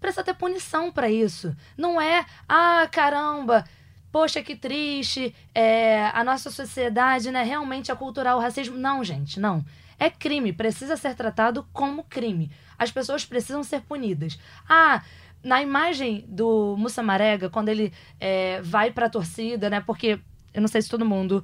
precisa 0.03 0.21
ter 0.21 0.33
punição 0.33 0.91
para 0.91 1.09
isso. 1.09 1.55
Não 1.77 1.99
é, 1.99 2.25
ah, 2.47 2.85
caramba, 2.91 3.63
poxa, 4.11 4.43
que 4.43 4.53
triste, 4.53 5.33
é, 5.55 6.07
a 6.07 6.25
nossa 6.25 6.51
sociedade, 6.51 7.31
né, 7.31 7.41
realmente 7.41 7.89
aculturar 7.89 8.35
o 8.35 8.41
racismo. 8.41 8.77
Não, 8.77 9.01
gente, 9.01 9.39
não. 9.39 9.63
É 9.97 10.09
crime, 10.09 10.51
precisa 10.51 10.97
ser 10.97 11.15
tratado 11.15 11.65
como 11.71 12.03
crime. 12.03 12.51
As 12.77 12.91
pessoas 12.91 13.23
precisam 13.23 13.63
ser 13.63 13.81
punidas. 13.81 14.37
Ah, 14.67 15.01
na 15.41 15.61
imagem 15.61 16.25
do 16.27 16.75
Mussa 16.77 17.01
Marega, 17.01 17.49
quando 17.49 17.69
ele 17.69 17.93
é, 18.19 18.61
vai 18.61 18.91
para 18.91 19.05
a 19.05 19.09
torcida, 19.09 19.69
né, 19.69 19.79
porque 19.79 20.19
eu 20.53 20.59
não 20.59 20.67
sei 20.67 20.81
se 20.81 20.89
todo 20.89 21.05
mundo 21.05 21.41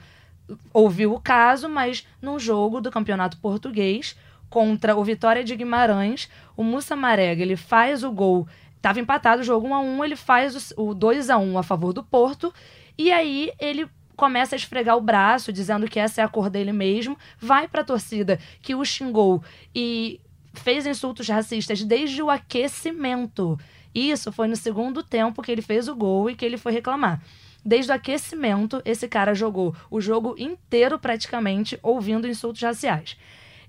ouviu 0.74 1.14
o 1.14 1.22
caso, 1.22 1.70
mas 1.70 2.06
num 2.22 2.38
jogo 2.38 2.82
do 2.82 2.92
Campeonato 2.92 3.38
Português, 3.38 4.18
contra 4.50 4.96
o 4.96 5.04
Vitória 5.04 5.44
de 5.44 5.56
Guimarães. 5.56 6.30
O 6.56 6.64
Mussa 6.64 6.96
Marega, 6.96 7.42
ele 7.42 7.56
faz 7.56 8.04
o 8.04 8.12
gol. 8.12 8.48
Tava 8.82 9.00
empatado 9.00 9.42
o 9.42 9.46
jogo 9.46 9.68
1 9.68 9.74
a 9.76 9.80
1 9.80 10.06
ele 10.06 10.16
faz 10.16 10.74
o 10.78 10.94
2 10.94 11.30
a 11.30 11.38
1 11.38 11.58
a 11.58 11.64
favor 11.64 11.94
do 11.94 12.04
Porto. 12.04 12.54
E 12.98 13.12
aí 13.12 13.52
ele 13.60 13.88
começa 14.16 14.56
a 14.56 14.58
esfregar 14.58 14.98
o 14.98 15.02
braço, 15.02 15.54
dizendo 15.54 15.88
que 15.88 16.00
essa 16.00 16.22
é 16.22 16.24
a 16.24 16.28
cor 16.28 16.50
dele 16.50 16.74
mesmo. 16.74 17.18
Vai 17.40 17.68
pra 17.68 17.84
torcida 17.84 18.40
que 18.62 18.76
o 18.76 18.84
xingou 18.84 19.44
e 19.74 20.20
fez 20.54 20.86
insultos 20.86 21.28
racistas 21.28 21.84
desde 21.84 22.22
o 22.22 22.30
aquecimento. 22.30 23.58
Isso 23.94 24.32
foi 24.32 24.48
no 24.48 24.56
segundo 24.56 25.02
tempo 25.02 25.42
que 25.42 25.52
ele 25.52 25.62
fez 25.62 25.88
o 25.88 25.96
gol 25.96 26.30
e 26.30 26.36
que 26.36 26.46
ele 26.46 26.58
foi 26.58 26.72
reclamar. 26.72 27.22
Desde 27.64 27.92
o 27.92 27.96
aquecimento, 27.96 28.82
esse 28.86 29.08
cara 29.08 29.34
jogou 29.34 29.76
o 29.90 30.00
jogo 30.00 30.36
inteiro 30.38 30.98
praticamente 30.98 31.78
ouvindo 31.82 32.28
insultos 32.28 32.62
raciais. 32.62 33.18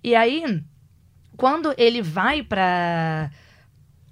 E 0.03 0.15
aí, 0.15 0.63
quando 1.37 1.75
ele 1.77 2.03
vai 2.03 2.43
para 2.43 3.31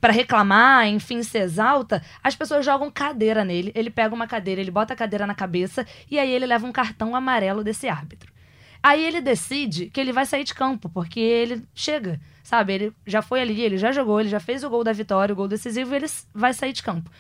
para 0.01 0.13
reclamar, 0.13 0.87
enfim, 0.87 1.25
se 1.25 1.39
exalta, 1.39 2.01
as 2.23 2.37
pessoas 2.37 2.65
jogam 2.65 2.89
cadeira 2.89 3.45
nele. 3.45 3.73
Ele 3.75 3.91
pega 3.91 4.15
uma 4.15 4.29
cadeira, 4.29 4.61
ele 4.61 4.71
bota 4.71 4.95
a 4.95 4.97
cadeira 4.97 5.27
na 5.27 5.35
cabeça 5.35 5.85
e 6.09 6.19
aí 6.19 6.31
ele 6.31 6.47
leva 6.47 6.67
um 6.67 6.71
cartão 6.73 7.17
amarelo 7.17 7.65
desse 7.65 7.89
árbitro. 7.89 8.33
Aí 8.81 9.05
ele 9.05 9.21
decide 9.21 9.91
que 9.91 10.01
ele 10.01 10.13
vai 10.13 10.25
sair 10.25 10.45
de 10.45 10.55
campo, 10.55 10.89
porque 10.89 11.19
ele 11.19 11.65
chega, 11.75 12.21
sabe? 12.45 12.73
Ele 12.75 12.93
já 13.05 13.21
foi 13.21 13.41
ali, 13.41 13.61
ele 13.61 13.77
já 13.77 13.91
jogou, 13.91 14.21
ele 14.21 14.29
já 14.29 14.39
fez 14.39 14.63
o 14.63 14.71
gol 14.71 14.85
da 14.85 14.93
vitória, 14.93 15.33
o 15.33 15.37
gol 15.37 15.49
decisivo, 15.49 15.93
e 15.93 15.97
ele 15.97 16.07
vai 16.33 16.55
sair 16.55 16.73
de 16.73 16.83
campo. 16.83 17.11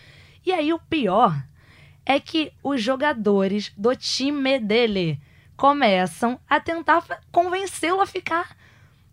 E 0.47 0.53
aí 0.53 0.73
o 0.73 0.79
pior 0.79 1.37
é 2.07 2.21
que 2.21 2.53
os 2.63 2.81
jogadores 2.81 3.73
do 3.77 3.95
time 3.97 4.61
dele 4.61 5.21
começam 5.59 6.41
a 6.49 6.61
tentar 6.61 7.05
convencê-lo 7.33 8.01
a 8.01 8.07
ficar. 8.07 8.57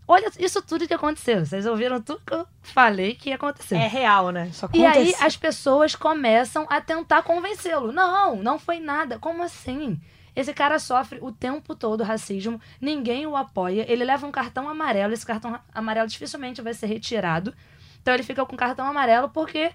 Olha 0.08 0.30
isso 0.38 0.62
tudo 0.62 0.86
que 0.86 0.94
aconteceu. 0.94 1.44
Vocês 1.44 1.66
ouviram 1.66 2.00
tudo 2.00 2.22
que 2.24 2.32
eu 2.32 2.46
falei 2.62 3.16
que 3.16 3.30
ia 3.30 3.34
acontecer. 3.34 3.74
É 3.74 3.88
real, 3.88 4.30
né? 4.30 4.50
Só 4.52 4.68
e 4.72 4.86
aí 4.86 5.12
as 5.20 5.36
pessoas 5.36 5.96
começam 5.96 6.64
a 6.70 6.80
tentar 6.80 7.24
convencê-lo. 7.24 7.90
Não, 7.90 8.36
não 8.36 8.60
foi 8.60 8.78
nada. 8.78 9.18
Como 9.18 9.42
assim? 9.42 10.00
Esse 10.36 10.54
cara 10.54 10.78
sofre 10.78 11.18
o 11.20 11.32
tempo 11.32 11.74
todo 11.74 12.04
racismo, 12.04 12.60
ninguém 12.80 13.26
o 13.26 13.34
apoia, 13.34 13.90
ele 13.90 14.04
leva 14.04 14.26
um 14.26 14.30
cartão 14.30 14.68
amarelo, 14.68 15.14
esse 15.14 15.24
cartão 15.24 15.58
amarelo 15.74 16.06
dificilmente 16.06 16.60
vai 16.60 16.74
ser 16.74 16.86
retirado. 16.86 17.54
Então 18.02 18.14
ele 18.14 18.22
fica 18.22 18.44
com 18.44 18.54
cartão 18.54 18.86
amarelo 18.86 19.30
porque 19.30 19.72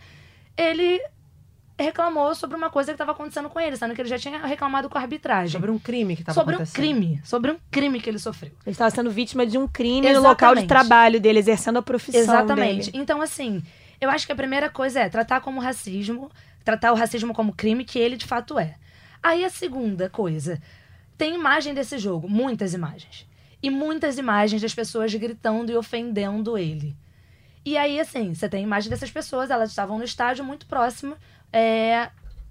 ele 0.55 1.01
reclamou 1.81 2.33
sobre 2.35 2.55
uma 2.55 2.69
coisa 2.69 2.91
que 2.91 2.95
estava 2.95 3.11
acontecendo 3.11 3.49
com 3.49 3.59
ele, 3.59 3.75
sendo 3.75 3.93
que 3.93 4.01
ele 4.01 4.09
já 4.09 4.17
tinha 4.17 4.37
reclamado 4.45 4.89
com 4.89 4.97
a 4.97 5.01
arbitragem. 5.01 5.51
Sobre 5.51 5.71
um 5.71 5.79
crime 5.79 6.15
que 6.15 6.21
estava 6.21 6.41
acontecendo. 6.41 6.67
Sobre 6.67 6.87
um 6.87 6.93
crime. 6.93 7.21
Sobre 7.23 7.51
um 7.51 7.57
crime 7.69 7.99
que 7.99 8.09
ele 8.09 8.19
sofreu. 8.19 8.51
Ele 8.65 8.73
estava 8.73 8.89
sendo 8.89 9.11
vítima 9.11 9.45
de 9.45 9.57
um 9.57 9.67
crime 9.67 10.07
Exatamente. 10.07 10.15
no 10.15 10.29
local 10.29 10.55
de 10.55 10.67
trabalho 10.67 11.19
dele, 11.19 11.39
exercendo 11.39 11.77
a 11.77 11.81
profissão 11.81 12.21
Exatamente. 12.21 12.91
Dele. 12.91 13.03
Então, 13.03 13.21
assim, 13.21 13.63
eu 13.99 14.09
acho 14.09 14.25
que 14.25 14.31
a 14.31 14.35
primeira 14.35 14.69
coisa 14.69 15.01
é 15.01 15.09
tratar 15.09 15.41
como 15.41 15.59
racismo, 15.59 16.31
tratar 16.63 16.91
o 16.91 16.95
racismo 16.95 17.33
como 17.33 17.53
crime, 17.53 17.85
que 17.85 17.99
ele 17.99 18.15
de 18.15 18.25
fato 18.25 18.57
é. 18.57 18.75
Aí 19.21 19.45
a 19.45 19.49
segunda 19.49 20.09
coisa, 20.09 20.59
tem 21.17 21.35
imagem 21.35 21.73
desse 21.73 21.97
jogo, 21.99 22.27
muitas 22.27 22.73
imagens. 22.73 23.27
E 23.61 23.69
muitas 23.69 24.17
imagens 24.17 24.61
das 24.61 24.73
pessoas 24.73 25.13
gritando 25.13 25.71
e 25.71 25.75
ofendendo 25.75 26.57
ele. 26.57 26.97
E 27.63 27.77
aí, 27.77 27.99
assim, 27.99 28.33
você 28.33 28.49
tem 28.49 28.63
imagem 28.63 28.89
dessas 28.89 29.11
pessoas, 29.11 29.51
elas 29.51 29.69
estavam 29.69 29.99
no 29.99 30.03
estádio 30.03 30.43
muito 30.43 30.65
próximo, 30.65 31.15
é, 31.51 32.09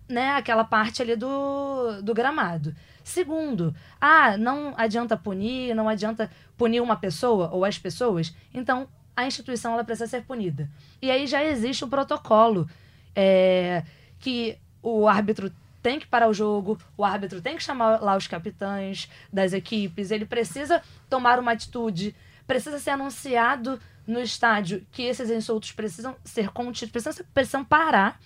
né, 0.08 0.30
aquela 0.32 0.64
parte 0.64 1.02
ali 1.02 1.16
do, 1.16 2.02
do 2.02 2.14
gramado. 2.14 2.74
Segundo, 3.02 3.74
ah, 4.00 4.36
não 4.36 4.74
adianta 4.76 5.16
punir, 5.16 5.74
não 5.74 5.88
adianta 5.88 6.30
punir 6.56 6.80
uma 6.80 6.96
pessoa 6.96 7.50
ou 7.52 7.64
as 7.64 7.78
pessoas, 7.78 8.34
então 8.52 8.88
a 9.16 9.26
instituição 9.26 9.72
ela 9.72 9.84
precisa 9.84 10.06
ser 10.06 10.22
punida. 10.22 10.68
E 11.00 11.10
aí 11.10 11.26
já 11.26 11.44
existe 11.44 11.84
um 11.84 11.88
protocolo 11.88 12.68
é, 13.14 13.82
que 14.18 14.58
o 14.82 15.08
árbitro 15.08 15.52
tem 15.82 15.98
que 15.98 16.06
parar 16.06 16.28
o 16.28 16.34
jogo, 16.34 16.78
o 16.96 17.04
árbitro 17.04 17.40
tem 17.40 17.56
que 17.56 17.62
chamar 17.62 18.02
lá 18.02 18.16
os 18.16 18.26
capitães 18.26 19.08
das 19.32 19.52
equipes, 19.52 20.10
ele 20.10 20.26
precisa 20.26 20.82
tomar 21.08 21.38
uma 21.38 21.52
atitude, 21.52 22.14
precisa 22.46 22.78
ser 22.78 22.90
anunciado 22.90 23.80
no 24.06 24.20
estádio 24.20 24.86
que 24.92 25.02
esses 25.02 25.30
insultos 25.30 25.72
precisam 25.72 26.16
ser 26.24 26.50
contidos, 26.50 26.90
precisam, 26.90 27.26
precisam 27.32 27.64
parar. 27.64 28.20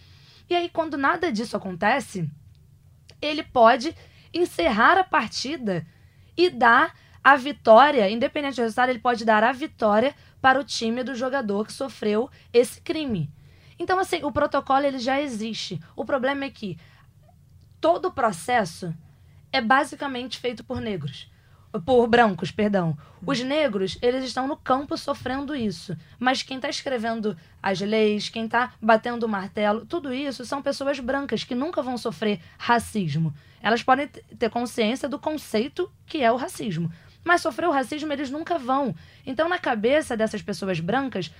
E 0.48 0.54
aí, 0.54 0.68
quando 0.68 0.96
nada 0.96 1.32
disso 1.32 1.56
acontece, 1.56 2.30
ele 3.20 3.42
pode 3.42 3.94
encerrar 4.32 4.98
a 4.98 5.04
partida 5.04 5.86
e 6.36 6.50
dar 6.50 6.94
a 7.22 7.36
vitória, 7.36 8.10
independente 8.10 8.56
do 8.56 8.62
resultado, 8.62 8.90
ele 8.90 8.98
pode 8.98 9.24
dar 9.24 9.42
a 9.42 9.52
vitória 9.52 10.14
para 10.42 10.60
o 10.60 10.64
time 10.64 11.02
do 11.02 11.14
jogador 11.14 11.66
que 11.66 11.72
sofreu 11.72 12.30
esse 12.52 12.80
crime. 12.82 13.32
Então, 13.78 13.98
assim, 13.98 14.22
o 14.22 14.30
protocolo 14.30 14.84
ele 14.84 14.98
já 14.98 15.20
existe. 15.20 15.80
O 15.96 16.04
problema 16.04 16.44
é 16.44 16.50
que 16.50 16.78
todo 17.80 18.08
o 18.08 18.12
processo 18.12 18.94
é 19.50 19.60
basicamente 19.60 20.38
feito 20.38 20.62
por 20.62 20.80
negros. 20.80 21.30
Por 21.84 22.06
brancos, 22.06 22.52
perdão. 22.52 22.96
Os 23.26 23.40
negros, 23.40 23.98
eles 24.00 24.24
estão 24.24 24.46
no 24.46 24.56
campo 24.56 24.96
sofrendo 24.96 25.56
isso. 25.56 25.96
Mas 26.20 26.42
quem 26.42 26.56
está 26.56 26.68
escrevendo 26.68 27.36
as 27.60 27.80
leis, 27.80 28.28
quem 28.28 28.44
está 28.44 28.74
batendo 28.80 29.24
o 29.24 29.28
martelo, 29.28 29.84
tudo 29.84 30.14
isso 30.14 30.44
são 30.44 30.62
pessoas 30.62 31.00
brancas 31.00 31.42
que 31.42 31.54
nunca 31.54 31.82
vão 31.82 31.98
sofrer 31.98 32.40
racismo. 32.56 33.34
Elas 33.60 33.82
podem 33.82 34.06
ter 34.06 34.50
consciência 34.50 35.08
do 35.08 35.18
conceito 35.18 35.90
que 36.06 36.22
é 36.22 36.30
o 36.30 36.36
racismo. 36.36 36.92
Mas 37.24 37.40
sofrer 37.40 37.66
o 37.66 37.72
racismo 37.72 38.12
eles 38.12 38.30
nunca 38.30 38.56
vão. 38.56 38.94
Então, 39.26 39.48
na 39.48 39.58
cabeça 39.58 40.16
dessas 40.16 40.42
pessoas 40.42 40.78
brancas, 40.78 41.32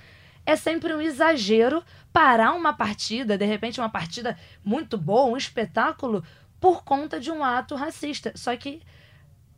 é 0.45 0.55
sempre 0.55 0.93
um 0.93 1.01
exagero 1.01 1.83
parar 2.11 2.51
uma 2.53 2.73
partida, 2.73 3.37
de 3.37 3.45
repente 3.45 3.79
uma 3.79 3.89
partida 3.89 4.37
muito 4.63 4.97
boa, 4.97 5.31
um 5.31 5.37
espetáculo, 5.37 6.23
por 6.59 6.83
conta 6.83 7.19
de 7.19 7.31
um 7.31 7.43
ato 7.43 7.75
racista. 7.75 8.33
Só 8.35 8.55
que 8.57 8.81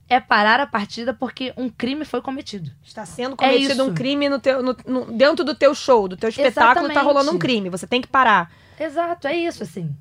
é 0.10 0.20
parar 0.20 0.60
a 0.60 0.68
partida 0.68 1.14
porque 1.14 1.54
um 1.58 1.70
crime 1.70 2.06
foi 2.06 2.22
cometido. 2.22 2.72
Está 2.84 3.06
sendo 3.06 3.36
cometido 3.36 3.82
é 3.82 3.84
um 3.84 3.94
crime 3.94 4.30
no 4.30 4.40
teu, 4.40 4.64
no, 4.64 4.76
no, 4.86 5.06
dentro 5.12 5.44
do 5.44 5.54
teu 5.54 5.76
show, 5.76 6.08
do 6.08 6.16
teu 6.16 6.30
espetáculo, 6.30 6.88
está 6.88 7.02
rolando 7.02 7.32
um 7.32 7.40
crime. 7.40 7.70
Você 7.70 7.86
tem 7.86 8.02
que 8.02 8.08
parar. 8.08 8.52
Exato, 8.80 9.28
é 9.28 9.36
isso, 9.36 9.64
assim. 9.64 9.96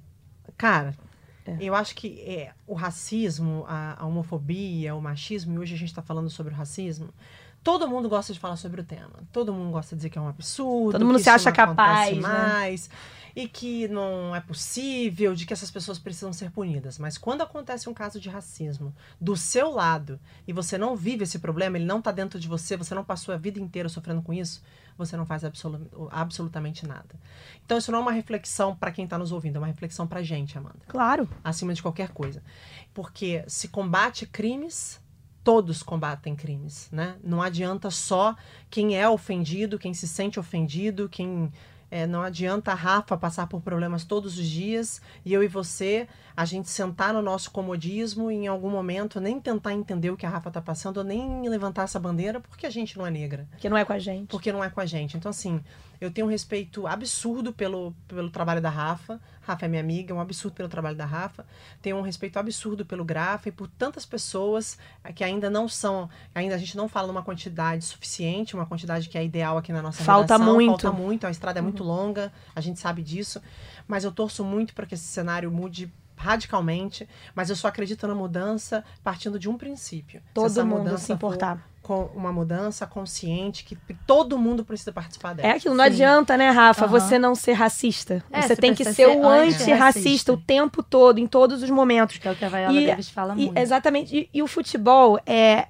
Cara, 0.56 0.94
é. 1.44 1.56
eu 1.60 1.74
acho 1.74 1.94
que 1.94 2.20
é, 2.20 2.52
o 2.66 2.74
racismo, 2.74 3.64
a, 3.68 4.02
a, 4.02 4.06
homofobia, 4.06 4.94
o 4.94 5.00
machismo, 5.00 5.54
e 5.54 5.58
hoje 5.58 5.74
a 5.74 5.78
gente 5.78 5.88
está 5.88 6.02
falando 6.02 6.30
sobre 6.30 6.52
o 6.52 6.56
racismo. 6.56 7.08
Todo 7.62 7.88
mundo 7.88 8.08
gosta 8.08 8.32
de 8.32 8.38
falar 8.38 8.56
sobre 8.56 8.80
o 8.80 8.84
tema. 8.84 9.10
Todo 9.32 9.52
mundo 9.52 9.72
gosta 9.72 9.96
de 9.96 9.98
dizer 9.98 10.10
que 10.10 10.18
é 10.18 10.20
um 10.20 10.28
absurdo. 10.28 10.92
Todo 10.92 11.04
mundo 11.04 11.18
se 11.18 11.28
acha 11.28 11.50
capaz. 11.50 12.16
Né? 12.16 12.76
E 13.36 13.46
que 13.46 13.86
não 13.88 14.34
é 14.34 14.40
possível, 14.40 15.34
de 15.34 15.44
que 15.44 15.52
essas 15.52 15.70
pessoas 15.70 15.98
precisam 15.98 16.32
ser 16.32 16.50
punidas. 16.50 16.98
Mas 16.98 17.18
quando 17.18 17.42
acontece 17.42 17.86
um 17.86 17.92
caso 17.92 18.18
de 18.18 18.30
racismo 18.30 18.94
do 19.20 19.36
seu 19.36 19.70
lado 19.70 20.18
e 20.48 20.54
você 20.54 20.78
não 20.78 20.96
vive 20.96 21.24
esse 21.24 21.38
problema, 21.38 21.76
ele 21.76 21.84
não 21.84 21.98
está 21.98 22.10
dentro 22.10 22.40
de 22.40 22.48
você, 22.48 22.78
você 22.78 22.94
não 22.94 23.04
passou 23.04 23.34
a 23.34 23.36
vida 23.36 23.60
inteira 23.60 23.90
sofrendo 23.90 24.22
com 24.22 24.32
isso, 24.32 24.62
você 24.96 25.18
não 25.18 25.26
faz 25.26 25.44
absolu 25.44 26.08
absolutamente 26.10 26.86
nada. 26.86 27.14
Então 27.62 27.76
isso 27.76 27.92
não 27.92 27.98
é 27.98 28.02
uma 28.02 28.12
reflexão 28.12 28.74
para 28.74 28.90
quem 28.90 29.04
está 29.04 29.18
nos 29.18 29.32
ouvindo, 29.32 29.56
é 29.56 29.58
uma 29.58 29.66
reflexão 29.66 30.06
para 30.06 30.22
gente, 30.22 30.56
Amanda. 30.56 30.80
Claro. 30.88 31.28
Acima 31.44 31.74
de 31.74 31.82
qualquer 31.82 32.12
coisa. 32.12 32.42
Porque 32.94 33.44
se 33.46 33.68
combate 33.68 34.24
crimes, 34.24 34.98
todos 35.44 35.82
combatem 35.82 36.34
crimes, 36.34 36.88
né? 36.90 37.16
Não 37.22 37.42
adianta 37.42 37.90
só 37.90 38.34
quem 38.70 38.98
é 38.98 39.06
ofendido, 39.06 39.78
quem 39.78 39.92
se 39.92 40.08
sente 40.08 40.40
ofendido, 40.40 41.06
quem 41.06 41.52
é, 41.90 42.06
não 42.06 42.22
adianta 42.22 42.72
a 42.72 42.74
Rafa 42.74 43.16
passar 43.16 43.46
por 43.46 43.60
problemas 43.60 44.04
todos 44.04 44.38
os 44.38 44.46
dias 44.46 45.00
e 45.24 45.32
eu 45.32 45.42
e 45.42 45.48
você, 45.48 46.08
a 46.36 46.44
gente 46.44 46.68
sentar 46.68 47.14
no 47.14 47.22
nosso 47.22 47.50
comodismo 47.50 48.30
e 48.30 48.34
em 48.34 48.46
algum 48.46 48.70
momento 48.70 49.20
nem 49.20 49.40
tentar 49.40 49.72
entender 49.72 50.10
o 50.10 50.16
que 50.16 50.26
a 50.26 50.30
Rafa 50.30 50.48
está 50.48 50.60
passando, 50.60 50.98
ou 50.98 51.04
nem 51.04 51.48
levantar 51.48 51.84
essa 51.84 51.98
bandeira, 51.98 52.40
porque 52.40 52.66
a 52.66 52.70
gente 52.70 52.98
não 52.98 53.06
é 53.06 53.10
negra. 53.10 53.46
Porque 53.50 53.68
não 53.68 53.76
é 53.76 53.84
com 53.84 53.92
a 53.92 53.98
gente. 53.98 54.28
Porque 54.28 54.52
não 54.52 54.62
é 54.62 54.68
com 54.68 54.80
a 54.80 54.86
gente. 54.86 55.16
Então, 55.16 55.30
assim, 55.30 55.60
eu 56.00 56.10
tenho 56.10 56.26
um 56.26 56.30
respeito 56.30 56.86
absurdo 56.86 57.52
pelo, 57.52 57.94
pelo 58.06 58.30
trabalho 58.30 58.60
da 58.60 58.70
Rafa. 58.70 59.20
Rafa 59.40 59.64
é 59.64 59.68
minha 59.68 59.80
amiga, 59.80 60.12
é 60.12 60.16
um 60.16 60.20
absurdo 60.20 60.54
pelo 60.54 60.68
trabalho 60.68 60.96
da 60.96 61.04
Rafa. 61.04 61.46
Tenho 61.80 61.96
um 61.96 62.02
respeito 62.02 62.38
absurdo 62.38 62.84
pelo 62.84 63.04
Grafa 63.04 63.48
e 63.48 63.52
por 63.52 63.68
tantas 63.68 64.04
pessoas 64.04 64.76
que 65.14 65.22
ainda 65.22 65.48
não 65.48 65.68
são, 65.68 66.10
ainda 66.34 66.54
a 66.54 66.58
gente 66.58 66.76
não 66.76 66.88
fala 66.88 67.06
numa 67.06 67.22
quantidade 67.22 67.84
suficiente, 67.84 68.54
uma 68.54 68.66
quantidade 68.66 69.08
que 69.08 69.16
é 69.16 69.24
ideal 69.24 69.56
aqui 69.56 69.72
na 69.72 69.80
nossa 69.80 70.02
falta 70.02 70.34
redação. 70.34 70.54
Muito. 70.54 70.82
Falta 70.82 70.92
muito. 70.92 71.26
A 71.26 71.30
estrada 71.30 71.58
é 71.60 71.62
muito 71.62 71.82
uhum. 71.82 71.88
longa, 71.88 72.32
a 72.54 72.60
gente 72.60 72.80
sabe 72.80 73.02
disso. 73.02 73.40
Mas 73.86 74.04
eu 74.04 74.10
torço 74.10 74.44
muito 74.44 74.74
para 74.74 74.84
que 74.84 74.94
esse 74.94 75.04
cenário 75.04 75.50
mude 75.50 75.92
radicalmente, 76.16 77.08
mas 77.34 77.50
eu 77.50 77.56
só 77.56 77.68
acredito 77.68 78.06
na 78.06 78.14
mudança 78.14 78.84
partindo 79.04 79.38
de 79.38 79.48
um 79.48 79.56
princípio. 79.56 80.22
Todo 80.32 80.48
se 80.48 80.62
mundo 80.62 80.98
se 80.98 81.12
importar. 81.12 81.58
Com 81.82 82.06
uma 82.16 82.32
mudança 82.32 82.84
consciente 82.84 83.62
que 83.62 83.76
todo 84.04 84.36
mundo 84.36 84.64
precisa 84.64 84.92
participar 84.92 85.34
dela. 85.34 85.48
É 85.48 85.52
aquilo, 85.52 85.72
não 85.72 85.84
Sim. 85.84 85.90
adianta, 85.90 86.36
né, 86.36 86.50
Rafa, 86.50 86.84
uhum. 86.84 86.90
você 86.90 87.16
não 87.16 87.36
ser 87.36 87.52
racista. 87.52 88.24
É, 88.32 88.42
você, 88.42 88.48
você 88.48 88.56
tem 88.56 88.74
que 88.74 88.84
ser, 88.84 89.06
o 89.06 89.28
antirracista 89.28 90.32
o 90.32 90.36
tempo 90.36 90.82
todo, 90.82 91.20
em 91.20 91.28
todos 91.28 91.62
os 91.62 91.70
momentos. 91.70 92.18
Que 92.18 92.26
é 92.26 92.32
o 92.32 92.34
que 92.34 92.44
a 92.44 92.48
Viola 92.48 92.72
e, 92.72 92.86
Davis 92.88 93.08
fala 93.08 93.34
e, 93.34 93.44
muito. 93.46 93.56
Exatamente. 93.56 94.16
E, 94.16 94.28
e 94.34 94.42
o 94.42 94.48
futebol, 94.48 95.20
é, 95.24 95.68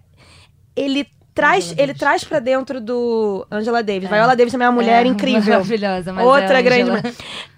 ele 0.75 1.07
traz, 1.37 1.75
ele 1.77 1.93
traz 1.93 2.25
para 2.25 2.41
dentro 2.41 2.81
do 2.81 3.47
Angela 3.51 3.83
Davis. 3.83 4.11
É. 4.11 4.15
Viola 4.15 4.35
Davis 4.35 4.51
também 4.51 4.65
é 4.65 4.69
uma 4.71 4.75
mulher 4.75 5.05
é, 5.05 5.07
incrível. 5.09 5.53
Maravilhosa, 5.53 6.13
mas 6.13 6.25
Outra 6.25 6.59
é 6.59 6.63
grande. 6.63 6.91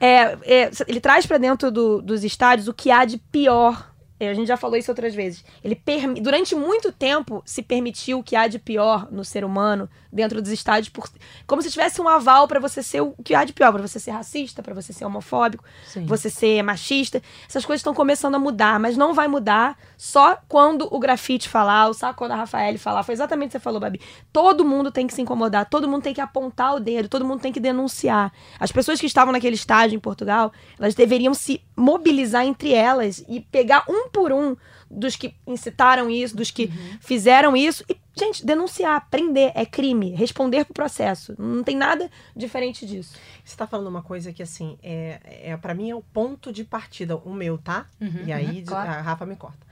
É, 0.01 0.37
é, 0.43 0.71
ele 0.88 1.01
traz 1.01 1.25
para 1.25 1.38
dentro 1.38 1.71
do, 1.71 2.03
dos 2.03 2.25
estádios 2.25 2.67
o 2.67 2.75
que 2.75 2.91
há 2.91 3.05
de 3.05 3.17
pior 3.17 3.88
a 4.21 4.35
gente 4.35 4.49
já 4.49 4.57
falou 4.57 4.77
isso 4.77 4.91
outras 4.91 5.15
vezes. 5.15 5.45
Ele 5.63 5.81
durante 6.21 6.55
muito 6.55 6.91
tempo 6.91 7.43
se 7.45 7.63
permitiu 7.63 8.19
o 8.19 8.23
que 8.23 8.35
há 8.35 8.49
de 8.49 8.59
pior 8.59 9.09
no 9.11 9.25
ser 9.25 9.45
humano 9.45 9.89
dentro 10.13 10.41
dos 10.41 10.51
estádios, 10.51 10.89
por... 10.89 11.09
como 11.47 11.63
se 11.63 11.71
tivesse 11.71 12.01
um 12.01 12.09
aval 12.09 12.49
para 12.49 12.59
você 12.59 12.83
ser 12.83 13.01
o 13.01 13.15
que 13.23 13.35
há 13.35 13.45
de 13.45 13.53
pior, 13.53 13.73
para 13.73 13.83
você 13.83 14.01
ser 14.01 14.11
racista, 14.11 14.63
para 14.63 14.75
você 14.75 14.93
ser 14.93 15.05
homofóbico, 15.05 15.63
Sim. 15.87 16.07
você 16.07 16.31
ser 16.31 16.63
machista. 16.63 17.23
Essas 17.49 17.65
coisas 17.65 17.81
estão 17.81 17.95
começando 17.95 18.35
a 18.35 18.39
mudar, 18.39 18.81
mas 18.81 18.97
não 18.97 19.15
vai 19.15 19.29
mudar 19.29 19.79
só 19.97 20.39
quando 20.49 20.89
o 20.91 20.99
grafite 20.99 21.49
falar, 21.49 21.89
ou 21.89 21.95
só 21.95 22.13
quando 22.13 22.33
a 22.33 22.37
Rafael 22.37 22.79
falar. 22.79 23.03
Foi 23.03 23.13
exatamente 23.13 23.49
o 23.49 23.51
que 23.51 23.59
você 23.59 23.61
falou, 23.61 23.81
Babi. 23.81 24.01
Todo 24.33 24.65
mundo 24.65 24.91
tem 24.91 25.07
que 25.07 25.15
se 25.15 25.23
incomodar, 25.23 25.69
todo 25.69 25.87
mundo 25.87 26.03
tem 26.03 26.15
que 26.15 26.21
apontar 26.21 26.75
o 26.75 26.81
dedo, 26.81 27.09
todo 27.09 27.25
mundo 27.25 27.41
tem 27.41 27.53
que 27.53 27.61
denunciar. 27.61 28.33
As 28.59 28.73
pessoas 28.73 29.01
que 29.01 29.07
estavam 29.07 29.33
naquele 29.33 29.55
estádio 29.55 29.97
em 29.97 30.01
Portugal, 30.01 30.53
elas 30.79 30.95
deveriam 30.95 31.35
se 31.35 31.63
mobilizar 31.77 32.45
entre 32.45 32.73
elas 32.73 33.25
e 33.29 33.41
pegar 33.41 33.85
um 33.89 34.08
por 34.09 34.33
um 34.33 34.57
dos 34.90 35.16
que 35.16 35.35
incitaram 35.47 36.11
isso, 36.11 36.37
dos 36.37 36.51
que 36.51 36.64
uhum. 36.64 36.99
fizeram 37.01 37.57
isso 37.57 37.85
e, 37.88 37.97
gente, 38.16 38.44
denunciar, 38.44 39.09
prender, 39.11 39.53
é 39.55 39.66
crime, 39.66 40.11
responder 40.11 40.64
pro 40.64 40.75
processo. 40.75 41.35
Não 41.38 41.62
tem 41.62 41.77
nada 41.77 42.11
diferente 42.35 42.87
disso. 42.87 43.14
Você 43.44 43.57
tá 43.57 43.66
falando 43.66 43.88
uma 43.88 44.03
coisa 44.03 44.33
que, 44.33 44.42
assim, 44.42 44.79
é, 44.83 45.21
é 45.51 45.57
para 45.57 45.75
mim 45.75 45.90
é 45.90 45.94
o 45.94 46.03
ponto 46.03 46.53
de 46.53 46.64
partida, 46.64 47.16
o 47.16 47.33
meu, 47.33 47.59
tá? 47.59 47.87
Uhum, 48.01 48.25
e 48.27 48.33
aí 48.33 48.59
uhum, 48.59 48.64
claro. 48.64 48.90
a 48.90 49.01
Rafa 49.01 49.27
me 49.27 49.37
corta. 49.37 49.68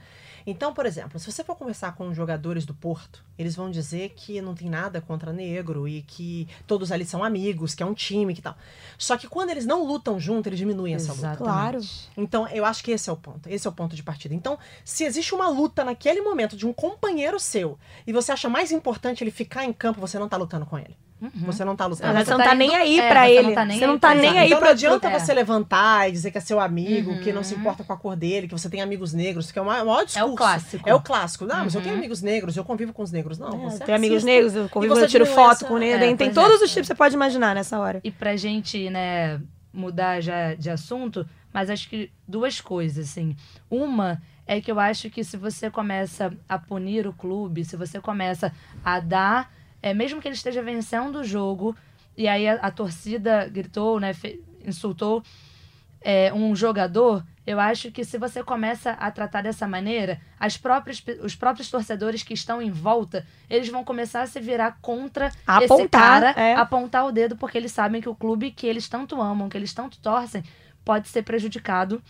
Então, 0.49 0.73
por 0.73 0.85
exemplo, 0.85 1.19
se 1.19 1.29
você 1.29 1.43
for 1.43 1.57
conversar 1.57 1.93
com 1.93 2.07
os 2.07 2.15
jogadores 2.15 2.65
do 2.65 2.73
Porto, 2.73 3.21
eles 3.37 3.53
vão 3.53 3.69
dizer 3.69 4.13
que 4.15 4.41
não 4.41 4.55
tem 4.55 4.69
nada 4.69 5.01
contra 5.01 5.33
negro 5.33 5.89
e 5.89 6.01
que 6.03 6.47
todos 6.65 6.89
ali 6.89 7.03
são 7.03 7.21
amigos, 7.21 7.75
que 7.75 7.83
é 7.83 7.85
um 7.85 7.93
time, 7.93 8.33
que 8.33 8.41
tal. 8.41 8.55
Só 8.97 9.17
que 9.17 9.27
quando 9.27 9.49
eles 9.49 9.65
não 9.65 9.85
lutam 9.85 10.17
junto, 10.17 10.47
eles 10.47 10.57
diminuem 10.57 10.95
essa 10.95 11.11
luta. 11.11 11.35
Claro. 11.35 11.81
Então, 12.15 12.47
eu 12.47 12.63
acho 12.63 12.81
que 12.81 12.91
esse 12.91 13.09
é 13.09 13.13
o 13.13 13.17
ponto. 13.17 13.49
Esse 13.49 13.67
é 13.67 13.69
o 13.69 13.73
ponto 13.73 13.93
de 13.93 14.01
partida. 14.01 14.33
Então, 14.33 14.57
se 14.85 15.03
existe 15.03 15.35
uma 15.35 15.49
luta 15.49 15.83
naquele 15.83 16.21
momento 16.21 16.55
de 16.55 16.65
um 16.65 16.71
companheiro 16.71 17.37
seu 17.41 17.77
e 18.07 18.13
você 18.13 18.31
acha 18.31 18.47
mais 18.47 18.71
importante 18.71 19.21
ele 19.21 19.31
ficar 19.31 19.65
em 19.65 19.73
campo, 19.73 19.99
você 19.99 20.17
não 20.17 20.29
tá 20.29 20.37
lutando 20.37 20.65
com 20.65 20.79
ele. 20.79 20.95
Uhum. 21.19 21.31
Você 21.47 21.65
não 21.65 21.75
tá 21.75 21.87
lutando. 21.87 22.13
Você 22.13 22.31
não 22.31 22.37
tá, 22.37 22.53
nem 22.53 22.75
aí 22.75 22.99
é, 22.99 23.09
pra 23.09 23.29
ele. 23.29 23.53
Tá 23.53 23.65
você 23.65 23.87
não 23.87 23.97
tá 23.97 24.13
nem 24.13 24.37
aí 24.37 24.47
então, 24.47 24.61
não 24.61 24.67
adianta 24.67 25.07
é. 25.07 25.19
você 25.19 25.33
levantar 25.33 26.07
e 26.07 26.11
dizer 26.11 26.29
que 26.29 26.37
é 26.37 26.41
seu 26.41 26.59
amigo, 26.59 27.11
uhum. 27.11 27.21
que 27.21 27.33
não 27.33 27.43
se 27.43 27.55
uhum. 27.55 27.61
importa 27.61 27.83
com 27.83 27.91
a 27.91 27.97
cor 27.97 28.15
dele, 28.15 28.47
que 28.47 28.53
você 28.53 28.69
tem 28.69 28.81
amigos 28.81 29.13
negros, 29.13 29.51
que 29.51 29.57
é 29.57 29.61
o 29.61 29.65
maior 29.65 30.05
discurso. 30.05 30.19
É 30.19 30.23
o 30.23 30.35
clássico. 30.35 30.89
É 30.89 30.93
o 30.93 31.01
clássico. 31.01 31.45
Não, 31.45 31.55
uhum. 31.55 31.63
mas 31.63 31.75
eu 31.75 31.81
tenho 31.81 31.93
uhum. 31.93 31.99
amigos 31.99 32.21
negros, 32.21 32.55
eu 32.55 32.63
convivo 32.63 32.93
com 32.93 33.01
os 33.01 33.11
negros. 33.11 33.39
Não, 33.39 33.49
é, 33.49 33.69
você 33.71 33.83
tem 33.83 33.95
amigos 33.95 34.23
negros, 34.23 34.55
eu 34.55 34.69
convivo, 34.69 34.97
eu 34.97 35.07
tiro 35.07 35.25
foto 35.25 35.53
essa... 35.53 35.65
com 35.65 35.79
ele. 35.79 36.05
É, 36.05 36.15
tem 36.15 36.31
todos 36.31 36.61
os 36.61 36.69
tipos 36.69 36.81
que 36.81 36.87
você 36.87 36.95
pode 36.95 37.15
imaginar 37.15 37.55
nessa 37.55 37.79
hora. 37.79 37.99
E 38.03 38.11
pra 38.11 38.35
gente, 38.35 38.89
né, 38.91 39.41
mudar 39.73 40.21
já 40.21 40.53
de 40.53 40.69
assunto, 40.69 41.27
mas 41.51 41.71
acho 41.71 41.89
que 41.89 42.11
duas 42.27 42.61
coisas, 42.61 43.09
assim. 43.09 43.35
Uma 43.71 44.21
é 44.45 44.61
que 44.61 44.71
eu 44.71 44.79
acho 44.79 45.09
que 45.09 45.23
se 45.23 45.35
você 45.35 45.69
começa 45.69 46.31
a 46.47 46.57
punir 46.57 47.05
o 47.05 47.13
clube, 47.13 47.65
se 47.65 47.75
você 47.75 47.99
começa 47.99 48.51
a 48.83 48.99
dar, 48.99 49.51
é, 49.87 49.93
mesmo 49.93 50.21
que 50.21 50.27
ele 50.27 50.35
esteja 50.35 50.61
vencendo 50.61 51.19
o 51.19 51.23
jogo, 51.23 51.75
e 52.15 52.27
aí 52.27 52.47
a, 52.47 52.55
a 52.55 52.71
torcida 52.71 53.47
gritou, 53.47 53.99
né, 53.99 54.13
fe, 54.13 54.43
insultou 54.65 55.23
é, 56.01 56.33
um 56.33 56.55
jogador, 56.55 57.23
eu 57.45 57.59
acho 57.59 57.91
que 57.91 58.03
se 58.03 58.17
você 58.17 58.43
começa 58.43 58.91
a 58.91 59.09
tratar 59.09 59.41
dessa 59.41 59.67
maneira, 59.67 60.19
as 60.39 60.57
próprias, 60.57 61.03
os 61.23 61.35
próprios 61.35 61.69
torcedores 61.69 62.21
que 62.21 62.33
estão 62.33 62.61
em 62.61 62.69
volta, 62.69 63.25
eles 63.49 63.69
vão 63.69 63.83
começar 63.83 64.21
a 64.21 64.27
se 64.27 64.39
virar 64.39 64.77
contra 64.81 65.31
A 65.45 65.63
esse 65.63 65.73
apontar, 65.73 66.01
cara, 66.01 66.29
é. 66.31 66.55
apontar 66.55 67.05
o 67.05 67.11
dedo, 67.11 67.37
porque 67.37 67.57
eles 67.57 67.71
sabem 67.71 68.01
que 68.01 68.09
o 68.09 68.15
clube 68.15 68.51
que 68.51 68.67
eles 68.67 68.89
tanto 68.89 69.21
amam, 69.21 69.47
que 69.47 69.57
eles 69.57 69.73
tanto 69.73 69.97
torcem, 69.99 70.43
pode 70.83 71.07
ser 71.07 71.23
prejudicado 71.23 72.01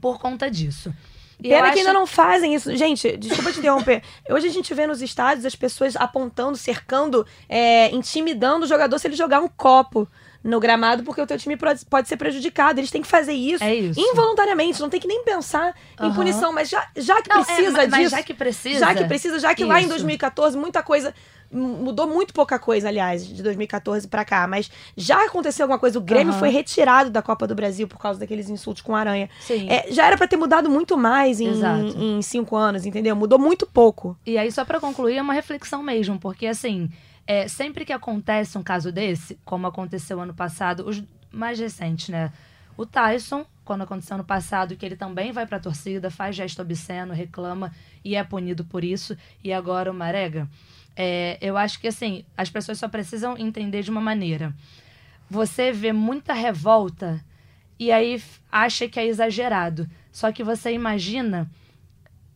por 0.00 0.20
conta 0.20 0.50
disso. 0.50 0.94
Pena 1.42 1.62
que 1.62 1.68
acho- 1.70 1.78
ainda 1.78 1.92
não 1.92 2.06
fazem 2.06 2.54
isso. 2.54 2.74
Gente, 2.76 3.16
desculpa 3.16 3.52
te 3.52 3.58
interromper. 3.58 4.02
Hoje 4.30 4.46
a 4.48 4.50
gente 4.52 4.72
vê 4.74 4.86
nos 4.86 5.02
estádios 5.02 5.44
as 5.44 5.54
pessoas 5.54 5.96
apontando, 5.96 6.56
cercando, 6.56 7.26
é, 7.48 7.90
intimidando 7.94 8.64
o 8.64 8.68
jogador 8.68 8.98
se 8.98 9.06
ele 9.08 9.16
jogar 9.16 9.40
um 9.40 9.48
copo 9.48 10.08
no 10.42 10.60
gramado, 10.60 11.02
porque 11.04 11.22
o 11.22 11.26
teu 11.26 11.38
time 11.38 11.56
pode 11.56 12.06
ser 12.06 12.18
prejudicado. 12.18 12.78
Eles 12.78 12.90
têm 12.90 13.00
que 13.00 13.08
fazer 13.08 13.32
isso, 13.32 13.64
É 13.64 13.74
isso. 13.74 13.98
involuntariamente, 13.98 14.78
não 14.78 14.90
tem 14.90 15.00
que 15.00 15.08
nem 15.08 15.24
pensar 15.24 15.74
em 15.98 16.04
Aham. 16.04 16.14
punição. 16.14 16.52
Mas 16.52 16.68
já, 16.68 16.86
já 16.96 17.22
que 17.22 17.30
Não, 17.30 17.40
é, 17.40 17.44
precisa 17.44 17.70
mas- 17.72 17.88
mas 17.88 18.00
disso. 18.00 18.10
já 18.16 18.22
que 18.22 18.34
precisa. 18.34 18.78
Já 18.80 18.94
que 18.94 19.04
precisa, 19.04 19.38
já 19.38 19.54
que 19.54 19.64
lá 19.64 19.78
em 19.78 19.84
Isso. 19.84 19.88
2014 19.90 20.56
muita 20.58 20.82
coisa 20.82 21.14
mudou 21.54 22.06
muito 22.06 22.34
pouca 22.34 22.58
coisa, 22.58 22.88
aliás, 22.88 23.26
de 23.26 23.42
2014 23.42 24.08
pra 24.08 24.24
cá, 24.24 24.46
mas 24.46 24.70
já 24.96 25.24
aconteceu 25.24 25.64
alguma 25.64 25.78
coisa, 25.78 25.98
o 25.98 26.02
Grêmio 26.02 26.32
Aham. 26.32 26.40
foi 26.40 26.48
retirado 26.48 27.10
da 27.10 27.22
Copa 27.22 27.46
do 27.46 27.54
Brasil 27.54 27.86
por 27.86 27.98
causa 27.98 28.18
daqueles 28.18 28.50
insultos 28.50 28.82
com 28.82 28.94
aranha. 28.94 29.30
É, 29.68 29.92
já 29.92 30.06
era 30.06 30.16
pra 30.16 30.26
ter 30.26 30.36
mudado 30.36 30.68
muito 30.68 30.96
mais 30.96 31.40
em, 31.40 31.52
em 31.96 32.22
cinco 32.22 32.56
anos, 32.56 32.84
entendeu? 32.84 33.14
Mudou 33.14 33.38
muito 33.38 33.66
pouco. 33.66 34.16
E 34.26 34.36
aí, 34.36 34.50
só 34.50 34.64
pra 34.64 34.80
concluir, 34.80 35.16
é 35.16 35.22
uma 35.22 35.32
reflexão 35.32 35.82
mesmo, 35.82 36.18
porque 36.18 36.46
assim, 36.46 36.90
é, 37.26 37.48
sempre 37.48 37.84
que 37.84 37.92
acontece 37.92 38.58
um 38.58 38.62
caso 38.62 38.90
desse, 38.90 39.38
como 39.44 39.66
aconteceu 39.66 40.20
ano 40.20 40.34
passado, 40.34 40.86
os 40.86 41.02
mais 41.30 41.58
recentes, 41.58 42.08
né? 42.08 42.32
O 42.76 42.84
Tyson, 42.84 43.46
quando 43.64 43.82
aconteceu 43.82 44.16
ano 44.16 44.24
passado, 44.24 44.76
que 44.76 44.84
ele 44.84 44.96
também 44.96 45.30
vai 45.30 45.46
pra 45.46 45.60
torcida, 45.60 46.10
faz 46.10 46.34
gesto 46.34 46.60
obsceno, 46.60 47.14
reclama 47.14 47.72
e 48.04 48.16
é 48.16 48.24
punido 48.24 48.64
por 48.64 48.82
isso. 48.82 49.16
E 49.42 49.52
agora 49.52 49.90
o 49.90 49.94
Marega. 49.94 50.48
É, 50.96 51.38
eu 51.40 51.56
acho 51.56 51.80
que 51.80 51.88
assim, 51.88 52.24
as 52.36 52.48
pessoas 52.50 52.78
só 52.78 52.88
precisam 52.88 53.36
entender 53.36 53.82
de 53.82 53.90
uma 53.90 54.00
maneira. 54.00 54.54
Você 55.28 55.72
vê 55.72 55.92
muita 55.92 56.32
revolta 56.32 57.24
e 57.78 57.90
aí 57.90 58.22
acha 58.50 58.88
que 58.88 59.00
é 59.00 59.06
exagerado. 59.06 59.88
Só 60.12 60.30
que 60.30 60.44
você 60.44 60.72
imagina 60.72 61.50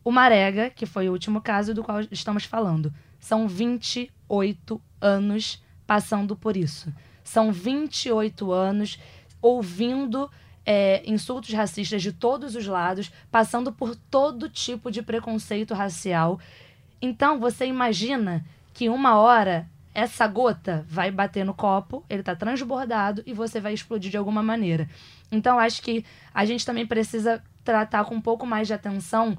o 0.03 0.11
Marega, 0.11 0.69
que 0.69 0.85
foi 0.85 1.07
o 1.07 1.11
último 1.11 1.41
caso 1.41 1.73
do 1.73 1.83
qual 1.83 2.01
estamos 2.11 2.43
falando. 2.43 2.93
São 3.19 3.47
28 3.47 4.81
anos 4.99 5.63
passando 5.85 6.35
por 6.35 6.57
isso. 6.57 6.93
São 7.23 7.51
28 7.51 8.51
anos 8.51 8.99
ouvindo 9.41 10.29
é, 10.65 11.01
insultos 11.05 11.53
racistas 11.53 12.01
de 12.01 12.11
todos 12.11 12.55
os 12.55 12.67
lados, 12.67 13.11
passando 13.31 13.71
por 13.71 13.95
todo 13.95 14.49
tipo 14.49 14.91
de 14.91 15.01
preconceito 15.01 15.73
racial. 15.73 16.39
Então, 17.01 17.39
você 17.39 17.65
imagina 17.65 18.45
que 18.73 18.89
uma 18.89 19.17
hora 19.17 19.67
essa 19.93 20.27
gota 20.27 20.85
vai 20.87 21.11
bater 21.11 21.43
no 21.43 21.53
copo, 21.53 22.03
ele 22.09 22.23
tá 22.23 22.35
transbordado 22.35 23.23
e 23.25 23.33
você 23.33 23.59
vai 23.59 23.73
explodir 23.73 24.11
de 24.11 24.17
alguma 24.17 24.43
maneira. 24.43 24.87
Então, 25.31 25.59
acho 25.59 25.81
que 25.81 26.05
a 26.33 26.45
gente 26.45 26.65
também 26.65 26.85
precisa 26.85 27.43
tratar 27.63 28.05
com 28.05 28.15
um 28.15 28.21
pouco 28.21 28.45
mais 28.45 28.67
de 28.67 28.73
atenção 28.73 29.37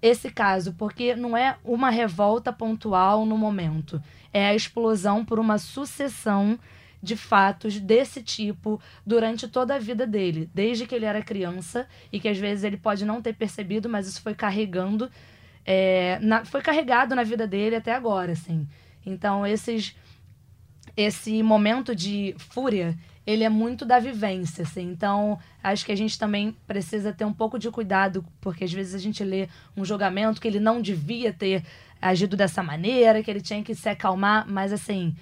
esse 0.00 0.30
caso, 0.30 0.74
porque 0.74 1.14
não 1.14 1.36
é 1.36 1.56
uma 1.64 1.88
revolta 1.88 2.52
pontual 2.52 3.24
no 3.24 3.38
momento, 3.38 4.02
é 4.32 4.46
a 4.46 4.54
explosão 4.54 5.24
por 5.24 5.38
uma 5.38 5.58
sucessão 5.58 6.58
de 7.00 7.16
fatos 7.16 7.78
desse 7.78 8.22
tipo 8.22 8.80
durante 9.06 9.46
toda 9.48 9.74
a 9.74 9.78
vida 9.78 10.06
dele, 10.06 10.50
desde 10.54 10.86
que 10.86 10.94
ele 10.94 11.04
era 11.04 11.22
criança 11.22 11.86
e 12.12 12.18
que 12.18 12.28
às 12.28 12.38
vezes 12.38 12.64
ele 12.64 12.76
pode 12.76 13.04
não 13.04 13.22
ter 13.22 13.34
percebido, 13.34 13.88
mas 13.88 14.08
isso 14.08 14.22
foi 14.22 14.34
carregando, 14.34 15.10
é, 15.64 16.18
na- 16.20 16.44
foi 16.44 16.60
carregado 16.62 17.14
na 17.14 17.22
vida 17.22 17.46
dele 17.46 17.76
até 17.76 17.92
agora, 17.94 18.32
assim. 18.32 18.68
Então 19.04 19.46
esses 19.46 19.94
esse 20.96 21.42
momento 21.42 21.94
de 21.96 22.34
fúria, 22.38 22.96
ele 23.26 23.44
é 23.44 23.48
muito 23.48 23.84
da 23.84 23.98
vivência, 23.98 24.62
assim. 24.62 24.82
Então, 24.90 25.38
acho 25.62 25.86
que 25.86 25.92
a 25.92 25.96
gente 25.96 26.18
também 26.18 26.54
precisa 26.66 27.12
ter 27.12 27.24
um 27.24 27.32
pouco 27.32 27.58
de 27.58 27.70
cuidado, 27.70 28.24
porque 28.40 28.64
às 28.64 28.72
vezes 28.72 28.94
a 28.94 28.98
gente 28.98 29.22
lê 29.24 29.48
um 29.76 29.84
julgamento 29.84 30.40
que 30.40 30.48
ele 30.48 30.60
não 30.60 30.82
devia 30.82 31.32
ter 31.32 31.64
agido 32.00 32.36
dessa 32.36 32.62
maneira, 32.62 33.22
que 33.22 33.30
ele 33.30 33.40
tinha 33.40 33.62
que 33.62 33.74
se 33.74 33.88
acalmar, 33.88 34.44
mas 34.48 34.72
assim, 34.72 35.14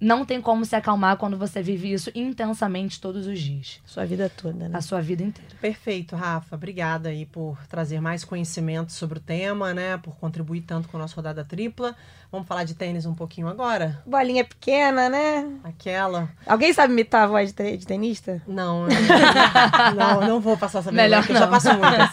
não 0.00 0.24
tem 0.24 0.40
como 0.40 0.64
se 0.64 0.76
acalmar 0.76 1.16
quando 1.16 1.36
você 1.38 1.62
vive 1.62 1.92
isso 1.92 2.10
intensamente 2.14 3.00
todos 3.00 3.26
os 3.26 3.38
dias, 3.40 3.80
Sua 3.86 4.04
vida 4.04 4.30
toda, 4.34 4.68
né? 4.68 4.76
a 4.76 4.80
sua 4.82 5.00
vida 5.00 5.22
inteira. 5.22 5.50
Perfeito, 5.60 6.14
Rafa. 6.16 6.54
Obrigada 6.54 7.08
aí 7.08 7.24
por 7.26 7.58
trazer 7.68 8.00
mais 8.00 8.24
conhecimento 8.24 8.92
sobre 8.92 9.18
o 9.18 9.20
tema, 9.22 9.72
né? 9.72 9.96
Por 9.98 10.14
contribuir 10.16 10.60
tanto 10.62 10.88
com 10.88 10.96
a 10.96 11.00
nossa 11.00 11.16
rodada 11.16 11.44
tripla. 11.44 11.94
Vamos 12.30 12.46
falar 12.48 12.64
de 12.64 12.74
tênis 12.74 13.06
um 13.06 13.14
pouquinho 13.14 13.46
agora? 13.48 14.02
Bolinha 14.04 14.44
pequena, 14.44 15.08
né? 15.08 15.48
Aquela. 15.64 16.28
Alguém 16.44 16.72
sabe 16.72 16.92
imitar 16.92 17.22
a 17.22 17.26
voz 17.28 17.50
de, 17.52 17.54
te- 17.54 17.76
de 17.76 17.86
tenista? 17.86 18.42
Não, 18.46 18.82
eu- 18.88 18.88
não, 19.96 20.20
não 20.28 20.40
vou 20.40 20.56
passar 20.56 20.80
essa 20.80 20.90
vergonha, 20.90 21.04
Melhor 21.08 21.20
porque 21.20 21.32
eu 21.32 21.38
já 21.38 21.46
não. 21.46 21.52
passo 21.52 21.68
muitas. 21.72 22.10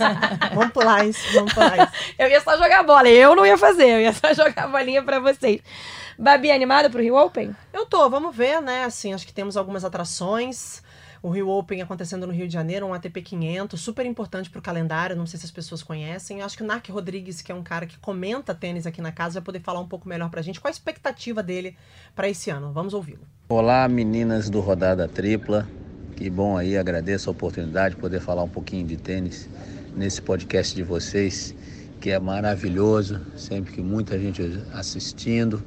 Vamos 0.54 0.72
pular 0.72 1.06
isso, 1.06 1.34
vamos 1.34 1.54
pular 1.54 1.78
isso. 1.78 1.94
Eu 2.18 2.30
ia 2.30 2.40
só 2.42 2.56
jogar 2.58 2.84
bola, 2.84 3.10
eu 3.10 3.36
não 3.36 3.46
ia 3.46 3.58
fazer, 3.58 3.86
eu 3.88 4.00
ia 4.02 4.14
só 4.14 4.32
jogar 4.36 4.68
bolinha 4.68 5.02
pra 5.04 5.20
vocês. 5.20 5.62
Babi, 6.18 6.51
animada 6.51 6.89
pro 6.91 7.01
Rio 7.01 7.16
Open? 7.16 7.55
Eu 7.74 7.88
tô, 7.88 8.07
vamos 8.07 8.36
ver, 8.36 8.61
né? 8.61 8.84
Assim, 8.84 9.14
acho 9.14 9.26
que 9.26 9.34
temos 9.34 9.57
algumas 9.57 9.84
atrações. 9.84 10.84
O 11.24 11.30
Rio 11.30 11.49
Open 11.49 11.82
acontecendo 11.82 12.28
no 12.28 12.34
Rio 12.34 12.47
de 12.47 12.53
Janeiro, 12.53 12.86
um 12.86 12.93
ATP 12.93 13.22
500, 13.22 13.80
super 13.80 14.05
importante 14.05 14.49
pro 14.49 14.61
calendário, 14.61 15.16
não 15.16 15.26
sei 15.26 15.39
se 15.39 15.45
as 15.45 15.51
pessoas 15.51 15.82
conhecem. 15.82 16.39
Eu 16.39 16.45
acho 16.45 16.55
que 16.55 16.64
o 16.64 16.66
Narc 16.66 16.88
Rodrigues, 16.89 17.41
que 17.41 17.51
é 17.51 17.55
um 17.55 17.64
cara 17.64 17.86
que 17.88 17.97
comenta 17.97 18.53
tênis 18.53 18.86
aqui 18.86 19.01
na 19.01 19.11
casa, 19.11 19.36
vai 19.36 19.41
poder 19.41 19.61
falar 19.61 19.80
um 19.80 19.88
pouco 19.88 20.07
melhor 20.07 20.30
pra 20.30 20.41
gente. 20.41 20.59
Qual 20.59 20.70
a 20.70 20.72
expectativa 20.72 21.41
dele 21.41 21.76
pra 22.16 22.30
esse 22.30 22.51
ano? 22.51 22.72
Vamos 22.72 22.93
ouvi-lo. 22.93 23.26
Olá, 23.49 23.88
meninas 23.88 24.49
do 24.49 24.59
Rodada 24.59 25.07
Tripla. 25.07 25.68
Que 26.16 26.30
bom 26.30 26.57
aí, 26.57 26.78
agradeço 26.78 27.30
a 27.30 27.32
oportunidade 27.32 27.95
de 27.95 28.01
poder 28.01 28.20
falar 28.20 28.43
um 28.43 28.49
pouquinho 28.49 28.86
de 28.86 28.97
tênis 28.97 29.49
nesse 29.95 30.22
podcast 30.22 30.76
de 30.76 30.84
vocês, 30.84 31.55
que 31.99 32.11
é 32.11 32.20
maravilhoso, 32.20 33.20
sempre 33.36 33.72
que 33.72 33.82
muita 33.82 34.20
gente 34.20 34.61
assistindo 34.74 35.64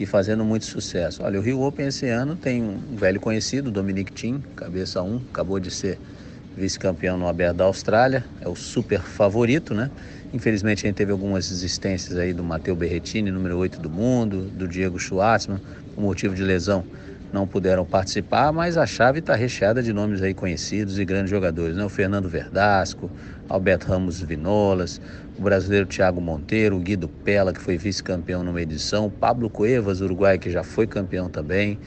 e 0.00 0.06
fazendo 0.06 0.42
muito 0.42 0.64
sucesso. 0.64 1.22
Olha, 1.22 1.38
o 1.38 1.42
Rio 1.42 1.60
Open 1.60 1.86
esse 1.86 2.08
ano 2.08 2.34
tem 2.34 2.62
um 2.62 2.96
velho 2.96 3.20
conhecido, 3.20 3.70
Dominic 3.70 4.10
Thiem, 4.10 4.42
cabeça 4.56 5.02
1, 5.02 5.24
acabou 5.30 5.60
de 5.60 5.70
ser 5.70 5.98
vice-campeão 6.56 7.18
no 7.18 7.28
Aberto 7.28 7.58
da 7.58 7.64
Austrália, 7.64 8.24
é 8.40 8.48
o 8.48 8.56
super 8.56 9.02
favorito, 9.02 9.74
né? 9.74 9.90
Infelizmente 10.32 10.86
a 10.86 10.88
gente 10.88 10.96
teve 10.96 11.12
algumas 11.12 11.50
desistências 11.50 12.16
aí 12.16 12.32
do 12.32 12.42
Matteo 12.42 12.74
Berrettini, 12.74 13.30
número 13.30 13.58
8 13.58 13.78
do 13.78 13.90
mundo, 13.90 14.44
do 14.44 14.66
Diego 14.66 14.98
Schwartzman, 14.98 15.60
por 15.94 16.00
motivo 16.00 16.34
de 16.34 16.44
lesão 16.44 16.82
não 17.32 17.46
puderam 17.46 17.86
participar, 17.86 18.52
mas 18.52 18.76
a 18.76 18.86
chave 18.86 19.20
está 19.20 19.34
recheada 19.34 19.82
de 19.82 19.92
nomes 19.92 20.22
aí 20.22 20.34
conhecidos 20.34 20.98
e 20.98 21.04
grandes 21.04 21.30
jogadores, 21.30 21.76
né? 21.76 21.84
O 21.84 21.88
Fernando 21.88 22.28
Verdasco, 22.28 23.10
Alberto 23.48 23.86
Ramos 23.86 24.20
Vinolas, 24.20 25.00
o 25.40 25.42
brasileiro 25.42 25.86
Thiago 25.86 26.20
Monteiro, 26.20 26.76
o 26.76 26.78
Guido 26.78 27.08
Pella, 27.08 27.50
que 27.50 27.62
foi 27.62 27.78
vice-campeão 27.78 28.44
numa 28.44 28.60
edição, 28.60 29.06
o 29.06 29.10
Pablo 29.10 29.48
Cuevas, 29.48 30.02
uruguai, 30.02 30.38
que 30.38 30.50
já 30.50 30.62
foi 30.62 30.86
campeão 30.86 31.30
também, 31.30 31.78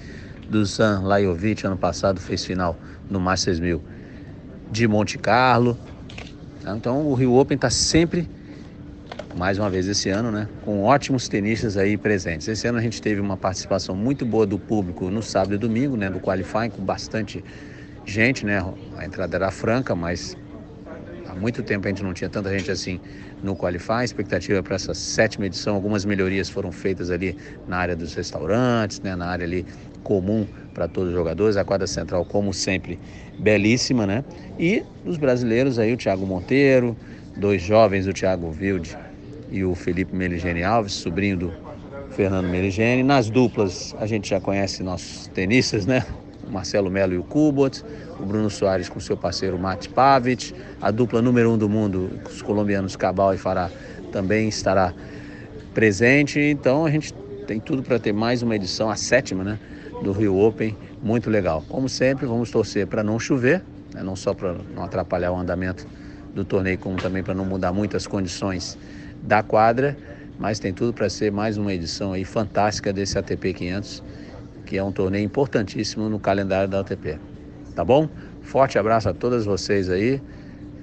Dusan 0.49 1.01
Lajovic, 1.03 1.63
ano 1.63 1.77
passado 1.77 2.19
fez 2.19 2.43
final 2.43 2.75
no 3.07 3.19
Masters 3.19 3.59
1000 3.59 3.79
de 4.71 4.87
Monte 4.87 5.19
Carlo. 5.19 5.77
Então 6.65 7.05
o 7.05 7.13
Rio 7.13 7.35
Open 7.35 7.53
está 7.53 7.69
sempre, 7.69 8.27
mais 9.37 9.59
uma 9.59 9.69
vez 9.69 9.87
esse 9.87 10.09
ano, 10.09 10.31
né, 10.31 10.49
com 10.65 10.81
ótimos 10.81 11.27
tenistas 11.27 11.77
aí 11.77 11.95
presentes. 11.95 12.47
Esse 12.47 12.67
ano 12.67 12.79
a 12.79 12.81
gente 12.81 12.99
teve 12.99 13.21
uma 13.21 13.37
participação 13.37 13.95
muito 13.95 14.25
boa 14.25 14.47
do 14.47 14.57
público 14.57 15.11
no 15.11 15.21
sábado 15.21 15.53
e 15.53 15.57
domingo, 15.59 15.95
né, 15.95 16.09
do 16.09 16.19
qualifying, 16.19 16.71
com 16.71 16.83
bastante 16.83 17.45
gente, 18.03 18.47
né. 18.47 18.65
A 18.97 19.05
entrada 19.05 19.37
era 19.37 19.51
franca, 19.51 19.95
mas 19.95 20.35
há 21.33 21.35
muito 21.35 21.63
tempo 21.63 21.87
a 21.87 21.89
gente 21.89 22.03
não 22.03 22.13
tinha 22.13 22.29
tanta 22.29 22.49
gente 22.55 22.71
assim 22.71 22.99
no 23.41 23.55
qualifying. 23.55 23.97
A 23.97 24.03
expectativa 24.03 24.63
para 24.63 24.75
essa 24.75 24.93
sétima 24.93 25.47
edição, 25.47 25.75
algumas 25.75 26.05
melhorias 26.05 26.49
foram 26.49 26.71
feitas 26.71 27.09
ali 27.09 27.35
na 27.67 27.77
área 27.77 27.95
dos 27.95 28.13
restaurantes, 28.13 29.01
né, 29.01 29.15
na 29.15 29.25
área 29.25 29.45
ali 29.45 29.65
comum 30.03 30.47
para 30.73 30.87
todos 30.87 31.09
os 31.09 31.15
jogadores. 31.15 31.57
A 31.57 31.63
quadra 31.63 31.87
central, 31.87 32.23
como 32.25 32.53
sempre, 32.53 32.99
belíssima, 33.37 34.05
né? 34.05 34.23
E 34.59 34.83
os 35.05 35.17
brasileiros 35.17 35.79
aí, 35.79 35.93
o 35.93 35.97
Thiago 35.97 36.25
Monteiro, 36.25 36.95
dois 37.35 37.61
jovens, 37.61 38.07
o 38.07 38.13
Thiago 38.13 38.55
Wilde 38.59 38.97
e 39.51 39.63
o 39.63 39.73
Felipe 39.75 40.15
Meligeni 40.15 40.63
Alves, 40.63 40.93
sobrinho 40.93 41.37
do 41.37 41.53
Fernando 42.11 42.47
Meligeni. 42.47 43.01
Nas 43.03 43.29
duplas, 43.29 43.95
a 43.99 44.05
gente 44.05 44.29
já 44.29 44.39
conhece 44.39 44.83
nossos 44.83 45.27
tenistas, 45.27 45.85
né? 45.85 46.05
Marcelo 46.53 46.89
Melo 46.89 47.13
e 47.13 47.17
o 47.17 47.23
Kubot, 47.23 47.83
o 48.19 48.25
Bruno 48.25 48.49
Soares 48.49 48.87
com 48.87 48.99
seu 48.99 49.17
parceiro 49.17 49.57
Mate 49.57 49.89
Pavic, 49.89 50.53
a 50.81 50.91
dupla 50.91 51.21
número 51.21 51.51
um 51.51 51.57
do 51.57 51.67
mundo, 51.67 52.09
os 52.29 52.41
colombianos 52.41 52.95
Cabal 52.95 53.33
e 53.33 53.37
Fará, 53.37 53.69
também 54.11 54.47
estará 54.47 54.93
presente. 55.73 56.39
Então 56.39 56.85
a 56.85 56.91
gente 56.91 57.13
tem 57.47 57.59
tudo 57.59 57.83
para 57.83 57.99
ter 57.99 58.13
mais 58.13 58.41
uma 58.41 58.55
edição, 58.55 58.89
a 58.89 58.95
sétima, 58.95 59.43
né, 59.43 59.59
do 60.01 60.11
Rio 60.11 60.37
Open, 60.37 60.77
muito 61.01 61.29
legal. 61.29 61.63
Como 61.67 61.89
sempre, 61.89 62.25
vamos 62.25 62.49
torcer 62.51 62.87
para 62.87 63.03
não 63.03 63.19
chover, 63.19 63.63
né, 63.93 64.01
não 64.03 64.15
só 64.15 64.33
para 64.33 64.55
não 64.75 64.83
atrapalhar 64.83 65.31
o 65.31 65.37
andamento 65.37 65.85
do 66.33 66.45
torneio, 66.45 66.77
como 66.77 66.97
também 66.97 67.23
para 67.23 67.33
não 67.33 67.45
mudar 67.45 67.73
muitas 67.73 68.07
condições 68.07 68.77
da 69.21 69.43
quadra, 69.43 69.97
mas 70.39 70.59
tem 70.59 70.73
tudo 70.73 70.93
para 70.93 71.09
ser 71.09 71.31
mais 71.31 71.57
uma 71.57 71.73
edição 71.73 72.13
aí 72.13 72.25
fantástica 72.25 72.91
desse 72.91 73.17
ATP 73.17 73.53
500, 73.53 74.03
que 74.73 74.77
é 74.79 74.83
um 74.83 74.91
torneio 74.91 75.23
importantíssimo 75.23 76.09
no 76.09 76.19
calendário 76.19 76.67
da 76.67 76.79
ATP. 76.79 77.19
Tá 77.75 77.85
bom? 77.85 78.09
Forte 78.41 78.79
abraço 78.79 79.07
a 79.07 79.13
todas 79.13 79.45
vocês 79.45 79.87
aí. 79.87 80.19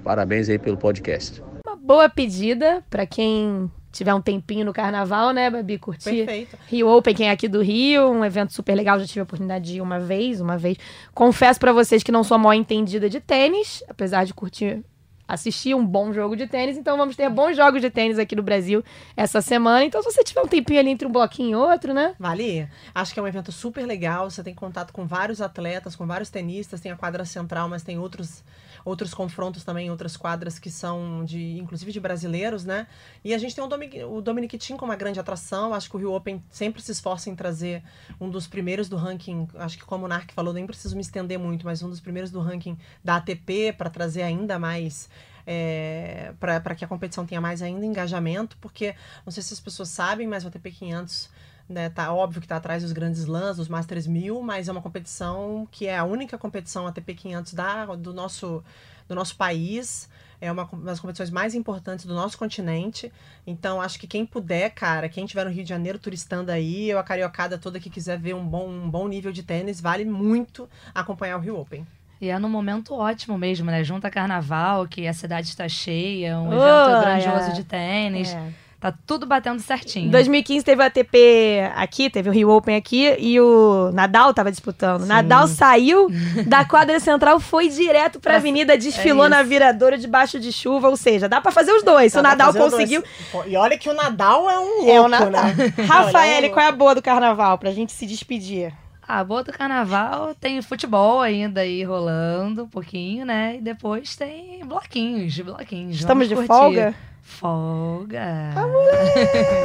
Parabéns 0.01 0.47
aí 0.47 0.57
pelo 0.57 0.77
podcast. 0.77 1.43
Uma 1.67 1.75
boa 1.75 2.07
pedida 2.07 2.81
para 2.89 3.05
quem 3.05 3.69
tiver 3.91 4.13
um 4.13 4.21
tempinho 4.21 4.63
no 4.63 4.71
carnaval, 4.71 5.33
né, 5.33 5.49
Babi? 5.49 5.77
Curtir. 5.77 6.25
Perfeito. 6.25 6.57
Rio 6.67 6.87
Open, 6.87 7.13
quem 7.13 7.27
é 7.27 7.31
aqui 7.31 7.49
do 7.49 7.61
Rio, 7.61 8.09
um 8.09 8.23
evento 8.23 8.53
super 8.53 8.75
legal, 8.75 8.97
já 8.97 9.05
tive 9.05 9.19
a 9.19 9.23
oportunidade 9.23 9.65
de 9.65 9.79
ir 9.79 9.81
uma 9.81 9.99
vez, 9.99 10.39
uma 10.39 10.57
vez. 10.57 10.77
Confesso 11.13 11.59
para 11.59 11.73
vocês 11.73 12.01
que 12.01 12.13
não 12.13 12.23
sou 12.23 12.35
a 12.35 12.37
maior 12.37 12.53
entendida 12.53 13.09
de 13.09 13.19
tênis, 13.19 13.83
apesar 13.89 14.23
de 14.23 14.33
curtir 14.33 14.85
assistir 15.33 15.73
um 15.73 15.85
bom 15.85 16.11
jogo 16.11 16.35
de 16.35 16.45
tênis, 16.45 16.77
então 16.77 16.97
vamos 16.97 17.15
ter 17.15 17.29
bons 17.29 17.55
jogos 17.55 17.81
de 17.81 17.89
tênis 17.89 18.19
aqui 18.19 18.35
no 18.35 18.43
Brasil 18.43 18.83
essa 19.15 19.41
semana. 19.41 19.85
Então, 19.85 20.01
se 20.03 20.11
você 20.11 20.23
tiver 20.23 20.41
um 20.41 20.47
tempinho 20.47 20.79
ali 20.79 20.89
entre 20.89 21.07
um 21.07 21.11
bloquinho 21.11 21.51
e 21.51 21.55
outro, 21.55 21.93
né? 21.93 22.13
Vale. 22.19 22.67
Acho 22.93 23.13
que 23.13 23.19
é 23.19 23.23
um 23.23 23.27
evento 23.27 23.51
super 23.51 23.85
legal. 23.85 24.29
Você 24.29 24.43
tem 24.43 24.53
contato 24.53 24.91
com 24.91 25.05
vários 25.05 25.41
atletas, 25.41 25.95
com 25.95 26.05
vários 26.05 26.29
tenistas. 26.29 26.81
Tem 26.81 26.91
a 26.91 26.97
quadra 26.97 27.23
central, 27.23 27.69
mas 27.69 27.83
tem 27.83 27.97
outros 27.97 28.43
outros 28.83 29.13
confrontos 29.13 29.63
também, 29.63 29.89
outras 29.89 30.17
quadras 30.17 30.59
que 30.59 30.69
são 30.69 31.23
de, 31.25 31.57
inclusive 31.57 31.91
de 31.91 31.99
brasileiros, 31.99 32.65
né? 32.65 32.87
E 33.23 33.33
a 33.33 33.37
gente 33.37 33.55
tem 33.55 33.63
o 33.63 33.67
Dominic, 33.67 34.03
o 34.03 34.21
Dominic 34.21 34.57
Thiem 34.57 34.77
como 34.77 34.91
uma 34.91 34.97
grande 34.97 35.19
atração. 35.19 35.73
Acho 35.73 35.89
que 35.89 35.95
o 35.95 35.99
Rio 35.99 36.13
Open 36.13 36.43
sempre 36.49 36.81
se 36.81 36.91
esforça 36.91 37.29
em 37.29 37.35
trazer 37.35 37.83
um 38.19 38.29
dos 38.29 38.47
primeiros 38.47 38.89
do 38.89 38.95
ranking. 38.95 39.47
Acho 39.55 39.77
que 39.77 39.85
como 39.85 40.05
o 40.05 40.07
Narc 40.07 40.31
falou, 40.33 40.53
nem 40.53 40.65
preciso 40.65 40.95
me 40.95 41.01
estender 41.01 41.37
muito, 41.37 41.65
mas 41.65 41.81
um 41.81 41.89
dos 41.89 41.99
primeiros 41.99 42.31
do 42.31 42.39
ranking 42.39 42.77
da 43.03 43.17
ATP 43.17 43.73
para 43.73 43.89
trazer 43.89 44.23
ainda 44.23 44.57
mais 44.57 45.09
é, 45.45 46.33
para 46.39 46.75
que 46.75 46.85
a 46.85 46.87
competição 46.87 47.25
tenha 47.25 47.41
mais 47.41 47.61
ainda 47.61 47.85
engajamento, 47.85 48.57
porque 48.59 48.95
não 49.25 49.31
sei 49.31 49.43
se 49.43 49.53
as 49.53 49.59
pessoas 49.59 49.89
sabem, 49.89 50.27
mas 50.27 50.43
o 50.43 50.47
ATP 50.47 50.71
500 50.71 51.29
né, 51.71 51.89
tá 51.89 52.13
óbvio 52.13 52.41
que 52.41 52.45
está 52.45 52.57
atrás 52.57 52.83
dos 52.83 52.91
grandes 52.91 53.25
lãs, 53.25 53.57
dos 53.57 53.67
Masters 53.67 54.05
1000, 54.07 54.41
mas 54.41 54.67
é 54.67 54.71
uma 54.71 54.81
competição 54.81 55.67
que 55.71 55.87
é 55.87 55.97
a 55.97 56.03
única 56.03 56.37
competição 56.37 56.85
ATP 56.85 57.13
500 57.15 57.53
da, 57.53 57.85
do, 57.95 58.13
nosso, 58.13 58.63
do 59.07 59.15
nosso 59.15 59.35
país. 59.35 60.09
É 60.39 60.51
uma 60.51 60.67
das 60.83 60.99
competições 60.99 61.29
mais 61.29 61.53
importantes 61.53 62.03
do 62.05 62.15
nosso 62.15 62.35
continente. 62.37 63.11
Então, 63.45 63.79
acho 63.79 63.99
que 63.99 64.07
quem 64.07 64.25
puder, 64.25 64.71
cara, 64.71 65.07
quem 65.07 65.25
estiver 65.25 65.45
no 65.45 65.51
Rio 65.51 65.63
de 65.63 65.69
Janeiro 65.69 65.99
turistando 65.99 66.51
aí, 66.51 66.91
ou 66.93 66.99
a 66.99 67.03
cariocada 67.03 67.59
toda 67.59 67.79
que 67.79 67.91
quiser 67.91 68.17
ver 68.17 68.33
um 68.33 68.43
bom, 68.45 68.67
um 68.67 68.89
bom 68.89 69.07
nível 69.07 69.31
de 69.31 69.43
tênis, 69.43 69.79
vale 69.79 70.03
muito 70.03 70.67
acompanhar 70.95 71.37
o 71.37 71.39
Rio 71.39 71.59
Open. 71.59 71.85
E 72.19 72.29
é 72.29 72.37
num 72.37 72.49
momento 72.49 72.93
ótimo 72.93 73.37
mesmo, 73.37 73.69
né? 73.69 73.83
Junta 73.83 74.09
carnaval, 74.09 74.87
que 74.87 75.07
a 75.07 75.13
cidade 75.13 75.47
está 75.47 75.67
cheia, 75.69 76.37
um 76.39 76.49
Oh, 76.49 76.53
evento 76.53 77.01
grandioso 77.01 77.51
é. 77.51 77.53
de 77.53 77.63
tênis. 77.63 78.33
É. 78.33 78.51
Tá 78.81 78.91
tudo 79.05 79.27
batendo 79.27 79.61
certinho. 79.61 80.07
Em 80.07 80.09
2015 80.09 80.65
teve 80.65 80.81
o 80.81 80.85
ATP 80.87 81.71
aqui, 81.75 82.09
teve 82.09 82.29
o 82.29 82.31
Rio 82.31 82.49
Open 82.49 82.75
aqui 82.75 83.15
e 83.19 83.39
o 83.39 83.91
Nadal 83.93 84.33
tava 84.33 84.49
disputando. 84.49 85.05
Nadal 85.05 85.47
saiu 85.47 86.07
da 86.47 86.65
quadra 86.65 86.99
central, 86.99 87.39
foi 87.39 87.69
direto 87.69 88.19
pra 88.19 88.37
avenida, 88.37 88.75
desfilou 88.75 89.27
é 89.27 89.29
na 89.29 89.41
isso. 89.41 89.49
viradoura 89.49 89.99
debaixo 89.99 90.39
de 90.39 90.51
chuva, 90.51 90.89
ou 90.89 90.97
seja, 90.97 91.29
dá 91.29 91.39
pra 91.39 91.51
fazer 91.51 91.71
os 91.73 91.83
dois. 91.83 92.11
Se 92.11 92.17
o 92.17 92.23
Nadal 92.23 92.51
conseguiu, 92.55 93.03
E 93.45 93.55
olha 93.55 93.77
que 93.77 93.87
o 93.87 93.93
Nadal 93.93 94.49
é 94.49 94.57
um 94.57 94.77
louco, 94.77 94.91
é 94.91 94.99
o 94.99 95.07
Nadal. 95.07 95.43
né? 95.43 95.73
Rafael, 95.85 96.43
é 96.43 96.49
qual 96.49 96.65
é 96.65 96.69
a 96.69 96.71
boa 96.71 96.95
do 96.95 97.03
carnaval 97.03 97.59
pra 97.59 97.69
gente 97.69 97.91
se 97.91 98.07
despedir? 98.07 98.73
Ah, 99.07 99.23
boa 99.23 99.43
do 99.43 99.51
carnaval 99.51 100.33
tem 100.33 100.59
futebol 100.63 101.21
ainda 101.21 101.61
aí 101.61 101.83
rolando 101.83 102.63
um 102.63 102.67
pouquinho, 102.67 103.27
né? 103.27 103.57
E 103.57 103.61
depois 103.61 104.15
tem 104.15 104.65
bloquinhos, 104.65 105.37
bloquinhos. 105.39 105.97
Estamos 105.97 106.27
de 106.27 106.33
Vamos 106.33 106.47
folga? 106.47 106.95
Folga. 107.21 108.51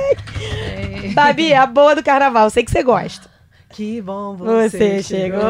Babi, 1.14 1.54
a 1.54 1.66
boa 1.66 1.94
do 1.94 2.02
carnaval, 2.02 2.48
sei 2.50 2.64
que 2.64 2.70
você 2.70 2.82
gosta. 2.82 3.28
Que 3.70 4.00
bom 4.00 4.36
você, 4.36 4.70
Você 4.70 5.02
chegou. 5.02 5.40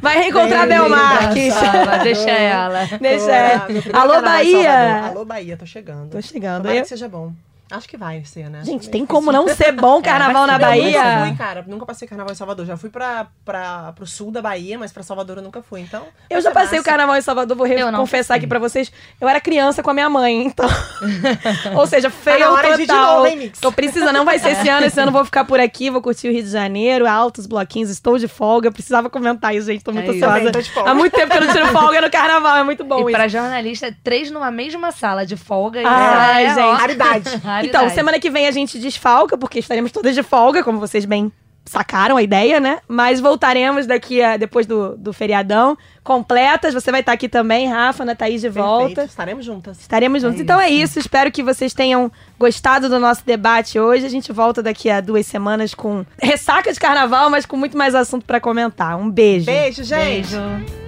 Vai 0.00 0.18
reencontrar 0.18 0.62
a 0.62 0.66
Bem 0.66 0.78
Bel 0.78 0.88
Marques. 0.88 1.54
Engraçada, 1.54 1.98
Deixa 2.04 2.30
ela. 2.30 2.86
Deixa 3.00 3.30
Ah, 3.32 3.66
ela. 3.90 4.00
Alô, 4.00 4.22
Bahia. 4.22 5.04
Alô, 5.06 5.24
Bahia, 5.24 5.56
tô 5.56 5.66
chegando. 5.66 6.10
Tô 6.10 6.22
chegando. 6.22 6.62
Tomara 6.62 6.76
Eu- 6.78 6.82
que 6.82 6.88
seja 6.88 7.08
bom. 7.08 7.32
Acho 7.70 7.88
que 7.88 7.96
vai 7.96 8.22
ser, 8.24 8.50
né? 8.50 8.60
Gente, 8.62 8.88
tem 8.90 9.06
como 9.06 9.32
não 9.32 9.48
ser 9.48 9.72
bom 9.72 10.00
carnaval 10.02 10.46
na 10.46 10.58
vai 10.58 10.78
ser. 10.78 10.80
Eu 10.80 10.84
nunca 10.86 11.02
Bahia? 11.02 11.26
fui, 11.26 11.36
cara. 11.36 11.64
Nunca 11.66 11.86
passei 11.86 12.06
carnaval 12.06 12.32
em 12.32 12.36
Salvador. 12.36 12.66
Já 12.66 12.76
fui 12.76 12.90
pra, 12.90 13.26
pra, 13.44 13.92
pro 13.92 14.06
sul 14.06 14.30
da 14.30 14.42
Bahia, 14.42 14.78
mas 14.78 14.92
pra 14.92 15.02
Salvador 15.02 15.38
eu 15.38 15.42
nunca 15.42 15.62
fui. 15.62 15.80
Então. 15.80 16.04
Eu 16.28 16.40
já 16.40 16.50
passei 16.50 16.78
o 16.78 16.82
massa. 16.82 16.90
carnaval 16.90 17.16
em 17.16 17.22
Salvador, 17.22 17.56
vou 17.56 17.66
Eu 17.66 17.90
confessar 17.92 18.34
aqui 18.36 18.46
pra 18.46 18.58
vocês. 18.58 18.92
Eu 19.20 19.28
era 19.28 19.40
criança 19.40 19.82
com 19.82 19.90
a 19.90 19.94
minha 19.94 20.10
mãe, 20.10 20.44
então. 20.46 20.68
Ou 21.74 21.86
seja, 21.86 22.10
feio 22.10 22.38
Tá 22.38 22.44
na 22.44 22.52
hora 22.52 22.76
de 22.76 22.86
total. 22.86 23.14
novo, 23.16 23.26
hein, 23.26 23.36
Mix? 23.36 23.58
Tô 23.60 23.72
precisando, 23.72 24.12
não 24.12 24.24
vai 24.24 24.38
ser 24.38 24.50
esse 24.50 24.68
ano. 24.68 24.86
Esse 24.86 25.00
ano 25.00 25.08
eu 25.08 25.12
vou 25.12 25.24
ficar 25.24 25.44
por 25.44 25.58
aqui, 25.58 25.90
vou 25.90 26.02
curtir 26.02 26.28
o 26.28 26.32
Rio 26.32 26.42
de 26.42 26.50
Janeiro, 26.50 27.08
altos 27.08 27.46
bloquinhos, 27.46 27.88
estou 27.90 28.18
de 28.18 28.28
folga. 28.28 28.70
Precisava 28.70 29.08
comentar 29.08 29.54
isso, 29.54 29.66
gente. 29.66 29.82
Tô 29.82 29.90
muito 29.92 30.10
É 30.10 30.14
ansiosa. 30.14 30.34
Também 30.36 30.52
tô 30.52 30.60
de 30.60 30.70
folga. 30.70 30.90
Há 30.90 30.94
muito 30.94 31.12
tempo 31.14 31.30
que 31.32 31.36
eu 31.38 31.46
não 31.46 31.52
tiro 31.52 31.68
folga 31.68 32.00
no 32.00 32.10
carnaval, 32.10 32.56
é 32.58 32.62
muito 32.62 32.84
bom 32.84 32.98
E 32.98 33.02
isso. 33.02 33.10
pra 33.12 33.26
jornalista, 33.26 33.94
três 34.04 34.30
numa 34.30 34.50
mesma 34.50 34.92
sala 34.92 35.24
de 35.24 35.36
folga. 35.36 35.80
Ai, 35.84 36.44
é, 36.46 36.54
gente. 36.54 36.80
Raridade. 36.80 37.30
Então, 37.62 37.88
semana 37.90 38.18
que 38.18 38.30
vem 38.30 38.46
a 38.46 38.50
gente 38.50 38.78
desfalca, 38.78 39.36
porque 39.36 39.58
estaremos 39.58 39.92
todas 39.92 40.14
de 40.14 40.22
folga, 40.22 40.62
como 40.62 40.78
vocês 40.78 41.04
bem 41.04 41.30
sacaram 41.64 42.16
a 42.16 42.22
ideia, 42.22 42.60
né? 42.60 42.78
Mas 42.86 43.20
voltaremos 43.20 43.86
daqui 43.86 44.22
a, 44.22 44.36
depois 44.36 44.66
do, 44.66 44.96
do 44.96 45.12
feriadão, 45.12 45.76
completas. 46.02 46.74
Você 46.74 46.90
vai 46.90 47.00
estar 47.00 47.12
aqui 47.12 47.28
também, 47.28 47.68
Rafa, 47.68 48.02
Ana 48.02 48.14
Thaís 48.14 48.40
de 48.40 48.48
Perfeito. 48.48 48.66
volta. 48.66 49.04
Estaremos 49.04 49.44
juntas. 49.44 49.80
Estaremos 49.80 50.22
juntos. 50.22 50.40
É 50.40 50.42
então 50.42 50.60
é 50.60 50.68
isso. 50.68 50.98
Espero 50.98 51.32
que 51.32 51.42
vocês 51.42 51.72
tenham 51.72 52.12
gostado 52.38 52.88
do 52.88 52.98
nosso 52.98 53.24
debate 53.24 53.78
hoje. 53.78 54.04
A 54.04 54.10
gente 54.10 54.32
volta 54.32 54.62
daqui 54.62 54.90
a 54.90 55.00
duas 55.00 55.26
semanas 55.26 55.74
com 55.74 56.04
ressaca 56.20 56.72
de 56.72 56.78
carnaval, 56.78 57.30
mas 57.30 57.46
com 57.46 57.56
muito 57.56 57.76
mais 57.76 57.94
assunto 57.94 58.24
pra 58.24 58.40
comentar. 58.40 58.96
Um 58.96 59.10
beijo. 59.10 59.46
Beijo, 59.46 59.82
gente. 59.82 60.34
Beijo. 60.36 60.83